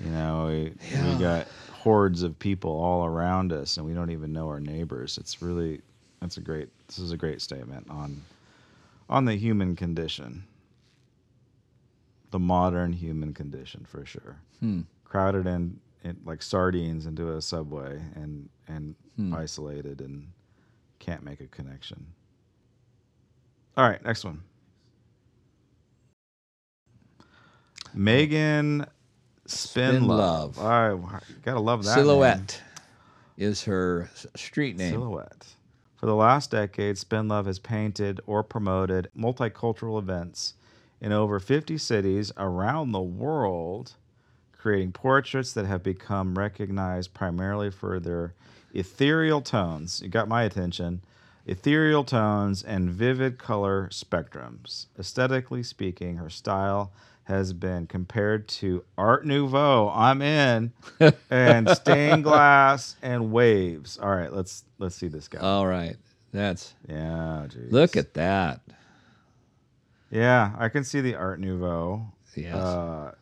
you 0.01 0.11
know, 0.11 0.47
we, 0.47 0.73
Yeah. 0.93 1.13
we 1.13 1.19
got 1.21 1.47
hordes 1.73 2.23
of 2.23 2.39
people 2.39 2.71
all 2.71 3.03
around 3.05 3.51
us, 3.51 3.75
and 3.75 3.85
we 3.85 3.93
don't 3.93 4.11
even 4.11 4.31
know 4.31 4.47
our 4.47 4.61
neighbors. 4.61 5.17
It's 5.17 5.41
really 5.41 5.81
that's 6.21 6.37
a 6.37 6.41
great. 6.41 6.69
This 6.87 6.99
is 6.99 7.11
a 7.11 7.17
great 7.17 7.41
statement 7.41 7.85
on 7.89 8.21
on 9.09 9.25
the 9.25 9.35
human 9.35 9.75
condition, 9.75 10.45
the 12.31 12.39
modern 12.39 12.93
human 12.93 13.33
condition 13.33 13.83
for 13.85 14.05
sure 14.05 14.37
Hmm. 14.61 14.81
crowded 15.03 15.47
in, 15.47 15.81
in 16.05 16.17
like 16.23 16.41
sardines 16.41 17.05
into 17.05 17.33
a 17.35 17.41
subway 17.41 17.99
and 18.15 18.47
and 18.67 18.95
Hmm. 19.17 19.33
isolated 19.33 19.99
and 20.01 20.27
can't 20.99 21.23
make 21.23 21.39
a 21.41 21.47
connection. 21.47 22.07
All 23.77 23.87
right, 23.89 24.03
next 24.05 24.23
one. 24.23 24.41
Megan 27.93 28.85
Spin, 29.45 29.95
Spin 29.95 30.07
Love. 30.07 30.57
Right, 30.57 31.21
gotta 31.43 31.59
love 31.59 31.83
that. 31.83 31.95
name. 31.95 32.05
Silhouette 32.05 32.61
is 33.37 33.63
her 33.63 34.09
street 34.35 34.77
name. 34.77 34.91
Silhouette. 34.93 35.55
For 35.95 36.05
the 36.07 36.15
last 36.15 36.51
decade, 36.51 36.97
Spin 36.97 37.27
Love 37.27 37.45
has 37.45 37.59
painted 37.59 38.19
or 38.25 38.43
promoted 38.43 39.09
multicultural 39.17 39.97
events 39.97 40.55
in 40.99 41.11
over 41.11 41.39
50 41.39 41.77
cities 41.77 42.31
around 42.37 42.91
the 42.91 43.01
world, 43.01 43.95
creating 44.65 44.91
portraits 44.91 45.53
that 45.53 45.67
have 45.67 45.83
become 45.83 46.35
recognized 46.35 47.13
primarily 47.13 47.69
for 47.69 47.99
their 47.99 48.33
ethereal 48.73 49.39
tones. 49.39 50.01
You 50.01 50.09
got 50.09 50.27
my 50.27 50.41
attention. 50.41 51.01
Ethereal 51.45 52.03
tones 52.03 52.63
and 52.63 52.89
vivid 52.89 53.37
color 53.37 53.87
spectrums. 53.91 54.87
Aesthetically 54.97 55.61
speaking, 55.61 56.17
her 56.17 56.31
style 56.31 56.91
has 57.25 57.53
been 57.53 57.85
compared 57.85 58.47
to 58.47 58.83
Art 58.97 59.23
Nouveau. 59.23 59.91
I'm 59.93 60.23
in, 60.23 60.73
and 61.29 61.69
stained 61.69 62.23
glass 62.23 62.95
and 63.03 63.31
waves. 63.31 63.99
All 63.99 64.15
right, 64.15 64.33
let's 64.33 64.63
let's 64.79 64.95
see 64.95 65.09
this 65.09 65.27
guy. 65.27 65.41
All 65.41 65.67
right, 65.67 65.95
that's 66.33 66.73
yeah, 66.89 67.45
geez. 67.49 67.71
look 67.71 67.95
at 67.95 68.15
that. 68.15 68.61
Yeah, 70.09 70.55
I 70.57 70.69
can 70.69 70.83
see 70.83 71.01
the 71.01 71.13
Art 71.13 71.39
Nouveau. 71.39 72.07
Yes. 72.35 72.55
Uh, 72.55 73.13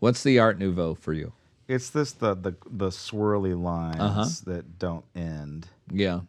What's 0.00 0.22
the 0.22 0.38
Art 0.40 0.58
Nouveau 0.58 0.94
for 0.94 1.12
you? 1.12 1.32
it's 1.68 1.90
this 1.90 2.10
the 2.12 2.34
the 2.34 2.56
the 2.68 2.88
swirly 2.88 3.56
lines 3.60 4.00
Uh-huh. 4.00 4.26
that 4.46 4.78
don't 4.80 5.04
end. 5.14 5.68
Yeah. 5.92 6.20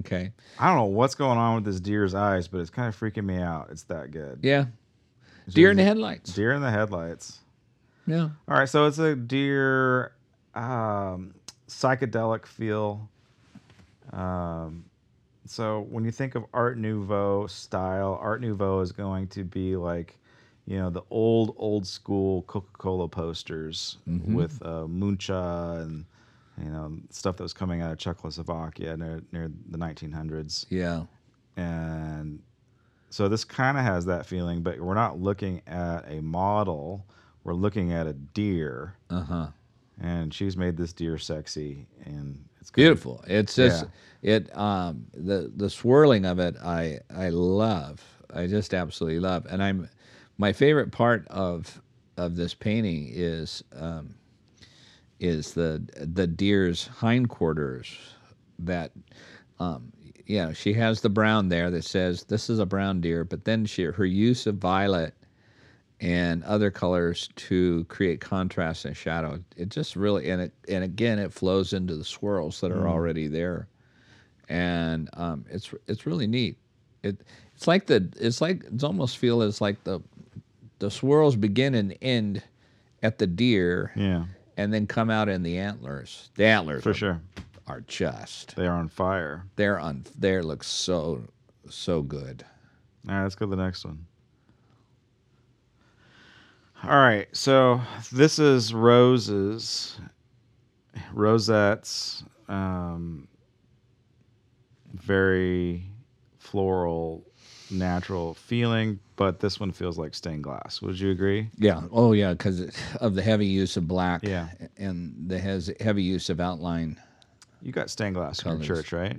Okay. 0.00 0.32
I 0.58 0.66
don't 0.68 0.76
know 0.76 0.84
what's 0.86 1.14
going 1.14 1.38
on 1.38 1.54
with 1.54 1.64
this 1.64 1.78
deer's 1.78 2.12
eyes, 2.12 2.48
but 2.48 2.60
it's 2.60 2.70
kind 2.70 2.88
of 2.88 2.98
freaking 2.98 3.24
me 3.24 3.36
out. 3.38 3.68
It's 3.70 3.84
that 3.84 4.10
good. 4.10 4.40
Yeah. 4.42 4.64
It's 5.46 5.54
Deer 5.54 5.70
in 5.70 5.76
the 5.76 5.84
headlights. 5.84 6.32
Deer 6.34 6.52
in 6.52 6.62
the 6.62 6.70
headlights. 6.72 7.38
Yeah. 8.08 8.30
All 8.48 8.58
right, 8.58 8.68
so 8.68 8.86
it's 8.86 8.98
a 8.98 9.14
deer 9.14 10.12
um, 10.56 11.34
psychedelic 11.68 12.46
feel. 12.46 13.08
Um, 14.12 14.84
so 15.44 15.86
when 15.88 16.04
you 16.04 16.10
think 16.10 16.34
of 16.34 16.44
Art 16.52 16.76
Nouveau 16.78 17.46
style, 17.46 18.18
Art 18.20 18.40
Nouveau 18.40 18.80
is 18.80 18.90
going 18.90 19.28
to 19.28 19.44
be 19.44 19.76
like, 19.76 20.18
you 20.66 20.78
know, 20.78 20.90
the 20.90 21.02
old 21.10 21.54
old 21.58 21.86
school 21.86 22.42
Coca-Cola 22.42 23.08
posters 23.08 23.98
Mhm. 24.08 24.34
with 24.34 24.60
uh, 24.64 24.86
Mucha 24.88 25.80
and 25.82 26.04
you 26.62 26.70
know 26.70 26.98
stuff 27.10 27.36
that 27.36 27.42
was 27.42 27.52
coming 27.52 27.82
out 27.82 27.92
of 27.92 27.98
Czechoslovakia 27.98 28.96
near 28.96 29.22
near 29.32 29.50
the 29.70 29.78
1900s. 29.78 30.66
Yeah. 30.70 31.04
And 31.56 32.40
so 33.10 33.28
this 33.28 33.44
kind 33.44 33.78
of 33.78 33.84
has 33.84 34.04
that 34.06 34.26
feeling, 34.26 34.62
but 34.62 34.80
we're 34.80 34.94
not 34.94 35.18
looking 35.20 35.62
at 35.66 36.04
a 36.10 36.20
model. 36.20 37.06
We're 37.44 37.54
looking 37.54 37.92
at 37.92 38.06
a 38.06 38.12
deer. 38.12 38.94
Uh 39.10 39.22
huh. 39.22 39.46
And 40.00 40.34
she's 40.34 40.56
made 40.56 40.76
this 40.76 40.92
deer 40.92 41.16
sexy, 41.16 41.86
and 42.04 42.44
it's 42.60 42.70
Beautiful. 42.70 43.24
It's 43.26 43.54
just 43.54 43.86
it 44.22 44.54
um 44.56 45.06
the 45.14 45.50
the 45.56 45.70
swirling 45.70 46.24
of 46.26 46.38
it 46.38 46.56
I 46.62 47.00
I 47.14 47.28
love. 47.30 48.02
I 48.34 48.46
just 48.48 48.74
absolutely 48.74 49.20
love. 49.20 49.46
And 49.48 49.62
I'm 49.62 49.88
my 50.38 50.52
favorite 50.52 50.92
part 50.92 51.26
of 51.28 51.80
of 52.16 52.36
this 52.36 52.54
painting 52.54 53.08
is 53.12 53.62
um 53.74 54.14
is 55.20 55.54
the 55.54 55.82
the 55.96 56.26
deer's 56.26 56.88
hindquarters 57.00 57.96
that 58.58 58.92
um 59.58 59.92
you 60.26 60.38
know, 60.38 60.52
she 60.52 60.72
has 60.74 61.00
the 61.02 61.08
brown 61.08 61.48
there 61.50 61.70
that 61.70 61.84
says 61.84 62.24
this 62.24 62.50
is 62.50 62.58
a 62.58 62.66
brown 62.66 63.00
deer, 63.00 63.24
but 63.24 63.44
then 63.44 63.64
she 63.64 63.84
her 63.84 64.04
use 64.04 64.46
of 64.48 64.56
violet 64.56 65.14
and 66.00 66.42
other 66.44 66.70
colors 66.70 67.28
to 67.36 67.84
create 67.84 68.20
contrast 68.20 68.84
and 68.84 68.96
shadow. 68.96 69.38
It 69.56 69.68
just 69.68 69.96
really 69.96 70.28
and 70.30 70.42
it 70.42 70.52
and 70.68 70.82
again 70.84 71.18
it 71.18 71.32
flows 71.32 71.72
into 71.72 71.96
the 71.96 72.04
swirls 72.04 72.60
that 72.60 72.72
are 72.72 72.84
Mm. 72.84 72.88
already 72.90 73.28
there, 73.28 73.68
and 74.48 75.08
um, 75.14 75.44
it's 75.50 75.72
it's 75.86 76.06
really 76.06 76.26
neat. 76.26 76.58
It 77.02 77.20
it's 77.54 77.66
like 77.68 77.86
the 77.86 78.12
it's 78.18 78.40
like 78.40 78.64
it's 78.64 78.84
almost 78.84 79.18
feel 79.18 79.42
as 79.42 79.60
like 79.60 79.84
the 79.84 80.00
the 80.78 80.90
swirls 80.90 81.36
begin 81.36 81.74
and 81.74 81.96
end 82.02 82.42
at 83.02 83.18
the 83.18 83.26
deer, 83.26 83.92
Yeah, 83.96 84.24
and 84.56 84.72
then 84.72 84.86
come 84.86 85.10
out 85.10 85.28
in 85.28 85.42
the 85.42 85.58
antlers. 85.58 86.30
The 86.36 86.44
antlers 86.46 86.82
for 86.82 86.90
are, 86.90 86.94
sure. 86.94 87.20
are 87.66 87.80
just 87.82 88.56
They 88.56 88.66
are 88.66 88.76
on 88.76 88.88
fire. 88.88 89.44
they're 89.56 89.78
on 89.78 90.04
they 90.18 90.40
look 90.40 90.62
so 90.64 91.22
so 91.68 92.02
good. 92.02 92.44
All 93.08 93.14
right, 93.14 93.22
let's 93.22 93.34
go 93.34 93.46
to 93.46 93.50
the 93.54 93.62
next 93.62 93.84
one. 93.84 94.06
All 96.84 96.90
right, 96.98 97.26
so 97.34 97.80
this 98.12 98.38
is 98.38 98.74
roses, 98.74 99.98
rosettes, 101.12 102.22
um, 102.48 103.26
very 104.94 105.90
floral, 106.38 107.24
natural 107.70 108.34
feeling, 108.34 108.98
but 109.16 109.40
this 109.40 109.58
one 109.60 109.72
feels 109.72 109.98
like 109.98 110.14
stained 110.14 110.44
glass. 110.44 110.80
Would 110.82 110.98
you 111.00 111.10
agree? 111.10 111.50
Yeah. 111.58 111.82
Oh, 111.92 112.12
yeah, 112.12 112.32
because 112.32 112.70
of 113.00 113.14
the 113.14 113.22
heavy 113.22 113.46
use 113.46 113.76
of 113.76 113.88
black. 113.88 114.22
Yeah. 114.22 114.48
And 114.76 115.14
the 115.28 115.38
has 115.38 115.72
heavy 115.80 116.02
use 116.02 116.30
of 116.30 116.40
outline. 116.40 117.00
You 117.62 117.72
got 117.72 117.90
stained 117.90 118.14
glass 118.14 118.44
in 118.44 118.52
your 118.52 118.60
church, 118.60 118.92
right? 118.92 119.18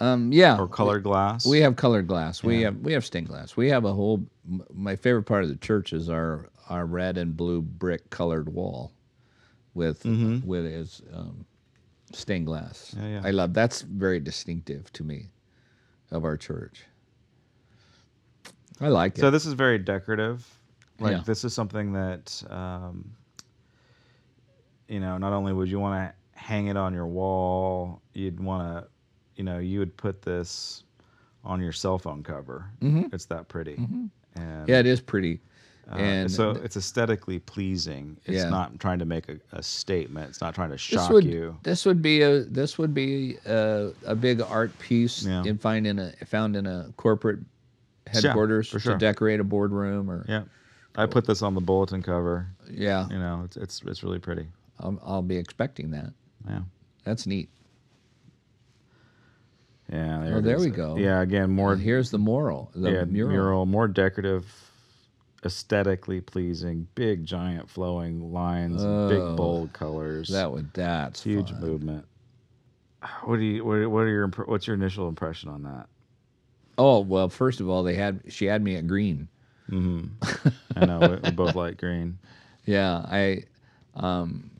Um. 0.00 0.32
Yeah. 0.32 0.56
Or 0.58 0.68
colored 0.68 1.02
glass? 1.02 1.44
We 1.44 1.60
have 1.60 1.74
colored 1.74 2.06
glass. 2.06 2.44
We 2.44 2.62
have 2.62 2.76
we 2.76 2.92
have 2.92 3.04
stained 3.04 3.26
glass. 3.26 3.56
We 3.56 3.68
have 3.70 3.84
a 3.84 3.92
whole. 3.92 4.24
My 4.72 4.94
favorite 4.94 5.24
part 5.24 5.42
of 5.42 5.48
the 5.48 5.56
church 5.56 5.92
is 5.92 6.08
our 6.08 6.48
our 6.68 6.86
red 6.86 7.18
and 7.18 7.36
blue 7.36 7.62
brick 7.62 8.08
colored 8.10 8.48
wall, 8.48 8.92
with 9.74 10.04
Mhm. 10.04 10.44
with 10.44 10.66
its 10.66 11.02
um, 11.12 11.44
stained 12.12 12.46
glass. 12.46 12.94
Yeah, 12.96 13.08
yeah. 13.08 13.20
I 13.24 13.30
love 13.32 13.54
that's 13.54 13.82
very 13.82 14.20
distinctive 14.20 14.92
to 14.92 15.02
me, 15.02 15.30
of 16.12 16.24
our 16.24 16.36
church. 16.36 16.84
I 18.80 18.88
like 18.88 19.16
it. 19.16 19.20
So 19.20 19.30
this 19.30 19.46
is 19.46 19.52
very 19.54 19.78
decorative. 19.78 20.46
Like 21.00 21.12
Yeah. 21.12 21.22
this 21.24 21.44
is 21.44 21.54
something 21.54 21.92
that 21.92 22.42
um, 22.50 23.10
you 24.88 25.00
know, 25.00 25.18
not 25.18 25.32
only 25.32 25.52
would 25.52 25.68
you 25.68 25.78
want 25.78 26.10
to 26.10 26.38
hang 26.40 26.68
it 26.68 26.76
on 26.76 26.94
your 26.94 27.06
wall, 27.06 28.00
you'd 28.14 28.40
want 28.40 28.62
to, 28.84 28.88
you 29.36 29.44
know, 29.44 29.58
you 29.58 29.78
would 29.80 29.96
put 29.96 30.22
this 30.22 30.84
on 31.44 31.60
your 31.60 31.72
cell 31.72 31.98
phone 31.98 32.22
cover. 32.22 32.66
Mhm. 32.80 33.12
It's 33.12 33.26
that 33.26 33.48
pretty. 33.48 33.76
Mhm. 33.76 34.10
And 34.36 34.68
yeah, 34.68 34.78
it 34.78 34.86
is 34.86 35.00
pretty. 35.00 35.40
uh, 35.90 35.96
and 35.96 36.30
so 36.30 36.50
it's 36.50 36.76
aesthetically 36.76 37.38
pleasing. 37.38 38.16
It's 38.26 38.36
Yeah. 38.44 38.50
not 38.50 38.78
trying 38.78 38.98
to 38.98 39.04
make 39.06 39.28
a, 39.30 39.38
a 39.52 39.62
statement. 39.62 40.28
It's 40.30 40.40
not 40.40 40.54
trying 40.54 40.68
to 40.68 40.74
this 40.74 40.80
shock 40.82 41.10
would 41.10 41.24
you. 41.24 41.56
this 41.62 41.86
would 41.86 42.02
be 42.02 42.20
a 42.22 42.40
this 42.44 42.76
would 42.78 42.92
be 42.92 43.36
a, 43.46 43.90
a 44.04 44.14
big 44.14 44.40
art 44.42 44.76
piece 44.78 45.24
Yeah. 45.24 45.44
in 45.44 45.56
find 45.58 45.86
in 45.86 45.98
a 45.98 46.12
found 46.26 46.56
in 46.56 46.66
a 46.66 46.92
corporate 46.98 47.40
headquarters 48.12 48.68
for 48.68 48.78
sure. 48.78 48.92
to 48.94 48.98
decorate 48.98 49.40
a 49.40 49.44
boardroom 49.44 50.10
or 50.10 50.24
Yeah. 50.28 50.44
I 50.96 51.06
put 51.06 51.26
this 51.26 51.42
on 51.42 51.54
the 51.54 51.60
bulletin 51.60 52.02
cover. 52.02 52.48
yeah. 52.70 53.06
You 53.08 53.18
know, 53.18 53.42
it's 53.44 53.56
it's 53.56 53.82
it's 53.86 54.02
really 54.02 54.18
pretty. 54.18 54.46
I'll, 54.80 54.98
I'll 55.04 55.22
be 55.22 55.36
expecting 55.36 55.90
that. 55.92 56.12
Yeah. 56.48 56.60
That's 57.04 57.26
neat. 57.26 57.48
Yeah. 59.92 60.20
Oh, 60.34 60.38
it 60.38 60.42
there 60.42 60.56
is. 60.56 60.64
we 60.64 60.70
go. 60.70 60.96
Yeah. 60.96 61.20
Again, 61.20 61.50
more. 61.50 61.72
And 61.72 61.80
here's 61.82 62.10
the 62.10 62.18
moral. 62.18 62.70
The 62.74 62.90
yeah, 62.92 63.04
mural. 63.04 63.64
more 63.64 63.88
decorative, 63.88 64.46
aesthetically 65.44 66.20
pleasing, 66.20 66.86
big 66.94 67.24
giant 67.24 67.70
flowing 67.70 68.32
lines, 68.32 68.82
and 68.82 69.08
big 69.08 69.18
Oh, 69.18 69.34
bold 69.36 69.72
colors. 69.72 70.28
That 70.28 70.50
would 70.52 70.72
that's 70.74 71.22
huge 71.22 71.50
fun. 71.52 71.60
movement. 71.60 72.04
What 73.24 73.36
do 73.36 73.42
you? 73.44 73.64
What, 73.64 73.90
what 73.90 74.00
are 74.00 74.08
your? 74.08 74.28
What's 74.46 74.66
your 74.66 74.74
initial 74.76 75.08
impression 75.08 75.48
on 75.48 75.62
that? 75.62 75.86
Oh 76.78 77.00
well, 77.00 77.28
first 77.28 77.60
of 77.60 77.68
all, 77.68 77.82
they 77.82 77.94
had 77.94 78.20
she 78.28 78.46
had 78.46 78.62
me 78.62 78.76
at 78.76 78.86
green. 78.86 79.28
Mm-hmm. 79.70 80.48
I 80.76 80.86
know 80.86 81.18
we, 81.22 81.30
both 81.32 81.54
like 81.54 81.76
green. 81.78 82.18
Yeah, 82.64 82.98
I, 82.98 83.44
um, 83.94 84.50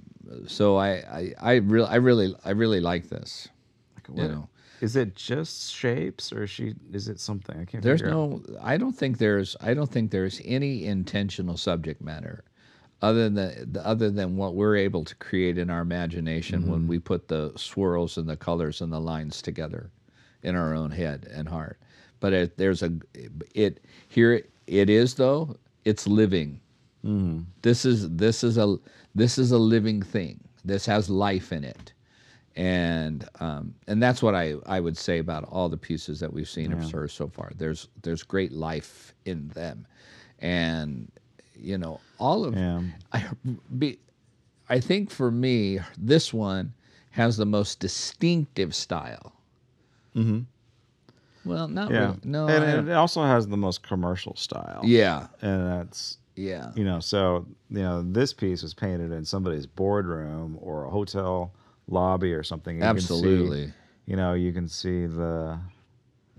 so 0.47 0.77
I 0.79 0.89
I 0.93 1.35
I 1.39 1.55
really 1.57 1.89
I 1.89 1.97
really 1.97 2.35
I 2.45 2.51
really 2.51 2.81
like 2.81 3.09
this. 3.11 3.49
What- 4.07 4.23
You 4.23 4.29
know, 4.29 4.49
Is 4.81 4.97
it 4.97 5.15
just 5.15 5.75
shapes, 5.75 6.33
or 6.33 6.45
is 6.45 6.51
she? 6.51 6.75
Is 6.93 7.09
it 7.09 7.21
something? 7.21 7.61
I 7.61 7.65
can't. 7.67 7.83
there's 7.85 8.01
figure 8.01 8.15
out. 8.15 8.49
no 8.49 8.59
I 8.63 8.79
don't 8.79 8.97
think 8.97 9.19
there's 9.19 9.57
I 9.61 9.75
don't 9.75 9.91
think 9.91 10.11
there's 10.11 10.41
any 10.45 10.87
intentional 10.87 11.59
subject 11.59 12.01
matter 12.01 12.45
other 13.03 13.29
than 13.29 13.35
the, 13.73 13.83
other 13.87 14.11
than 14.11 14.37
what 14.39 14.55
we're 14.55 14.77
able 14.77 15.05
to 15.05 15.15
create 15.17 15.59
in 15.59 15.69
our 15.69 15.83
imagination 15.83 16.67
when 16.67 16.85
Mhm. 16.85 16.89
we 16.89 16.99
put 16.99 17.29
the 17.29 17.53
swirls 17.57 18.17
and 18.17 18.27
the 18.29 18.37
colors 18.37 18.81
and 18.81 18.91
the 18.91 19.01
lines 19.01 19.43
together 19.43 19.91
in 20.43 20.57
our 20.57 20.75
own 20.75 20.91
head 20.93 21.29
and 21.31 21.47
heart. 21.49 21.79
But 22.21 22.33
it, 22.33 22.57
there's 22.57 22.83
a 22.83 22.93
it 23.55 23.81
here 24.09 24.43
it 24.67 24.91
is 24.91 25.15
though 25.15 25.57
it's 25.85 26.07
living. 26.07 26.61
Mhm. 27.05 27.45
This 27.63 27.85
is 27.85 28.11
this 28.17 28.43
is 28.45 28.59
a 28.59 28.77
this 29.15 29.39
is 29.39 29.53
a 29.53 29.59
living 29.59 30.03
thing. 30.03 30.41
This 30.65 30.85
has 30.87 31.09
life 31.09 31.53
in 31.53 31.63
it, 31.65 31.93
and 32.57 33.25
um, 33.41 33.75
and 33.87 34.03
that's 34.03 34.21
what 34.23 34.35
I, 34.35 34.55
I 34.67 34.81
would 34.81 34.97
say 34.97 35.19
about 35.19 35.45
all 35.45 35.69
the 35.69 35.77
pieces 35.77 36.19
that 36.21 36.33
we've 36.33 36.49
seen 36.49 36.73
Yeah. 36.73 36.79
of 36.85 36.91
her 36.93 37.09
so 37.09 37.29
far. 37.29 37.53
There's 37.57 37.89
there's 38.03 38.23
great 38.25 38.53
life 38.53 39.15
in 39.25 39.49
them, 39.49 39.87
and 40.41 41.11
you 41.55 41.79
know 41.79 42.01
all 42.19 42.45
of 42.45 42.55
Yeah. 42.57 42.83
I 43.13 43.25
be 43.79 43.99
I 44.69 44.81
think 44.81 45.11
for 45.11 45.31
me 45.31 45.79
this 45.97 46.35
one 46.35 46.73
has 47.13 47.37
the 47.37 47.47
most 47.47 47.81
distinctive 47.81 48.75
style. 48.75 49.33
Mm-hmm. 50.17 50.41
Well, 51.45 51.69
not 51.69 51.91
Yeah. 51.91 51.99
really. 52.07 52.19
No, 52.25 52.49
and 52.49 52.89
I 52.89 52.93
it 52.93 52.97
also 52.97 53.23
has 53.23 53.47
the 53.47 53.57
most 53.57 53.83
commercial 53.83 54.35
style. 54.37 54.81
Yeah. 54.85 55.29
and 55.41 55.67
that's 55.67 56.19
Yeah. 56.37 56.71
You 56.77 56.85
know, 56.85 57.01
so 57.01 57.47
you 57.71 57.83
know 57.83 58.03
this 58.03 58.33
piece 58.33 58.63
was 58.63 58.75
painted 58.75 59.11
in 59.13 59.25
somebody's 59.25 59.67
boardroom 59.67 60.57
or 60.61 60.85
a 60.85 60.91
hotel 60.91 61.53
lobby 61.89 62.33
or 62.33 62.43
something. 62.43 62.81
and 62.83 62.85
you 62.85 62.95
can 62.95 63.01
see- 63.01 63.15
Absolutely. 63.15 63.73
you 64.07 64.17
know, 64.17 64.35
you 64.35 64.53
can 64.53 64.69
see 64.69 65.07
the 65.07 65.59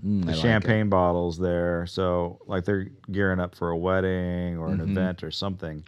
Mm, 0.06 0.22
the 0.26 0.32
I 0.32 0.34
like 0.36 0.42
champagne 0.42 0.88
bottles 0.90 1.38
there. 1.38 1.86
So 1.86 2.40
like 2.48 2.64
they're 2.64 2.88
gearing 3.12 3.42
up 3.42 3.54
for 3.54 3.72
a 3.72 3.78
wedding 3.78 4.58
or 4.58 4.70
an 4.70 4.78
Mhm. 4.78 4.92
event 4.92 5.24
or 5.26 5.32
something, 5.32 5.84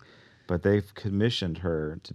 but 0.48 0.64
they've 0.64 0.94
commissioned 0.96 1.58
her 1.60 2.00
to 2.04 2.14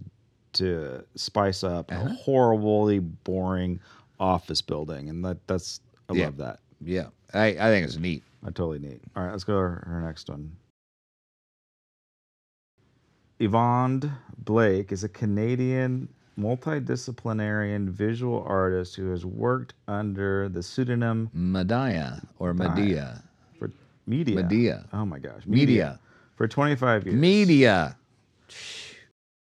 to 0.53 1.03
spice 1.15 1.63
up 1.63 1.91
Uh-huh. 1.91 2.05
a 2.09 2.13
horribly 2.13 2.99
boring 2.99 3.79
office 4.19 4.61
building, 4.61 5.09
and 5.09 5.23
that 5.25 5.37
that's 5.47 5.81
I 6.09 6.13
Yeah. 6.13 6.25
love 6.25 6.37
that. 6.37 6.59
Yeah, 6.81 7.07
I, 7.33 7.47
I 7.47 7.69
think 7.69 7.85
it's 7.85 7.97
neat. 7.97 8.23
I 8.43 8.47
totally 8.47 8.79
neat. 8.79 9.01
All 9.15 9.23
right, 9.23 9.31
let's 9.31 9.43
go 9.43 9.53
to 9.53 9.59
her, 9.59 9.83
her 9.87 10.01
next 10.01 10.29
one. 10.29 10.55
Yvonne 13.39 14.17
Blake 14.37 14.91
is 14.91 15.03
a 15.03 15.09
Canadian 15.09 16.09
multidisciplinarian 16.39 17.89
visual 17.89 18.43
artist 18.47 18.95
who 18.95 19.09
has 19.11 19.25
worked 19.25 19.73
under 19.87 20.49
the 20.49 20.61
pseudonym 20.61 21.29
Medea 21.33 22.21
or 22.39 22.53
Medea. 22.53 23.23
For 23.59 23.71
Mediah. 24.05 24.35
Medea. 24.35 24.85
Oh 24.93 25.05
my 25.05 25.19
gosh. 25.19 25.41
Mediah. 25.45 25.99
For 26.35 26.47
25 26.47 27.07
years. 27.07 27.19
Mediah. 27.19 27.95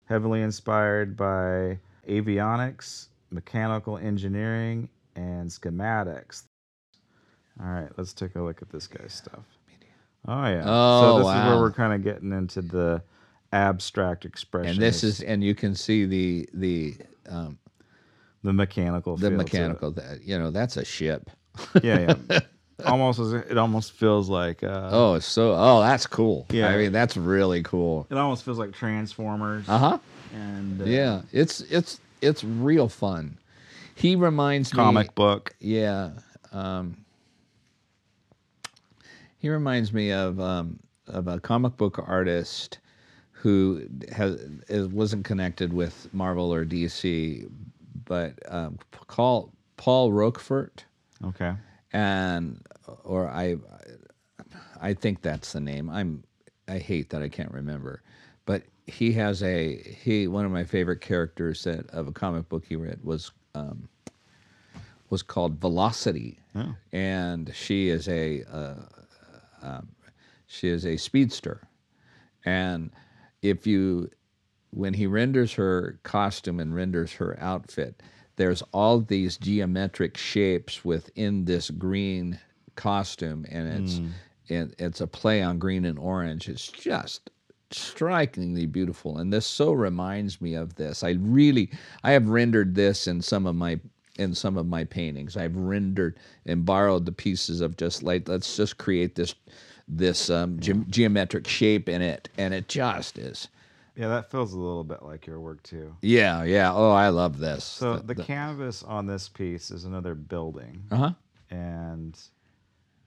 Heavily 0.07 0.43
inspired 0.43 1.17
by 1.17 1.79
avionics, 2.09 3.09
mechanical 3.31 3.99
engineering, 3.99 4.89
and 5.15 5.51
schematics. 5.51 6.45
All 7.61 7.67
right, 7.69 7.89
let's 7.97 8.13
take 8.13 8.37
a 8.37 8.41
look 8.43 8.63
at 8.63 8.71
this 8.71 8.87
guy's 8.87 9.13
stuff. 9.15 9.45
Oh 10.27 10.47
yeah. 10.47 10.63
Oh, 10.65 11.01
so 11.01 11.19
this 11.19 11.29
is 11.37 11.47
where 11.47 11.59
we're 11.61 11.73
kind 11.73 11.93
of 11.93 12.03
getting 12.05 12.33
into 12.33 12.63
the 12.63 13.03
abstract 13.53 14.25
expression. 14.25 14.73
And 14.73 14.79
this 14.79 15.03
is, 15.03 15.21
and 15.23 15.43
you 15.43 15.55
can 15.55 15.75
see 15.75 16.05
the 16.05 16.49
the 16.55 16.97
um, 17.29 17.59
the 18.43 18.53
mechanical. 18.53 19.17
the 19.17 19.29
feel 19.29 19.37
mechanical. 19.37 19.91
That 19.93 20.23
you 20.23 20.39
know, 20.39 20.51
that's 20.51 20.77
a 20.77 20.85
ship. 20.85 21.31
Yeah, 21.83 22.15
yeah. 22.31 22.41
almost 22.87 23.19
as 23.19 23.33
it 23.33 23.59
almost 23.59 23.93
feels 23.93 24.29
like. 24.29 24.63
Uh, 24.63 24.91
Oh, 24.93 25.19
so. 25.19 25.55
Oh, 25.57 25.81
that's 25.81 26.07
cool. 26.07 26.47
Yeah. 26.51 26.69
I 26.69 26.77
mean, 26.77 26.93
that's 26.93 27.17
really 27.17 27.63
cool. 27.63 28.07
It 28.11 28.17
almost 28.17 28.45
feels 28.45 28.59
like 28.59 28.73
Transformers. 28.73 29.69
Uh 29.69 29.79
huh. 29.79 29.99
And 30.35 30.83
uh, 30.83 30.85
Yeah, 30.85 31.23
it's 31.33 31.61
it's 31.63 32.01
it's 32.21 32.45
real 32.45 32.89
fun. 32.89 33.39
He 33.95 34.15
reminds 34.15 34.73
me 34.73 34.77
comic 34.77 35.15
book. 35.15 35.55
Yeah. 35.59 36.11
Um, 36.53 36.99
he 39.39 39.49
reminds 39.49 39.93
me 39.93 40.13
of 40.13 40.39
um, 40.41 40.79
of 41.07 41.27
a 41.29 41.41
comic 41.41 41.77
book 41.77 41.99
artist 42.07 42.79
who 43.33 43.87
has 44.13 44.35
is, 44.69 44.89
wasn't 44.89 45.25
connected 45.25 45.73
with 45.73 46.09
Marvel 46.13 46.53
or 46.53 46.65
DC, 46.67 47.49
but 48.05 48.35
um, 48.49 48.79
Paul 49.07 49.53
Paul 49.77 50.13
Roquefort, 50.13 50.85
Okay. 51.25 51.55
and 51.93 52.61
or 53.05 53.29
I 53.29 53.57
I 54.81 54.95
think 54.95 55.23
that's 55.23 55.53
the 55.53 55.61
name. 55.61 55.89
I'm 55.91 56.25
I 56.67 56.79
hate 56.79 57.11
that 57.11 57.23
I 57.23 57.29
can't 57.29 57.53
remember, 57.53 58.03
but 58.45 58.63
he 58.87 59.13
has 59.13 59.43
a 59.43 59.77
he 59.77 60.27
one 60.29 60.45
of 60.45 60.51
my 60.51 60.65
favorite 60.65 61.01
characters 61.01 61.63
that 61.65 61.89
of 61.91 62.09
a 62.09 62.13
comic 62.13 62.49
book 62.49 62.65
he 62.69 62.75
read 62.77 63.05
was 63.05 63.31
um, 63.55 63.89
was 65.11 65.23
called 65.23 65.61
Velocity, 65.61 66.41
Oh. 66.55 66.75
and 66.93 67.53
she 67.55 67.89
is 67.89 68.09
a 68.09 68.43
uh, 68.45 68.75
um, 69.63 69.89
she 70.47 70.69
is 70.69 70.87
a 70.87 70.97
speedster, 70.97 71.69
and 72.45 72.91
if 73.43 73.67
you 73.67 74.11
when 74.71 74.95
he 74.95 75.07
renders 75.07 75.55
her 75.55 75.99
costume 76.03 76.61
and 76.61 76.75
renders 76.75 77.13
her 77.15 77.39
outfit, 77.41 78.03
there's 78.37 78.63
all 78.73 79.01
these 79.01 79.37
geometric 79.37 80.17
shapes 80.17 80.85
within 80.85 81.45
this 81.45 81.71
green 81.71 82.39
costume, 82.77 83.45
and 83.51 83.69
it's 83.69 84.01
it, 84.49 84.75
it's 84.79 85.01
a 85.01 85.07
play 85.07 85.43
on 85.43 85.59
green 85.59 85.85
and 85.85 85.99
orange. 85.99 86.49
It's 86.49 86.69
just 86.69 87.31
strikingly 87.71 88.67
beautiful, 88.67 89.19
and 89.19 89.33
this 89.33 89.47
so 89.47 89.73
reminds 89.73 90.41
me 90.41 90.55
of 90.55 90.77
this. 90.77 91.03
I 91.03 91.11
really 91.21 91.71
I 92.05 92.13
have 92.13 92.29
rendered 92.29 92.75
this 92.75 93.07
in 93.07 93.21
some 93.21 93.47
of 93.47 93.55
my 93.57 93.81
in 94.19 94.35
some 94.35 94.57
of 94.57 94.67
my 94.67 94.85
paintings. 94.85 95.37
I've 95.37 95.57
rendered 95.57 96.19
and 96.47 96.65
borrowed 96.65 97.07
the 97.07 97.13
pieces 97.13 97.61
of 97.61 97.77
just 97.77 98.03
like 98.03 98.29
let's 98.29 98.57
just 98.57 98.79
create 98.79 99.15
this 99.15 99.35
this 99.89 100.29
um, 100.29 100.61
ge- 100.61 100.87
geometric 100.91 101.47
shape 101.49 101.89
in 101.89 102.03
it, 102.03 102.29
and 102.37 102.53
it 102.53 102.69
just 102.69 103.17
is. 103.19 103.49
Yeah, 103.97 104.09
that 104.09 104.31
feels 104.31 104.53
a 104.53 104.59
little 104.59 104.85
bit 104.85 105.03
like 105.03 105.27
your 105.27 105.41
work 105.41 105.63
too. 105.63 105.97
Yeah, 106.03 106.45
yeah. 106.45 106.73
Oh, 106.73 106.91
I 106.93 107.09
love 107.09 107.39
this. 107.39 107.65
So 107.65 107.97
the, 107.97 108.15
canvas 108.15 108.83
on 108.85 109.07
this 109.07 109.29
piece 109.29 109.71
is 109.71 109.85
another 109.85 110.15
building, 110.15 110.85
uh 110.93 110.97
huh. 110.97 111.11
and 111.51 112.19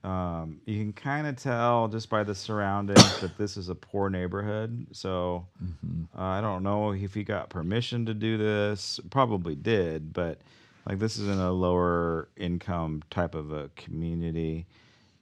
um, 0.04 0.60
you 0.66 0.78
can 0.78 0.92
kind 0.92 1.26
of 1.26 1.36
tell 1.36 1.88
just 1.88 2.10
by 2.10 2.24
the 2.24 2.34
surroundings 2.34 3.20
that 3.20 3.38
this 3.38 3.56
is 3.56 3.68
a 3.68 3.74
poor 3.74 4.10
neighborhood. 4.10 4.86
So 4.92 5.46
Mm-hmm. 5.62 6.18
uh, 6.18 6.22
I 6.22 6.40
don't 6.40 6.62
know 6.62 6.92
if 6.92 7.14
he 7.14 7.22
got 7.24 7.48
permission 7.50 8.04
to 8.06 8.14
do 8.14 8.36
this. 8.36 8.98
Probably 9.10 9.54
did, 9.54 10.12
but 10.12 10.40
like 10.86 10.98
this 10.98 11.16
is 11.16 11.28
in 11.28 11.38
a 11.38 11.52
lower 11.52 12.28
income 12.36 13.02
type 13.10 13.34
of 13.34 13.52
a 13.52 13.70
community, 13.76 14.66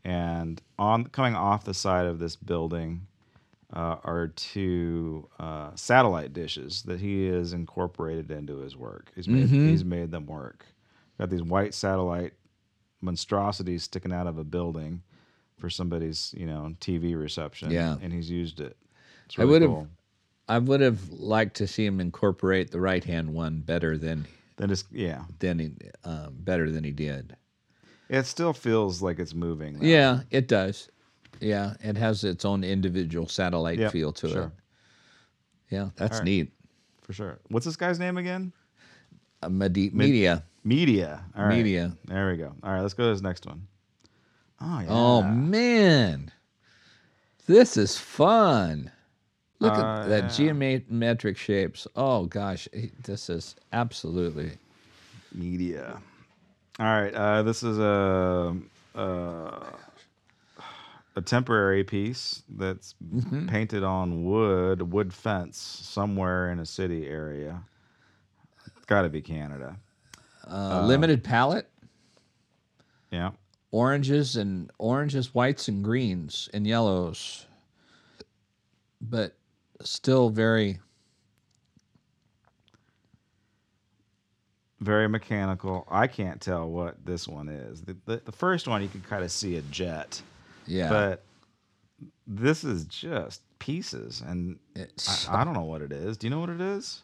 and 0.04 0.60
on 0.78 1.04
coming 1.06 1.34
off 1.34 1.64
the 1.64 1.74
side 1.74 2.06
of 2.06 2.18
this 2.18 2.36
building 2.36 3.06
uh, 3.72 3.96
are 4.02 4.28
two 4.28 5.28
uh, 5.38 5.70
satellite 5.74 6.32
dishes 6.32 6.82
that 6.82 7.00
he 7.00 7.26
has 7.26 7.52
incorporated 7.52 8.30
into 8.30 8.56
his 8.58 8.76
work. 8.76 9.12
He's 9.14 9.28
made 9.28 9.48
Mhm. 9.48 9.68
he's 9.70 9.84
made 9.84 10.10
them 10.10 10.26
work. 10.26 10.66
Got 11.18 11.30
these 11.30 11.42
white 11.42 11.74
satellite 11.74 12.32
monstrosities 13.00 13.84
sticking 13.84 14.12
out 14.12 14.26
of 14.26 14.38
a 14.38 14.44
building 14.44 15.02
for 15.58 15.70
somebody's 15.70 16.34
you 16.36 16.46
know 16.46 16.74
TV 16.80 17.14
reception. 17.14 17.70
Yeah. 17.70 17.96
and 18.02 18.12
he's 18.12 18.30
used 18.30 18.60
it. 18.60 18.76
It's 19.26 19.38
I 19.38 19.44
would 19.44 19.62
have, 19.62 19.70
cool. 19.70 19.88
I 20.48 20.58
would 20.58 20.80
have 20.80 21.10
liked 21.10 21.56
to 21.58 21.66
see 21.68 21.86
him 21.86 22.00
incorporate 22.00 22.70
the 22.72 22.80
right 22.80 23.04
hand 23.04 23.32
one 23.34 23.60
better 23.60 23.96
than 23.96 24.26
Then 24.60 24.68
just 24.68 24.86
yeah, 24.92 25.22
than 25.38 25.58
he 25.58 25.72
um, 26.04 26.34
better 26.38 26.70
than 26.70 26.84
he 26.84 26.92
did. 26.92 27.34
it 28.10 28.26
still 28.26 28.52
feels 28.52 29.00
like 29.00 29.18
it's 29.18 29.34
moving. 29.34 29.78
though. 29.78 29.86
Yeah, 29.86 30.20
it 30.30 30.48
does. 30.48 30.90
Yeah, 31.40 31.74
it 31.80 31.96
has 31.96 32.22
its 32.24 32.44
own 32.44 32.62
individual 32.62 33.26
satellite 33.26 33.78
Yep, 33.78 33.92
feel 33.92 34.12
to 34.12 34.28
sure. 34.28 34.42
it. 34.44 34.50
Yeah, 35.74 35.88
that's 35.96 36.18
right. 36.18 36.24
neat. 36.24 36.52
for 37.02 37.14
sure. 37.14 37.38
What's 37.48 37.64
this 37.64 37.76
guy's 37.76 37.98
name 37.98 38.18
again? 38.18 38.52
Uh, 39.42 39.48
medi- 39.48 39.90
Mediah. 39.90 40.42
Mediah. 40.62 41.22
All 41.34 41.44
right. 41.44 41.56
Mediah. 41.56 41.96
There 42.04 42.30
we 42.30 42.36
go. 42.36 42.52
All 42.62 42.72
right, 42.72 42.82
let's 42.82 42.92
go 42.92 43.04
to 43.06 43.12
this 43.14 43.22
next 43.22 43.46
one. 43.46 43.66
Oh 44.60 44.80
yeah. 44.80 44.86
Oh 44.90 45.22
man, 45.22 46.30
this 47.46 47.78
is 47.78 47.96
fun. 47.96 48.90
Look 49.60 49.78
Uh, 49.78 49.82
at 49.82 50.08
that 50.08 50.30
geometric 50.30 51.36
shapes. 51.36 51.86
Oh 51.94 52.24
gosh, 52.26 52.66
this 53.04 53.28
is 53.28 53.56
absolutely. 53.72 54.52
Mediah. 55.34 56.00
All 56.78 56.86
right, 56.86 57.14
uh, 57.14 57.42
this 57.42 57.62
is 57.62 57.78
a 57.78 58.56
a, 58.94 59.62
a 61.16 61.20
temporary 61.22 61.84
piece 61.84 62.42
that's 62.56 62.94
Mm-hmm. 63.14 63.48
painted 63.48 63.82
on 63.84 64.24
wood, 64.24 64.92
wood 64.92 65.12
fence 65.12 65.58
somewhere 65.58 66.50
in 66.50 66.58
a 66.58 66.66
city 66.66 67.06
area. 67.06 67.62
It's 68.76 68.86
got 68.86 69.02
to 69.02 69.08
be 69.10 69.20
Canada. 69.20 69.76
Uh, 70.50 70.80
limited 70.80 71.22
palette, 71.22 71.70
Yeah. 73.10 73.32
oranges 73.72 74.36
and 74.36 74.70
oranges, 74.78 75.34
whites 75.34 75.68
and 75.68 75.84
greens 75.84 76.48
and 76.54 76.66
yellows, 76.66 77.46
but 79.00 79.36
still 79.82 80.30
very. 80.30 80.78
Very 84.80 85.08
mechanical. 85.08 85.86
I 85.90 86.06
can't 86.06 86.40
tell 86.40 86.66
what 86.70 87.04
this 87.04 87.28
one 87.28 87.48
is. 87.50 87.82
The, 87.82 87.96
the, 88.06 88.22
the 88.24 88.32
first 88.32 88.66
one 88.66 88.80
you 88.80 88.88
can 88.88 89.02
kind 89.02 89.22
of 89.22 89.30
see 89.30 89.56
a 89.56 89.62
jet, 89.62 90.22
Yeah, 90.66 90.88
but 90.88 91.22
this 92.26 92.64
is 92.64 92.84
just 92.86 93.42
pieces, 93.58 94.22
and 94.26 94.58
It's- 94.74 95.28
I, 95.28 95.42
I 95.42 95.44
don't 95.44 95.52
know 95.52 95.64
what 95.64 95.82
it 95.82 95.92
is. 95.92 96.16
Do 96.16 96.26
you 96.26 96.30
know 96.30 96.40
what 96.40 96.48
it 96.48 96.62
is? 96.62 97.02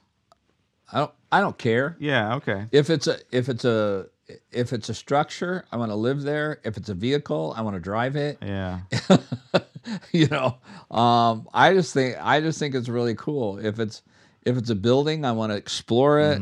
I 0.91 0.99
don't. 1.01 1.13
I 1.33 1.41
don't 1.41 1.59
care. 1.59 1.97
Yeah. 1.99 2.37
Okay. 2.37 2.65
If 2.73 2.89
it's 2.91 3.09
a 3.09 3.19
if 3.33 3.49
it's 3.51 3.65
a 3.65 4.07
if 4.53 4.73
it's 4.73 4.89
a 4.89 4.95
structure, 4.95 5.65
I 5.73 5.77
want 5.77 5.91
to 5.91 5.97
live 5.97 6.23
there. 6.23 6.61
If 6.65 6.77
it's 6.77 6.89
a 6.89 6.95
vehicle, 6.95 7.53
I 7.57 7.61
want 7.63 7.75
to 7.75 7.81
drive 7.81 8.15
it. 8.17 8.39
Yeah. 8.41 8.81
you 10.13 10.27
know, 10.29 10.57
um, 10.91 11.49
I 11.53 11.73
just 11.75 11.93
think 11.95 12.17
I 12.21 12.41
just 12.41 12.59
think 12.59 12.75
it's 12.75 12.89
really 12.89 13.15
cool. 13.15 13.59
If 13.59 13.79
it's 13.81 14.03
if 14.45 14.57
it's 14.57 14.71
a 14.71 14.75
building, 14.75 15.25
I 15.25 15.33
want 15.33 15.53
to 15.53 15.57
explore 15.57 16.21
it, 16.21 16.41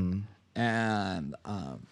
and 0.57 1.35
um, 1.45 1.87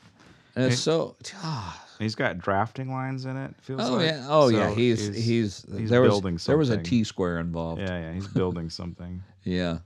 and 0.54 0.64
it's 0.72 0.80
so. 0.80 1.16
ah, 1.36 1.86
He's 1.98 2.14
got 2.14 2.38
drafting 2.38 2.90
lines 2.92 3.26
in 3.26 3.36
it. 3.36 3.54
Feels 3.60 3.80
oh 3.82 3.94
like. 3.94 4.06
yeah, 4.06 4.26
oh 4.28 4.48
yeah. 4.48 4.68
So 4.68 4.74
He's 4.74 5.06
he's, 5.06 5.66
he's 5.76 5.88
there 5.90 6.00
was 6.02 6.10
building 6.10 6.38
there 6.46 6.58
was 6.58 6.68
a 6.68 6.72
something. 6.74 6.84
T 6.90 7.04
square 7.04 7.38
involved. 7.38 7.80
Yeah, 7.80 8.00
yeah. 8.00 8.12
He's 8.12 8.26
building 8.26 8.70
something. 8.70 9.22
yeah. 9.44 9.78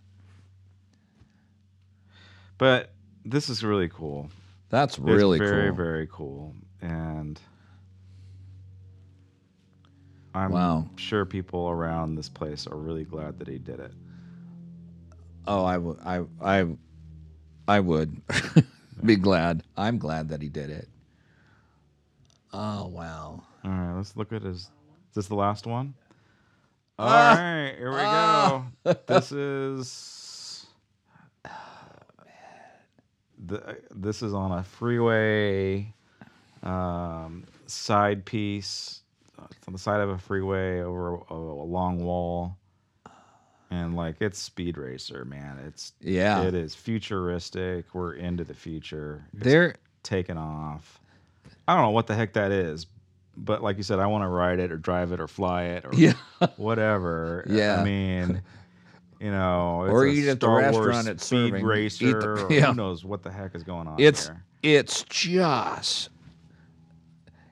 But 2.59 2.91
this 3.25 3.51
is 3.51 3.63
really 3.63 3.89
cool. 3.89 4.31
That's 4.71 4.97
It's 4.97 4.99
really 4.99 5.39
very, 5.39 5.69
cool. 5.69 5.77
very 5.77 6.09
cool. 6.11 6.55
And 6.81 7.39
I'm 10.37 10.51
Wow. 10.53 10.87
sure 10.97 11.25
people 11.25 11.69
around 11.69 12.15
this 12.17 12.29
place 12.29 12.67
are 12.67 12.77
really 12.77 13.05
glad 13.05 13.39
that 13.39 13.49
he 13.49 13.59
did 13.59 13.81
it. 13.81 13.93
Oh, 15.47 15.65
I 15.65 15.79
would, 15.79 15.99
I, 16.05 16.23
I, 16.43 16.67
I 17.67 17.81
would 17.81 18.21
be 19.05 19.17
glad. 19.17 19.63
I'm 19.77 19.99
glad 19.99 20.29
that 20.29 20.43
he 20.43 20.49
did 20.49 20.71
it. 20.71 20.89
Oh 22.53 22.87
wow. 22.89 23.43
All 23.65 23.71
right, 23.71 23.97
let's 23.97 24.17
look 24.17 24.33
at 24.33 24.43
his. 24.43 24.57
Is 24.63 24.71
this 25.15 25.27
the 25.29 25.35
last 25.35 25.67
one? 25.67 25.95
All 26.99 27.09
Ah. 27.09 27.35
right, 27.35 27.75
here 27.79 27.91
we 27.91 27.97
Ah. 27.99 28.67
go. 28.85 28.95
This 29.07 29.33
is. 29.33 30.67
The, 33.39 33.77
this 33.95 34.23
is 34.23 34.33
on 34.35 34.51
a 34.51 34.63
freeway 34.65 35.93
um, 36.63 37.45
side 37.67 38.25
piece. 38.25 39.03
It's 39.51 39.67
on 39.69 39.73
the 39.73 39.79
side 39.79 40.01
of 40.01 40.09
a 40.11 40.19
freeway 40.19 40.81
over 40.81 41.15
a, 41.17 41.35
a 41.35 41.67
long 41.67 42.05
wall, 42.05 42.57
and 43.71 43.95
like 43.97 44.17
it's 44.21 44.39
Speed 44.39 44.79
Racer, 44.79 45.25
man. 45.25 45.59
It's 45.67 45.93
Yeah. 46.01 46.43
it 46.43 46.55
is 46.55 46.75
futuristic. 46.75 47.95
We're 47.95 48.15
into 48.15 48.45
the 48.45 48.55
future. 48.55 49.25
It's 49.35 49.45
There, 49.45 49.75
taken 50.03 50.39
off. 50.39 51.01
I 51.69 51.75
don't 51.75 51.83
know 51.83 51.91
what 51.91 52.07
the 52.07 52.15
heck 52.15 52.33
that 52.35 52.53
is, 52.53 52.87
but 53.37 53.63
like 53.63 53.77
you 53.77 53.83
said, 53.83 53.99
I 53.99 54.07
want 54.07 54.23
to 54.25 54.29
ride 54.29 54.59
it 54.61 54.71
or 54.73 54.77
drive 54.77 55.13
it 55.13 55.21
or 55.21 55.27
fly 55.29 55.65
it 55.65 55.85
or 55.85 55.91
Yeah. 55.95 56.15
whatever. 56.57 57.45
Yeah. 57.49 57.81
I 57.81 57.85
mean, 57.85 58.41
you 59.21 59.31
know, 59.31 59.85
it's 59.85 59.93
Or 59.93 60.05
a 60.07 60.11
eat 60.11 60.29
at 60.29 60.41
the 60.41 60.47
Star 60.47 60.59
restaurant 60.59 60.87
Wars 60.87 61.07
it's 61.09 61.27
speed 61.27 61.51
serving. 61.51 61.61
Eat 61.63 61.65
racer. 61.69 62.21
the- 62.21 62.29
or 62.47 62.53
yeah. 62.53 62.67
Who 62.67 62.75
knows 62.75 63.05
what 63.05 63.23
the 63.23 63.31
heck 63.33 63.55
is 63.55 63.63
going 63.65 63.87
on 63.89 63.97
it's 63.99 64.27
there? 64.27 64.45
it's 64.63 65.03
just. 65.05 66.11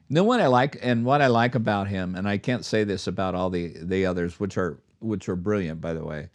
You 0.08 0.16
know 0.16 0.24
what 0.24 0.40
I 0.40 0.46
like, 0.48 0.78
and 0.82 1.04
what 1.04 1.22
I 1.22 1.28
like 1.28 1.54
about 1.54 1.88
him, 1.88 2.14
and 2.14 2.28
I 2.28 2.36
can't 2.38 2.64
say 2.64 2.84
this 2.84 3.06
about 3.06 3.34
all 3.34 3.48
the 3.50 3.74
the 3.80 4.06
others, 4.06 4.38
which 4.38 4.56
are 4.58 4.78
which 5.00 5.28
are 5.28 5.36
brilliant, 5.36 5.80
by 5.80 5.94
the 5.94 6.04
way. 6.04 6.28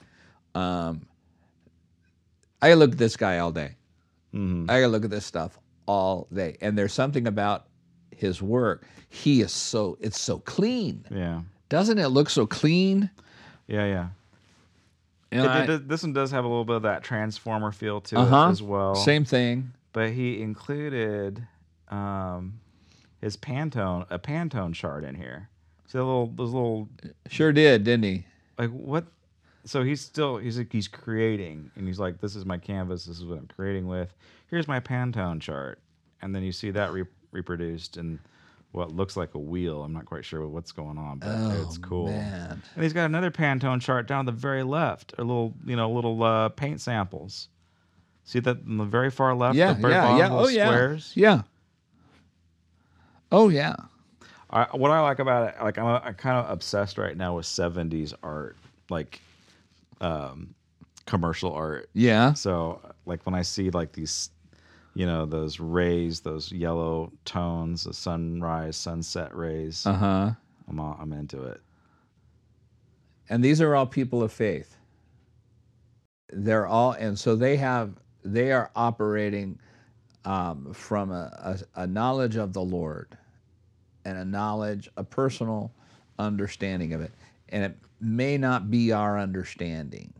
Um, 0.55 1.05
I 2.61 2.73
look 2.73 2.93
at 2.93 2.97
this 2.97 3.15
guy 3.15 3.37
all 3.39 3.51
day. 3.51 3.75
Mhm. 4.33 4.69
I 4.69 4.85
look 4.85 5.05
at 5.05 5.11
this 5.11 5.25
stuff 5.25 5.57
all 5.85 6.27
day, 6.33 6.57
and 6.61 6.77
there's 6.77 6.93
something 6.93 7.27
about 7.27 7.65
his 8.15 8.41
work. 8.41 8.85
He 9.09 9.41
is 9.41 9.51
so 9.51 9.97
it's 10.01 10.19
so 10.19 10.39
clean. 10.39 11.05
Yeah, 11.11 11.41
Doesn't 11.69 11.99
it 11.99 12.07
look 12.09 12.29
so 12.29 12.45
clean? 12.47 13.09
yeah, 13.67 13.85
yeah. 13.85 14.07
And 15.31 15.41
It- 15.45 15.47
I- 15.47 15.73
it 15.75 15.87
this 15.87 16.01
one 16.03 16.13
does 16.13 16.31
have 16.31 16.43
a 16.43 16.47
little 16.47 16.65
bit 16.65 16.75
of 16.77 16.81
that 16.83 17.03
transformer 17.03 17.71
feel 17.71 18.01
to 18.01 18.17
Uh-huh. 18.17 18.47
it 18.47 18.51
as 18.51 18.61
well. 18.63 18.95
Same 18.95 19.25
thing. 19.25 19.73
but 19.93 20.11
he 20.11 20.39
included 20.41 21.47
um, 21.89 22.59
his 23.19 23.35
Pantone, 23.37 24.05
a 24.09 24.17
Pantone 24.19 24.73
chart 24.73 25.03
in 25.03 25.15
here. 25.15 25.49
See 25.87 25.97
the 25.97 26.03
little, 26.03 26.27
those 26.27 26.53
little 26.53 26.87
Sure 27.29 27.51
did, 27.51 27.83
didn't 27.83 28.03
he? 28.05 28.25
like 28.57 28.69
what 28.71 29.05
so 29.65 29.83
he's 29.83 30.01
still 30.01 30.37
he's 30.37 30.57
like 30.57 30.71
he's 30.71 30.87
creating 30.87 31.71
and 31.75 31.87
he's 31.87 31.99
like 31.99 32.19
this 32.19 32.35
is 32.35 32.45
my 32.45 32.57
canvas 32.57 33.05
this 33.05 33.17
is 33.19 33.25
what 33.25 33.37
i'm 33.37 33.47
creating 33.47 33.87
with 33.87 34.13
here's 34.49 34.67
my 34.67 34.79
pantone 34.81 35.39
chart 35.39 35.79
and 36.21 36.33
then 36.35 36.43
you 36.43 36.51
see 36.51 36.69
that 36.71 36.91
re- 36.91 37.05
reproduced 37.31 37.95
in 37.97 38.19
what 38.73 38.91
looks 38.91 39.15
like 39.15 39.33
a 39.35 39.39
wheel 39.39 39.83
i'm 39.83 39.93
not 39.93 40.05
quite 40.05 40.25
sure 40.25 40.45
what's 40.47 40.71
going 40.73 40.97
on 40.97 41.19
but 41.19 41.29
it's 41.61 41.77
Oh, 41.77 41.81
cool 41.81 42.07
man. 42.07 42.61
and 42.75 42.83
he's 42.83 42.91
got 42.93 43.05
another 43.05 43.31
pantone 43.31 43.79
chart 43.81 44.07
down 44.07 44.25
the 44.25 44.31
very 44.33 44.63
left 44.63 45.13
a 45.17 45.23
little 45.23 45.53
you 45.65 45.75
know 45.77 45.89
little 45.91 46.21
uh, 46.23 46.49
paint 46.49 46.81
samples 46.81 47.47
see 48.25 48.39
that 48.41 48.57
on 48.67 48.77
the 48.77 48.83
very 48.85 49.09
far 49.11 49.33
left 49.35 49.55
Yeah, 49.55 49.73
the 49.73 49.81
very 49.81 49.93
yeah, 49.93 50.17
yeah. 50.17 50.29
Oh, 50.31 50.47
yeah. 50.49 50.65
squares 50.67 51.11
Yeah. 51.15 51.41
Oh, 53.31 53.49
yeah. 53.49 53.75
I, 54.51 54.65
what 54.75 54.91
I 54.91 55.01
like 55.01 55.19
about 55.19 55.49
it, 55.49 55.63
like 55.63 55.77
I'm, 55.77 55.85
I'm 56.03 56.13
kind 56.15 56.37
of 56.37 56.49
obsessed 56.49 56.97
right 56.97 57.15
now 57.15 57.35
with 57.35 57.45
'70s 57.45 58.13
art, 58.23 58.57
like 58.89 59.21
um, 60.01 60.55
commercial 61.05 61.53
art. 61.53 61.89
Yeah. 61.93 62.33
So, 62.33 62.81
like 63.05 63.25
when 63.25 63.35
I 63.35 63.43
see 63.43 63.69
like 63.69 63.91
these, 63.93 64.31
you 64.95 65.05
know, 65.05 65.25
those 65.27 65.59
rays, 65.59 66.21
those 66.21 66.51
yellow 66.51 67.11
tones, 67.25 67.83
the 67.83 67.93
sunrise, 67.93 68.75
sunset 68.75 69.35
rays, 69.35 69.85
Uh 69.85 69.93
huh. 69.93 70.31
I'm 70.67 70.79
all, 70.79 70.97
I'm 70.99 71.13
into 71.13 71.43
it. 71.43 71.61
And 73.29 73.43
these 73.43 73.61
are 73.61 73.75
all 73.75 73.85
people 73.85 74.23
of 74.23 74.31
faith. 74.33 74.75
They're 76.33 76.67
all, 76.67 76.93
and 76.93 77.17
so 77.19 77.35
they 77.35 77.57
have, 77.57 77.93
they 78.23 78.51
are 78.51 78.71
operating 78.75 79.59
um, 80.25 80.73
from 80.73 81.11
a, 81.11 81.57
a, 81.75 81.81
a 81.83 81.87
knowledge 81.87 82.35
of 82.35 82.53
the 82.53 82.61
Lord 82.61 83.17
and 84.05 84.17
a 84.17 84.25
knowledge, 84.25 84.89
a 84.97 85.03
personal 85.03 85.71
understanding 86.17 86.93
of 86.93 87.01
it. 87.01 87.11
And 87.49 87.63
it 87.63 87.77
may 87.99 88.37
not 88.37 88.69
be 88.69 88.91
our 88.91 89.17
understanding. 89.19 90.13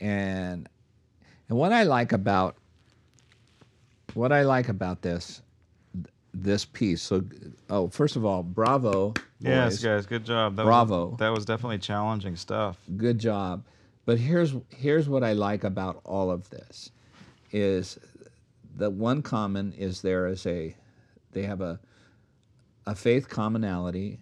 And 0.00 0.68
and 1.48 1.58
what 1.58 1.72
I 1.72 1.84
like 1.84 2.12
about 2.12 2.56
what 4.14 4.32
I 4.32 4.42
like 4.42 4.68
about 4.68 5.02
this 5.02 5.42
this 6.34 6.64
piece. 6.64 7.02
So, 7.02 7.24
oh, 7.68 7.88
first 7.88 8.16
of 8.16 8.24
all, 8.24 8.42
bravo. 8.42 9.14
Yes, 9.38 9.82
guys, 9.82 10.06
good 10.06 10.24
job. 10.24 10.56
That 10.56 10.64
Bravo. 10.64 11.08
Was, 11.08 11.18
that 11.18 11.30
was 11.30 11.44
definitely 11.44 11.78
challenging 11.78 12.36
stuff. 12.36 12.78
good 12.96 13.18
job 13.18 13.64
but 14.04 14.18
here's 14.18 14.54
here's 14.70 15.08
what 15.08 15.22
i 15.22 15.32
like 15.32 15.64
about 15.64 16.00
all 16.04 16.30
of 16.30 16.48
this 16.50 16.90
is 17.50 17.98
the 18.76 18.90
one 18.90 19.22
common 19.22 19.72
is 19.72 20.02
there 20.02 20.26
is 20.26 20.46
a 20.46 20.74
they 21.32 21.42
have 21.42 21.60
a 21.60 21.78
a 22.86 22.94
faith 22.94 23.28
commonality 23.28 24.18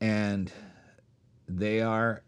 and 0.00 0.52
they 1.48 1.80
are 1.80 2.22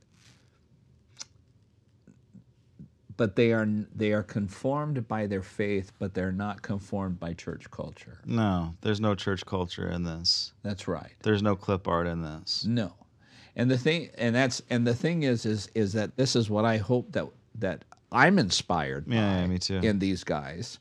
but 3.17 3.35
they 3.37 3.53
are 3.53 3.67
they 3.95 4.13
are 4.13 4.23
conformed 4.23 5.07
by 5.09 5.27
their 5.27 5.43
faith 5.43 5.93
but 5.99 6.15
they're 6.15 6.33
not 6.33 6.63
conformed 6.63 7.19
by 7.19 7.33
church 7.35 7.71
culture 7.71 8.21
No, 8.25 8.75
there's 8.83 9.01
no 9.01 9.15
church 9.15 9.45
culture 9.47 9.89
in 9.89 10.05
this. 10.05 10.53
that's 10.63 10.87
right 10.89 11.13
There's 11.23 11.43
no 11.43 11.57
clip 11.57 11.89
art 11.89 12.07
in 12.07 12.23
this. 12.23 12.65
No, 12.67 12.93
and 13.55 13.71
the 13.71 13.79
thing, 13.79 14.11
and 14.19 14.35
that's, 14.35 14.61
and 14.69 14.87
the 14.87 14.95
thing 14.95 15.23
is, 15.23 15.47
is, 15.47 15.71
is 15.75 15.95
that 15.95 16.17
this 16.17 16.37
is 16.37 16.51
what 16.51 16.65
I 16.67 16.77
hope 16.79 17.13
that 17.13 17.27
that 17.59 17.85
I'm 18.13 18.39
inspired 18.39 19.07
Yeah, 19.09 19.21
by 19.35 19.41
yeah, 19.41 19.47
me 19.47 19.59
too. 19.59 19.79
in 19.83 19.99
these 19.99 20.23
guys, 20.25 20.79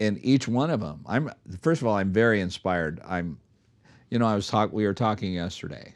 in 0.00 0.18
each 0.22 0.48
one 0.48 0.70
of 0.70 0.80
them. 0.80 1.02
I'm 1.06 1.30
first 1.60 1.80
of 1.82 1.86
all, 1.86 1.94
I'm 1.96 2.12
very 2.12 2.40
inspired. 2.40 3.00
I'm, 3.06 3.38
you 4.10 4.18
know, 4.18 4.26
I 4.26 4.34
was 4.34 4.48
talk, 4.48 4.72
we 4.72 4.84
were 4.86 4.94
talking 4.94 5.32
yesterday, 5.34 5.94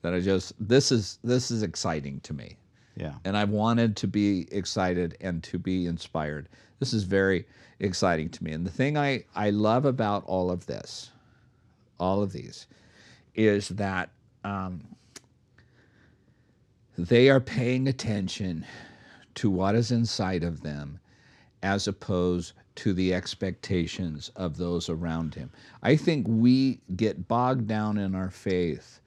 that 0.00 0.14
I 0.14 0.20
just 0.20 0.54
this 0.58 0.90
is 0.90 1.18
this 1.22 1.50
is 1.50 1.62
exciting 1.62 2.20
to 2.20 2.32
me, 2.32 2.56
Yeah. 2.96 3.14
and 3.24 3.36
I've 3.36 3.50
wanted 3.50 3.96
to 3.98 4.06
be 4.06 4.48
excited 4.50 5.18
and 5.20 5.42
to 5.44 5.58
be 5.58 5.84
inspired. 5.86 6.48
This 6.78 6.94
is 6.94 7.02
very 7.02 7.44
exciting 7.80 8.30
to 8.30 8.44
me, 8.44 8.52
and 8.52 8.64
the 8.64 8.70
thing 8.70 8.96
I 8.96 9.24
I 9.34 9.50
love 9.50 9.84
about 9.84 10.24
all 10.24 10.50
of 10.50 10.64
this, 10.66 11.10
all 11.98 12.22
of 12.22 12.32
these, 12.32 12.66
is 13.34 13.68
that. 13.70 14.10
Um, 14.44 14.80
they 16.96 17.30
are 17.30 17.40
paying 17.40 17.88
attention 17.88 18.66
to 19.34 19.48
what 19.50 19.74
is 19.74 19.90
inside 19.90 20.44
of 20.44 20.60
them 20.62 20.98
as 21.62 21.86
opposed 21.88 22.52
to 22.80 22.94
the 22.94 23.12
expectations 23.12 24.30
of 24.36 24.56
those 24.56 24.88
around 24.88 25.34
him. 25.34 25.50
I 25.82 25.96
think 25.96 26.26
we 26.26 26.80
get 26.96 27.28
bogged 27.28 27.66
down 27.68 27.98
in 27.98 28.14
our 28.14 28.30
faith 28.30 29.00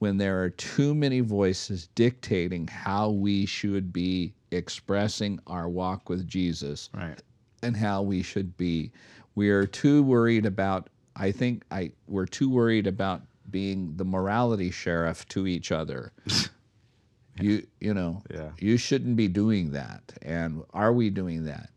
when 0.00 0.18
there 0.18 0.42
are 0.42 0.50
too 0.50 0.94
many 0.94 1.20
voices 1.20 1.88
dictating 1.94 2.66
how 2.66 3.08
we 3.08 3.46
should 3.46 3.90
be 3.90 4.34
expressing 4.50 5.40
our 5.46 5.66
walk 5.66 6.10
with 6.10 6.26
Jesus 6.28 6.90
Right. 6.92 7.18
and 7.62 7.74
how 7.74 8.02
we 8.02 8.22
should 8.22 8.54
be. 8.58 8.92
We 9.34 9.48
are 9.48 9.66
too 9.66 10.02
worried 10.02 10.44
about 10.44 10.90
I 11.18 11.32
think 11.32 11.64
I 11.70 11.92
we're 12.06 12.26
too 12.26 12.50
worried 12.50 12.86
about 12.86 13.22
being 13.50 13.96
the 13.96 14.04
morality 14.04 14.70
sheriff 14.70 15.26
to 15.28 15.46
each 15.46 15.72
other. 15.72 16.12
you 17.40 17.66
you 17.80 17.94
know, 17.94 18.22
Yeah. 18.30 18.50
you 18.60 18.76
shouldn't 18.76 19.16
be 19.16 19.28
doing 19.28 19.70
that. 19.70 20.02
And 20.20 20.62
are 20.74 20.92
we 20.92 21.08
doing 21.08 21.44
that? 21.44 21.70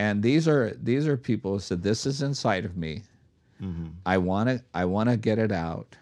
And 0.00 0.22
these 0.22 0.48
are 0.48 0.70
these 0.82 1.06
are 1.06 1.18
people 1.18 1.52
who 1.52 1.58
said 1.60 1.82
this 1.82 2.06
is 2.06 2.22
inside 2.22 2.64
of 2.64 2.74
me. 2.74 3.02
Mm-hmm. 3.60 3.88
I 4.06 4.16
want 4.16 4.48
to 4.48 4.64
I 4.72 4.86
want 4.86 5.10
to 5.10 5.18
get 5.18 5.38
it 5.38 5.52
out. 5.52 5.94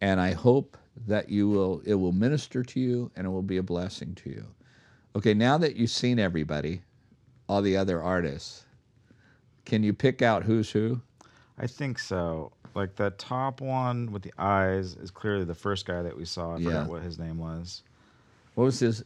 And 0.00 0.18
I 0.18 0.32
hope 0.32 0.78
that 1.06 1.28
you 1.28 1.46
will 1.46 1.82
it 1.84 1.96
will 1.96 2.12
minister 2.12 2.62
to 2.62 2.80
you 2.80 3.10
and 3.14 3.26
it 3.26 3.30
will 3.30 3.42
be 3.42 3.58
a 3.58 3.62
blessing 3.62 4.14
to 4.14 4.30
you. 4.30 4.46
Okay, 5.14 5.34
now 5.34 5.58
that 5.58 5.76
you've 5.76 5.90
seen 5.90 6.18
everybody, 6.18 6.80
all 7.46 7.60
the 7.60 7.76
other 7.76 8.02
artists, 8.02 8.64
can 9.66 9.82
you 9.82 9.92
pick 9.92 10.22
out 10.22 10.44
who's 10.44 10.70
who? 10.70 11.02
I 11.58 11.66
think 11.66 11.98
so. 11.98 12.52
Like 12.74 12.96
the 12.96 13.10
top 13.10 13.60
one 13.60 14.12
with 14.12 14.22
the 14.22 14.32
eyes 14.38 14.96
is 14.96 15.10
clearly 15.10 15.44
the 15.44 15.54
first 15.54 15.84
guy 15.84 16.00
that 16.00 16.16
we 16.16 16.24
saw. 16.24 16.54
I 16.54 16.58
Yeah. 16.58 16.64
forgot 16.68 16.88
what 16.88 17.02
his 17.02 17.18
name 17.18 17.36
was. 17.36 17.82
What 18.54 18.64
was 18.64 18.80
his 18.80 19.04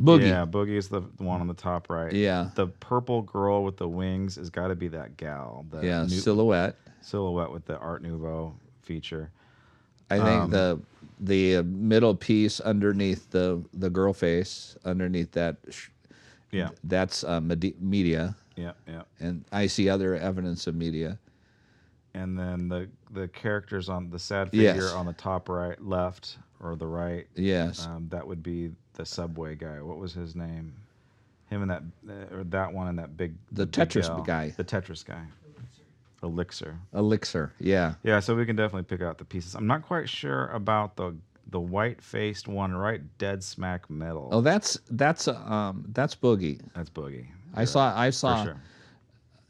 Boogie? 0.00 0.28
Yeah, 0.28 0.46
Boogie 0.46 0.76
is 0.76 0.88
the, 0.88 1.00
the 1.18 1.22
one 1.24 1.40
on 1.40 1.46
the 1.46 1.54
top 1.54 1.90
right. 1.90 2.12
Yeah. 2.12 2.50
The 2.54 2.68
purple 2.68 3.22
girl 3.22 3.62
with 3.64 3.76
the 3.76 3.88
wings 3.88 4.36
has 4.36 4.48
got 4.50 4.68
to 4.68 4.74
be 4.74 4.88
that 4.88 5.16
gal. 5.16 5.66
The 5.70 5.82
Yeah, 5.84 6.02
nu- 6.02 6.08
silhouette. 6.08 6.76
silhouette 7.02 7.50
with 7.50 7.66
the 7.66 7.76
Art 7.78 8.02
Nouveau 8.02 8.54
feature. 8.82 9.30
I 10.10 10.16
think 10.18 10.42
Um, 10.42 10.50
the 10.50 10.80
the 11.20 11.56
uh, 11.56 11.62
middle 11.64 12.14
piece 12.14 12.60
underneath 12.60 13.30
the 13.30 13.62
the 13.74 13.90
girl 13.90 14.12
face 14.14 14.74
underneath 14.84 15.32
that 15.32 15.56
sh- 15.68 15.90
Yeah. 16.50 16.70
that's 16.82 17.22
uh, 17.22 17.40
medi- 17.40 17.76
Mediah 17.78 18.34
Yeah, 18.56 18.72
yeah. 18.88 19.02
and 19.20 19.44
I 19.52 19.66
see 19.66 19.88
other 19.90 20.16
evidence 20.16 20.66
of 20.66 20.74
Mediah. 20.74 21.18
And 22.14 22.36
then 22.38 22.68
the 22.68 22.88
the 23.12 23.28
characters 23.28 23.88
on 23.88 24.10
the 24.10 24.18
sad 24.18 24.50
figure 24.50 24.74
Yes. 24.74 24.92
on 24.92 25.06
the 25.06 25.12
top 25.12 25.48
right, 25.48 25.80
left 25.80 26.38
or 26.58 26.74
the 26.74 26.86
right. 26.86 27.26
Yes. 27.36 27.86
Um, 27.86 28.08
that 28.08 28.26
would 28.26 28.42
be 28.42 28.72
the 28.94 29.06
subway 29.06 29.54
guy. 29.54 29.80
What 29.80 29.98
was 29.98 30.12
his 30.12 30.34
name? 30.34 30.74
Him 31.48 31.62
and 31.62 31.70
that 31.70 31.82
uh, 32.08 32.36
or 32.36 32.44
that 32.44 32.72
one 32.72 32.88
and 32.88 32.98
that 32.98 33.16
big 33.16 33.34
The 33.52 33.66
Tetris 33.66 34.08
guy. 34.24 34.54
The 34.56 34.64
Tetris 34.64 35.04
guy. 35.04 35.22
Elicser. 36.22 36.76
Elicser. 36.94 37.50
Yeah. 37.58 37.94
Yeah, 38.02 38.20
so 38.20 38.34
we 38.36 38.44
can 38.44 38.54
definitely 38.54 38.84
pick 38.84 39.00
out 39.04 39.18
the 39.18 39.24
pieces. 39.24 39.54
I'm 39.54 39.66
not 39.66 39.82
quite 39.82 40.08
sure 40.08 40.48
about 40.48 40.96
the 40.96 41.16
the 41.50 41.60
white 41.60 42.00
faced 42.00 42.46
one 42.46 42.72
right 42.72 43.00
dead 43.18 43.42
smack 43.42 43.90
middle. 43.90 44.28
Oh, 44.30 44.40
that's 44.40 44.78
that's 44.90 45.26
um 45.28 45.84
that's 45.88 46.14
Boogie. 46.14 46.60
That's 46.74 46.90
Boogie. 46.90 47.26
I 47.54 47.64
saw 47.64 47.98
I 47.98 48.10
saw 48.10 48.44
sure. 48.44 48.62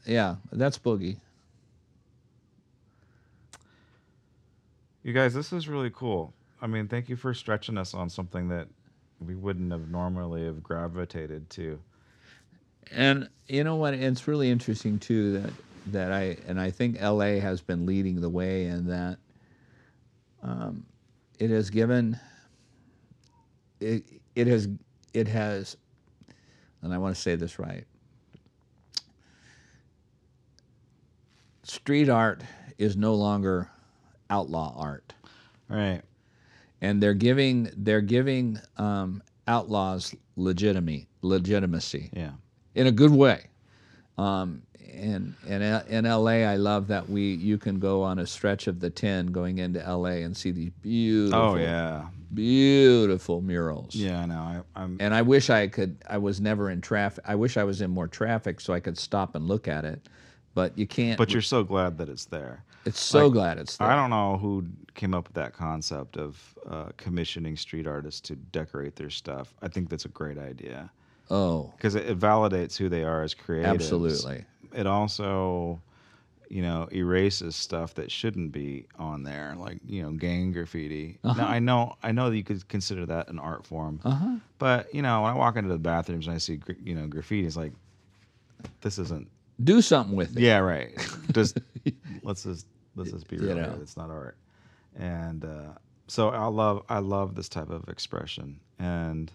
Yeah, 0.05 0.35
that's 0.51 0.79
Boogie. 0.79 1.17
You 5.03 5.13
guys, 5.13 5.33
this 5.33 5.51
is 5.51 5.67
really 5.67 5.89
cool. 5.89 6.33
I 6.61 6.67
mean, 6.67 6.87
thank 6.87 7.09
you 7.09 7.15
for 7.15 7.33
stretching 7.33 7.77
us 7.77 7.93
on 7.93 8.09
something 8.09 8.49
that 8.49 8.67
we 9.25 9.35
wouldn't 9.35 9.71
have 9.71 9.89
normally 9.89 10.45
have 10.45 10.63
gravitated 10.63 11.49
to. 11.51 11.79
And 12.91 13.29
you 13.47 13.63
know 13.63 13.75
what? 13.75 13.93
It's 13.93 14.27
really 14.27 14.49
interesting 14.49 14.99
too 14.99 15.41
that 15.41 15.53
that 15.87 16.11
I 16.11 16.37
and 16.47 16.59
I 16.59 16.71
think 16.71 16.97
L.A. 16.99 17.39
has 17.39 17.61
been 17.61 17.85
leading 17.85 18.21
the 18.21 18.29
way 18.29 18.65
in 18.65 18.87
that. 18.87 19.17
Um, 20.43 20.85
it 21.39 21.49
has 21.49 21.69
given. 21.69 22.19
It 23.79 24.03
it 24.35 24.47
has 24.47 24.67
it 25.13 25.27
has, 25.27 25.77
and 26.81 26.93
I 26.93 26.97
want 26.97 27.15
to 27.15 27.21
say 27.21 27.35
this 27.35 27.59
right. 27.59 27.85
Street 31.63 32.09
art 32.09 32.43
is 32.77 32.97
no 32.97 33.13
longer 33.13 33.69
outlaw 34.29 34.73
art, 34.77 35.13
Right. 35.69 36.01
And 36.81 37.01
they're 37.01 37.13
giving 37.13 37.69
they're 37.77 38.01
giving 38.01 38.59
um, 38.77 39.21
outlaws 39.47 40.13
legitimacy 40.35 41.07
legitimacy 41.21 42.09
Yeah. 42.13 42.31
in 42.75 42.87
a 42.87 42.91
good 42.91 43.11
way. 43.11 43.45
Um, 44.17 44.63
in 44.79 45.35
in 45.47 45.61
in 45.61 46.03
LA, 46.05 46.43
I 46.43 46.57
love 46.57 46.87
that 46.87 47.09
we 47.09 47.33
you 47.35 47.57
can 47.57 47.79
go 47.79 48.03
on 48.03 48.19
a 48.19 48.27
stretch 48.27 48.67
of 48.67 48.79
the 48.79 48.89
ten 48.89 49.27
going 49.27 49.59
into 49.59 49.79
LA 49.79 50.19
and 50.25 50.35
see 50.35 50.51
these 50.51 50.71
beautiful, 50.81 51.39
Oh 51.39 51.55
yeah, 51.55 52.07
beautiful 52.33 53.41
murals. 53.41 53.95
yeah. 53.95 54.21
I 54.21 54.25
know. 54.25 54.39
I, 54.41 54.61
I'm. 54.75 54.97
And 54.99 55.13
I 55.13 55.21
wish 55.21 55.49
I 55.49 55.67
could. 55.67 55.95
I 56.09 56.17
was 56.17 56.41
never 56.41 56.69
in 56.69 56.81
traffic. 56.81 57.23
I 57.27 57.35
wish 57.35 57.55
I 57.57 57.63
was 57.63 57.81
in 57.81 57.89
more 57.89 58.07
traffic 58.07 58.59
so 58.59 58.73
I 58.73 58.79
could 58.81 58.97
stop 58.97 59.33
and 59.35 59.47
look 59.47 59.67
at 59.69 59.85
it. 59.85 60.09
But 60.53 60.77
you 60.77 60.85
can't. 60.87 61.17
But 61.17 61.31
you're 61.31 61.41
so 61.41 61.63
glad 61.63 61.97
that 61.99 62.09
it's 62.09 62.25
there. 62.25 62.63
It's 62.85 62.99
so 62.99 63.25
like, 63.25 63.33
glad 63.33 63.57
it's 63.59 63.77
there. 63.77 63.87
I 63.87 63.95
don't 63.95 64.09
know 64.09 64.37
who 64.37 64.65
came 64.95 65.13
up 65.13 65.27
with 65.27 65.35
that 65.35 65.53
concept 65.53 66.17
of 66.17 66.57
uh, 66.69 66.89
commissioning 66.97 67.55
street 67.55 67.87
artists 67.87 68.21
to 68.21 68.35
decorate 68.35 68.95
their 68.95 69.09
stuff. 69.09 69.53
I 69.61 69.67
think 69.67 69.89
that's 69.89 70.05
a 70.05 70.09
great 70.09 70.37
idea 70.37 70.91
Oh, 71.31 71.71
because 71.77 71.95
it, 71.95 72.07
it 72.07 72.19
validates 72.19 72.75
who 72.75 72.89
they 72.89 73.03
are 73.03 73.23
as 73.23 73.33
creatives. 73.33 73.65
Absolutely. 73.65 74.43
It 74.75 74.85
also, 74.85 75.81
you 76.49 76.61
know, 76.61 76.89
erases 76.91 77.55
stuff 77.55 77.93
that 77.95 78.11
shouldn't 78.11 78.51
be 78.51 78.85
on 78.99 79.23
there, 79.23 79.55
like 79.57 79.79
you 79.87 80.03
know, 80.03 80.11
gang 80.11 80.51
graffiti. 80.51 81.19
Now 81.23 81.47
I 81.47 81.59
know, 81.59 81.95
I 82.03 82.11
know 82.11 82.29
that 82.29 82.35
you 82.35 82.43
could 82.43 82.67
consider 82.67 83.05
that 83.05 83.29
an 83.29 83.39
art 83.39 83.65
form, 83.65 84.01
uh-huh. 84.03 84.35
but 84.59 84.93
you 84.93 85.01
know, 85.01 85.21
when 85.21 85.31
I 85.31 85.35
walk 85.35 85.55
into 85.55 85.69
the 85.69 85.79
bathrooms 85.79 86.27
and 86.27 86.35
I 86.35 86.37
see, 86.37 86.59
you 86.83 86.95
know, 86.95 87.07
graffiti, 87.07 87.47
it's 87.47 87.55
like, 87.55 87.71
this 88.81 88.99
isn't. 88.99 89.29
Do 89.63 89.81
something 89.81 90.15
with 90.15 90.35
it. 90.37 90.41
Yeah, 90.41 90.59
right. 90.59 90.91
Just 91.31 91.59
let's 92.23 92.43
just 92.43 92.67
let's 92.95 93.11
just 93.11 93.27
be 93.27 93.35
You 93.37 93.47
real. 93.47 93.55
know. 93.55 93.63
here. 93.63 93.77
It's 93.81 93.97
not 93.97 94.09
art, 94.09 94.37
and 94.97 95.43
uh, 95.45 95.73
so 96.07 96.29
I 96.29 96.45
love 96.47 96.83
I 96.89 96.99
love 96.99 97.35
this 97.35 97.49
type 97.49 97.69
of 97.69 97.87
expression, 97.89 98.59
and 98.79 99.31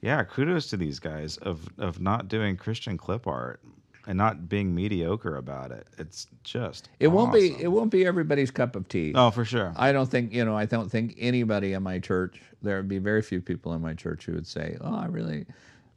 yeah, 0.00 0.22
kudos 0.24 0.68
to 0.68 0.76
these 0.76 0.98
guys 0.98 1.36
of 1.38 1.68
of 1.78 2.00
not 2.00 2.28
doing 2.28 2.56
Christian 2.56 2.96
clip 2.96 3.26
art 3.26 3.60
and 4.06 4.16
not 4.16 4.48
being 4.48 4.74
mediocre 4.74 5.36
about 5.36 5.70
it. 5.70 5.86
It's 5.98 6.26
just 6.42 6.88
It 6.98 7.08
won't 7.08 7.32
be. 7.32 7.54
It 7.60 7.68
won't 7.68 7.90
be 7.90 8.06
everybody's 8.06 8.50
cup 8.50 8.74
of 8.76 8.88
tea. 8.88 9.12
Oh, 9.14 9.30
for 9.30 9.44
sure. 9.44 9.72
I 9.76 9.92
don't 9.92 10.10
think 10.10 10.32
you 10.32 10.44
know. 10.44 10.56
I 10.56 10.64
don't 10.66 10.90
think 10.90 11.14
anybody 11.18 11.72
in 11.74 11.82
my 11.82 11.98
church. 11.98 12.40
There 12.62 12.76
would 12.76 12.88
be 12.88 12.98
very 12.98 13.22
few 13.22 13.40
people 13.40 13.72
in 13.74 13.80
my 13.80 13.94
church 13.94 14.24
who 14.24 14.32
would 14.32 14.46
say, 14.46 14.76
"Oh, 14.80 14.94
I 14.96 15.06
really, 15.06 15.46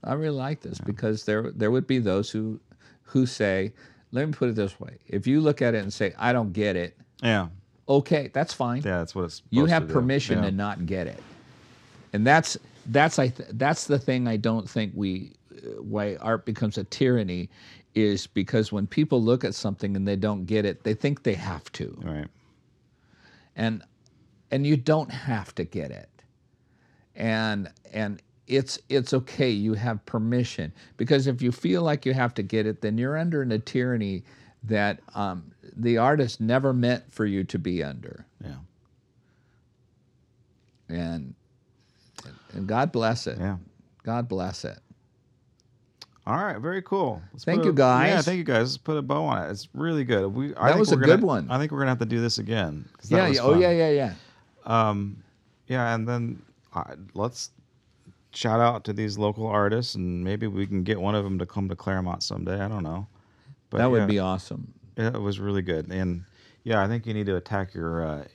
I 0.04 0.14
really 0.14 0.36
like 0.38 0.62
this," 0.62 0.80
because 0.80 1.26
there 1.26 1.52
there 1.52 1.72
would 1.72 1.88
be 1.88 1.99
those 1.99 2.30
who 2.32 2.60
who 3.04 3.26
say, 3.26 3.74
"Let 4.12 4.28
me 4.28 4.34
put 4.34 4.49
it 4.49 4.56
this 4.56 4.80
way: 4.80 4.97
If 5.08 5.28
you 5.28 5.41
look 5.41 5.62
at 5.62 5.76
it 5.76 5.84
and 5.84 5.93
say, 5.93 6.14
I 6.18 6.34
don't 6.34 6.54
get 6.54 6.76
it, 6.76 6.97
yeah, 7.22 7.49
okay, 7.88 8.30
that's 8.34 8.54
fine. 8.54 8.82
yeah, 8.84 8.97
that's 8.99 9.14
what 9.16 9.26
it's. 9.26 9.41
you 9.52 9.66
have 9.66 9.88
to 9.88 9.93
permission 9.93 10.39
Yeah. 10.39 10.49
to 10.49 10.52
not 10.52 10.86
get 10.86 11.08
it, 11.08 11.22
and 12.14 12.26
that's 12.26 12.58
that's 12.88 13.20
I 13.20 13.28
th- 13.30 13.49
that's 13.54 13.86
the 13.88 13.99
thing 13.99 14.28
I 14.28 14.38
don't 14.38 14.70
think 14.70 14.93
we 14.95 15.34
uh, 15.52 15.82
why 15.82 16.16
art 16.18 16.45
becomes 16.45 16.78
a 16.78 16.84
tyranny 16.86 17.49
is 17.93 18.26
because 18.26 18.72
when 18.72 18.88
people 18.88 19.22
look 19.22 19.43
at 19.43 19.54
something 19.54 19.95
and 19.97 20.08
they 20.08 20.16
don't 20.16 20.45
get 20.45 20.64
it, 20.66 20.84
they 20.84 20.93
think 20.93 21.24
they 21.24 21.34
have 21.36 21.70
to 21.74 21.95
Right. 22.02 22.28
and 23.56 23.84
and 24.49 24.66
you 24.66 24.78
don't 24.78 25.12
have 25.12 25.54
to 25.56 25.64
get 25.66 25.91
it 25.91 26.10
and 27.16 27.70
and 27.93 28.22
it's 28.52 28.78
it's 28.89 29.14
okay 29.14 29.49
you 29.49 29.74
have 29.74 30.06
permission 30.06 30.72
because 30.97 31.26
if 31.26 31.41
you 31.41 31.52
feel 31.52 31.82
like 31.84 32.06
you 32.06 32.14
have 32.14 32.34
to 32.34 32.43
get 32.43 32.66
it 32.68 32.82
then 32.82 32.97
you're 32.97 33.18
under 33.18 33.41
a 33.43 33.60
tyranny 33.60 34.24
that 34.64 34.99
um, 35.16 35.52
the 35.78 35.97
artist 35.97 36.39
never 36.41 36.74
meant 36.74 37.04
for 37.12 37.26
you 37.26 37.43
to 37.45 37.58
be 37.58 37.82
under 37.84 38.26
Yeah. 38.43 38.56
and 40.89 41.34
and 42.54 42.68
god 42.68 42.91
bless 42.91 43.26
it 43.28 43.38
Yeah. 43.39 43.58
god 44.04 44.28
bless 44.28 44.66
it 44.66 44.78
All 46.28 46.36
right, 46.38 46.60
very 46.62 46.84
cool. 46.84 47.20
Let's 47.34 47.43
Thank 47.45 47.64
you, 47.66 47.72
a- 47.72 47.74
guys. 47.74 48.10
Yeah, 48.10 48.22
thank 48.22 48.38
you 48.38 48.43
guys. 48.43 48.60
Let's 48.74 48.78
put 48.78 48.95
a 48.95 49.02
bow 49.02 49.26
on 49.26 49.41
it. 49.43 49.49
It's 49.49 49.68
really 49.74 50.04
good. 50.04 50.28
We 50.30 50.54
I 50.56 50.68
That 50.68 50.68
think 50.74 50.80
was 50.80 50.91
a 50.91 50.95
we're 50.95 51.02
good 51.02 51.22
gonna- 51.22 51.26
one. 51.26 51.49
I 51.49 51.58
think 51.58 51.72
we're 51.72 51.80
gonna 51.80 51.89
have 51.89 51.97
to 52.06 52.06
do 52.06 52.22
this 52.22 52.38
again. 52.38 52.86
yeah 53.10 53.26
yeah, 53.28 53.41
oh 53.41 53.58
yeah 53.58 53.72
yeah 53.72 53.89
yeah 53.89 54.14
Um, 54.68 55.18
yeah, 55.66 55.95
and 55.95 56.08
then 56.08 56.39
uh, 56.76 56.93
let's 57.16 57.49
shout 58.34 58.60
out 58.60 58.84
to 58.86 58.94
these 58.94 59.18
local 59.18 59.48
artists, 59.48 59.96
and 59.96 60.24
maybe 60.24 60.48
we 60.48 60.68
can 60.68 60.84
get 60.84 61.00
one 61.00 61.16
of 61.16 61.24
them 61.24 61.40
to 61.40 61.46
come 61.46 61.70
to 61.70 61.76
Claremont 61.76 62.24
someday. 62.24 62.60
I 62.60 62.68
don't 62.68 62.84
know, 62.84 63.08
but 63.70 63.80
that 63.80 63.92
would 63.92 64.02
yeah, 64.02 64.06
be 64.06 64.20
awesome 64.20 64.74
yeah, 64.98 65.08
it 65.08 65.22
was 65.22 65.40
really 65.40 65.62
good. 65.62 65.92
And 65.92 66.24
yeah, 66.64 66.84
I 66.84 66.88
think 66.88 67.06
you 67.06 67.14
need 67.14 67.26
to 67.28 67.36
attack 67.36 67.74
your. 67.74 68.06
Uh, 68.06 68.26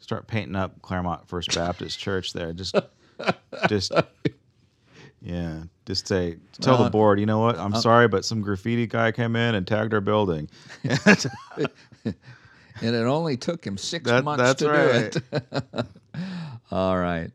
start 0.00 0.26
painting 0.26 0.56
up 0.56 0.82
Claremont 0.82 1.26
First 1.28 1.54
Baptist 1.54 1.98
Church 1.98 2.32
there. 2.32 2.52
Just, 2.52 2.76
just. 3.68 3.92
Yeah, 5.20 5.62
just 5.86 6.06
say 6.06 6.36
tell 6.60 6.74
Well, 6.74 6.84
the 6.84 6.90
board. 6.90 7.18
You 7.18 7.26
know 7.26 7.38
what? 7.38 7.58
I'm 7.58 7.72
uh, 7.72 7.80
sorry, 7.80 8.08
but 8.08 8.24
some 8.24 8.42
graffiti 8.42 8.86
guy 8.86 9.10
came 9.10 9.36
in 9.36 9.54
and 9.54 9.66
tagged 9.66 9.94
our 9.94 10.02
building. 10.02 10.50
and 10.84 12.14
it 12.82 12.94
only 13.06 13.38
took 13.38 13.66
him 13.66 13.78
six 13.78 14.04
That- 14.04 14.24
months 14.24 14.54
to 14.54 14.68
right. 14.68 15.12
do 15.12 15.20
it 15.32 15.86
all 16.70 16.98
right 16.98 17.30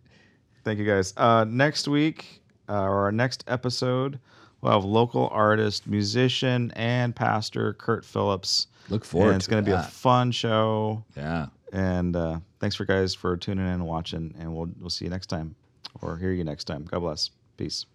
Thank 0.64 0.80
you 0.80 0.86
guys. 0.86 1.14
Uh, 1.18 1.46
next 1.48 1.88
week, 1.88 2.42
uh, 2.68 2.82
or 2.82 3.06
our 3.06 3.12
next 3.12 3.44
episode, 3.48 4.20
we'll 4.62 4.74
have 4.74 4.86
local 4.86 5.30
artist, 5.30 5.88
musician, 5.88 6.72
and 6.76 7.16
pastor 7.16 7.74
Kurt 7.74 8.06
Phillips. 8.06 8.68
Look 8.90 9.06
forward 9.06 9.30
And 9.30 9.36
it's 9.38 9.48
going 9.48 9.64
to 9.64 9.70
be 9.70 9.76
a 9.76 9.84
fun 9.84 10.32
show. 10.32 11.04
yeah 11.16 11.48
And 11.72 12.16
uh, 12.16 12.40
thanks 12.60 12.76
for 12.76 12.86
guys 12.86 13.14
for 13.14 13.38
tuning 13.38 13.66
in 13.66 13.74
and 13.74 13.86
watching. 13.86 14.34
And 14.40 14.54
we'll 14.54 14.70
we'll 14.80 14.90
see 14.90 15.06
you 15.06 15.12
next 15.12 15.28
time, 15.28 15.56
or 16.02 16.18
hear 16.18 16.32
you 16.32 16.44
next 16.44 16.66
time. 16.66 16.86
God 16.86 17.00
bless. 17.00 17.30
Peace. 17.58 17.86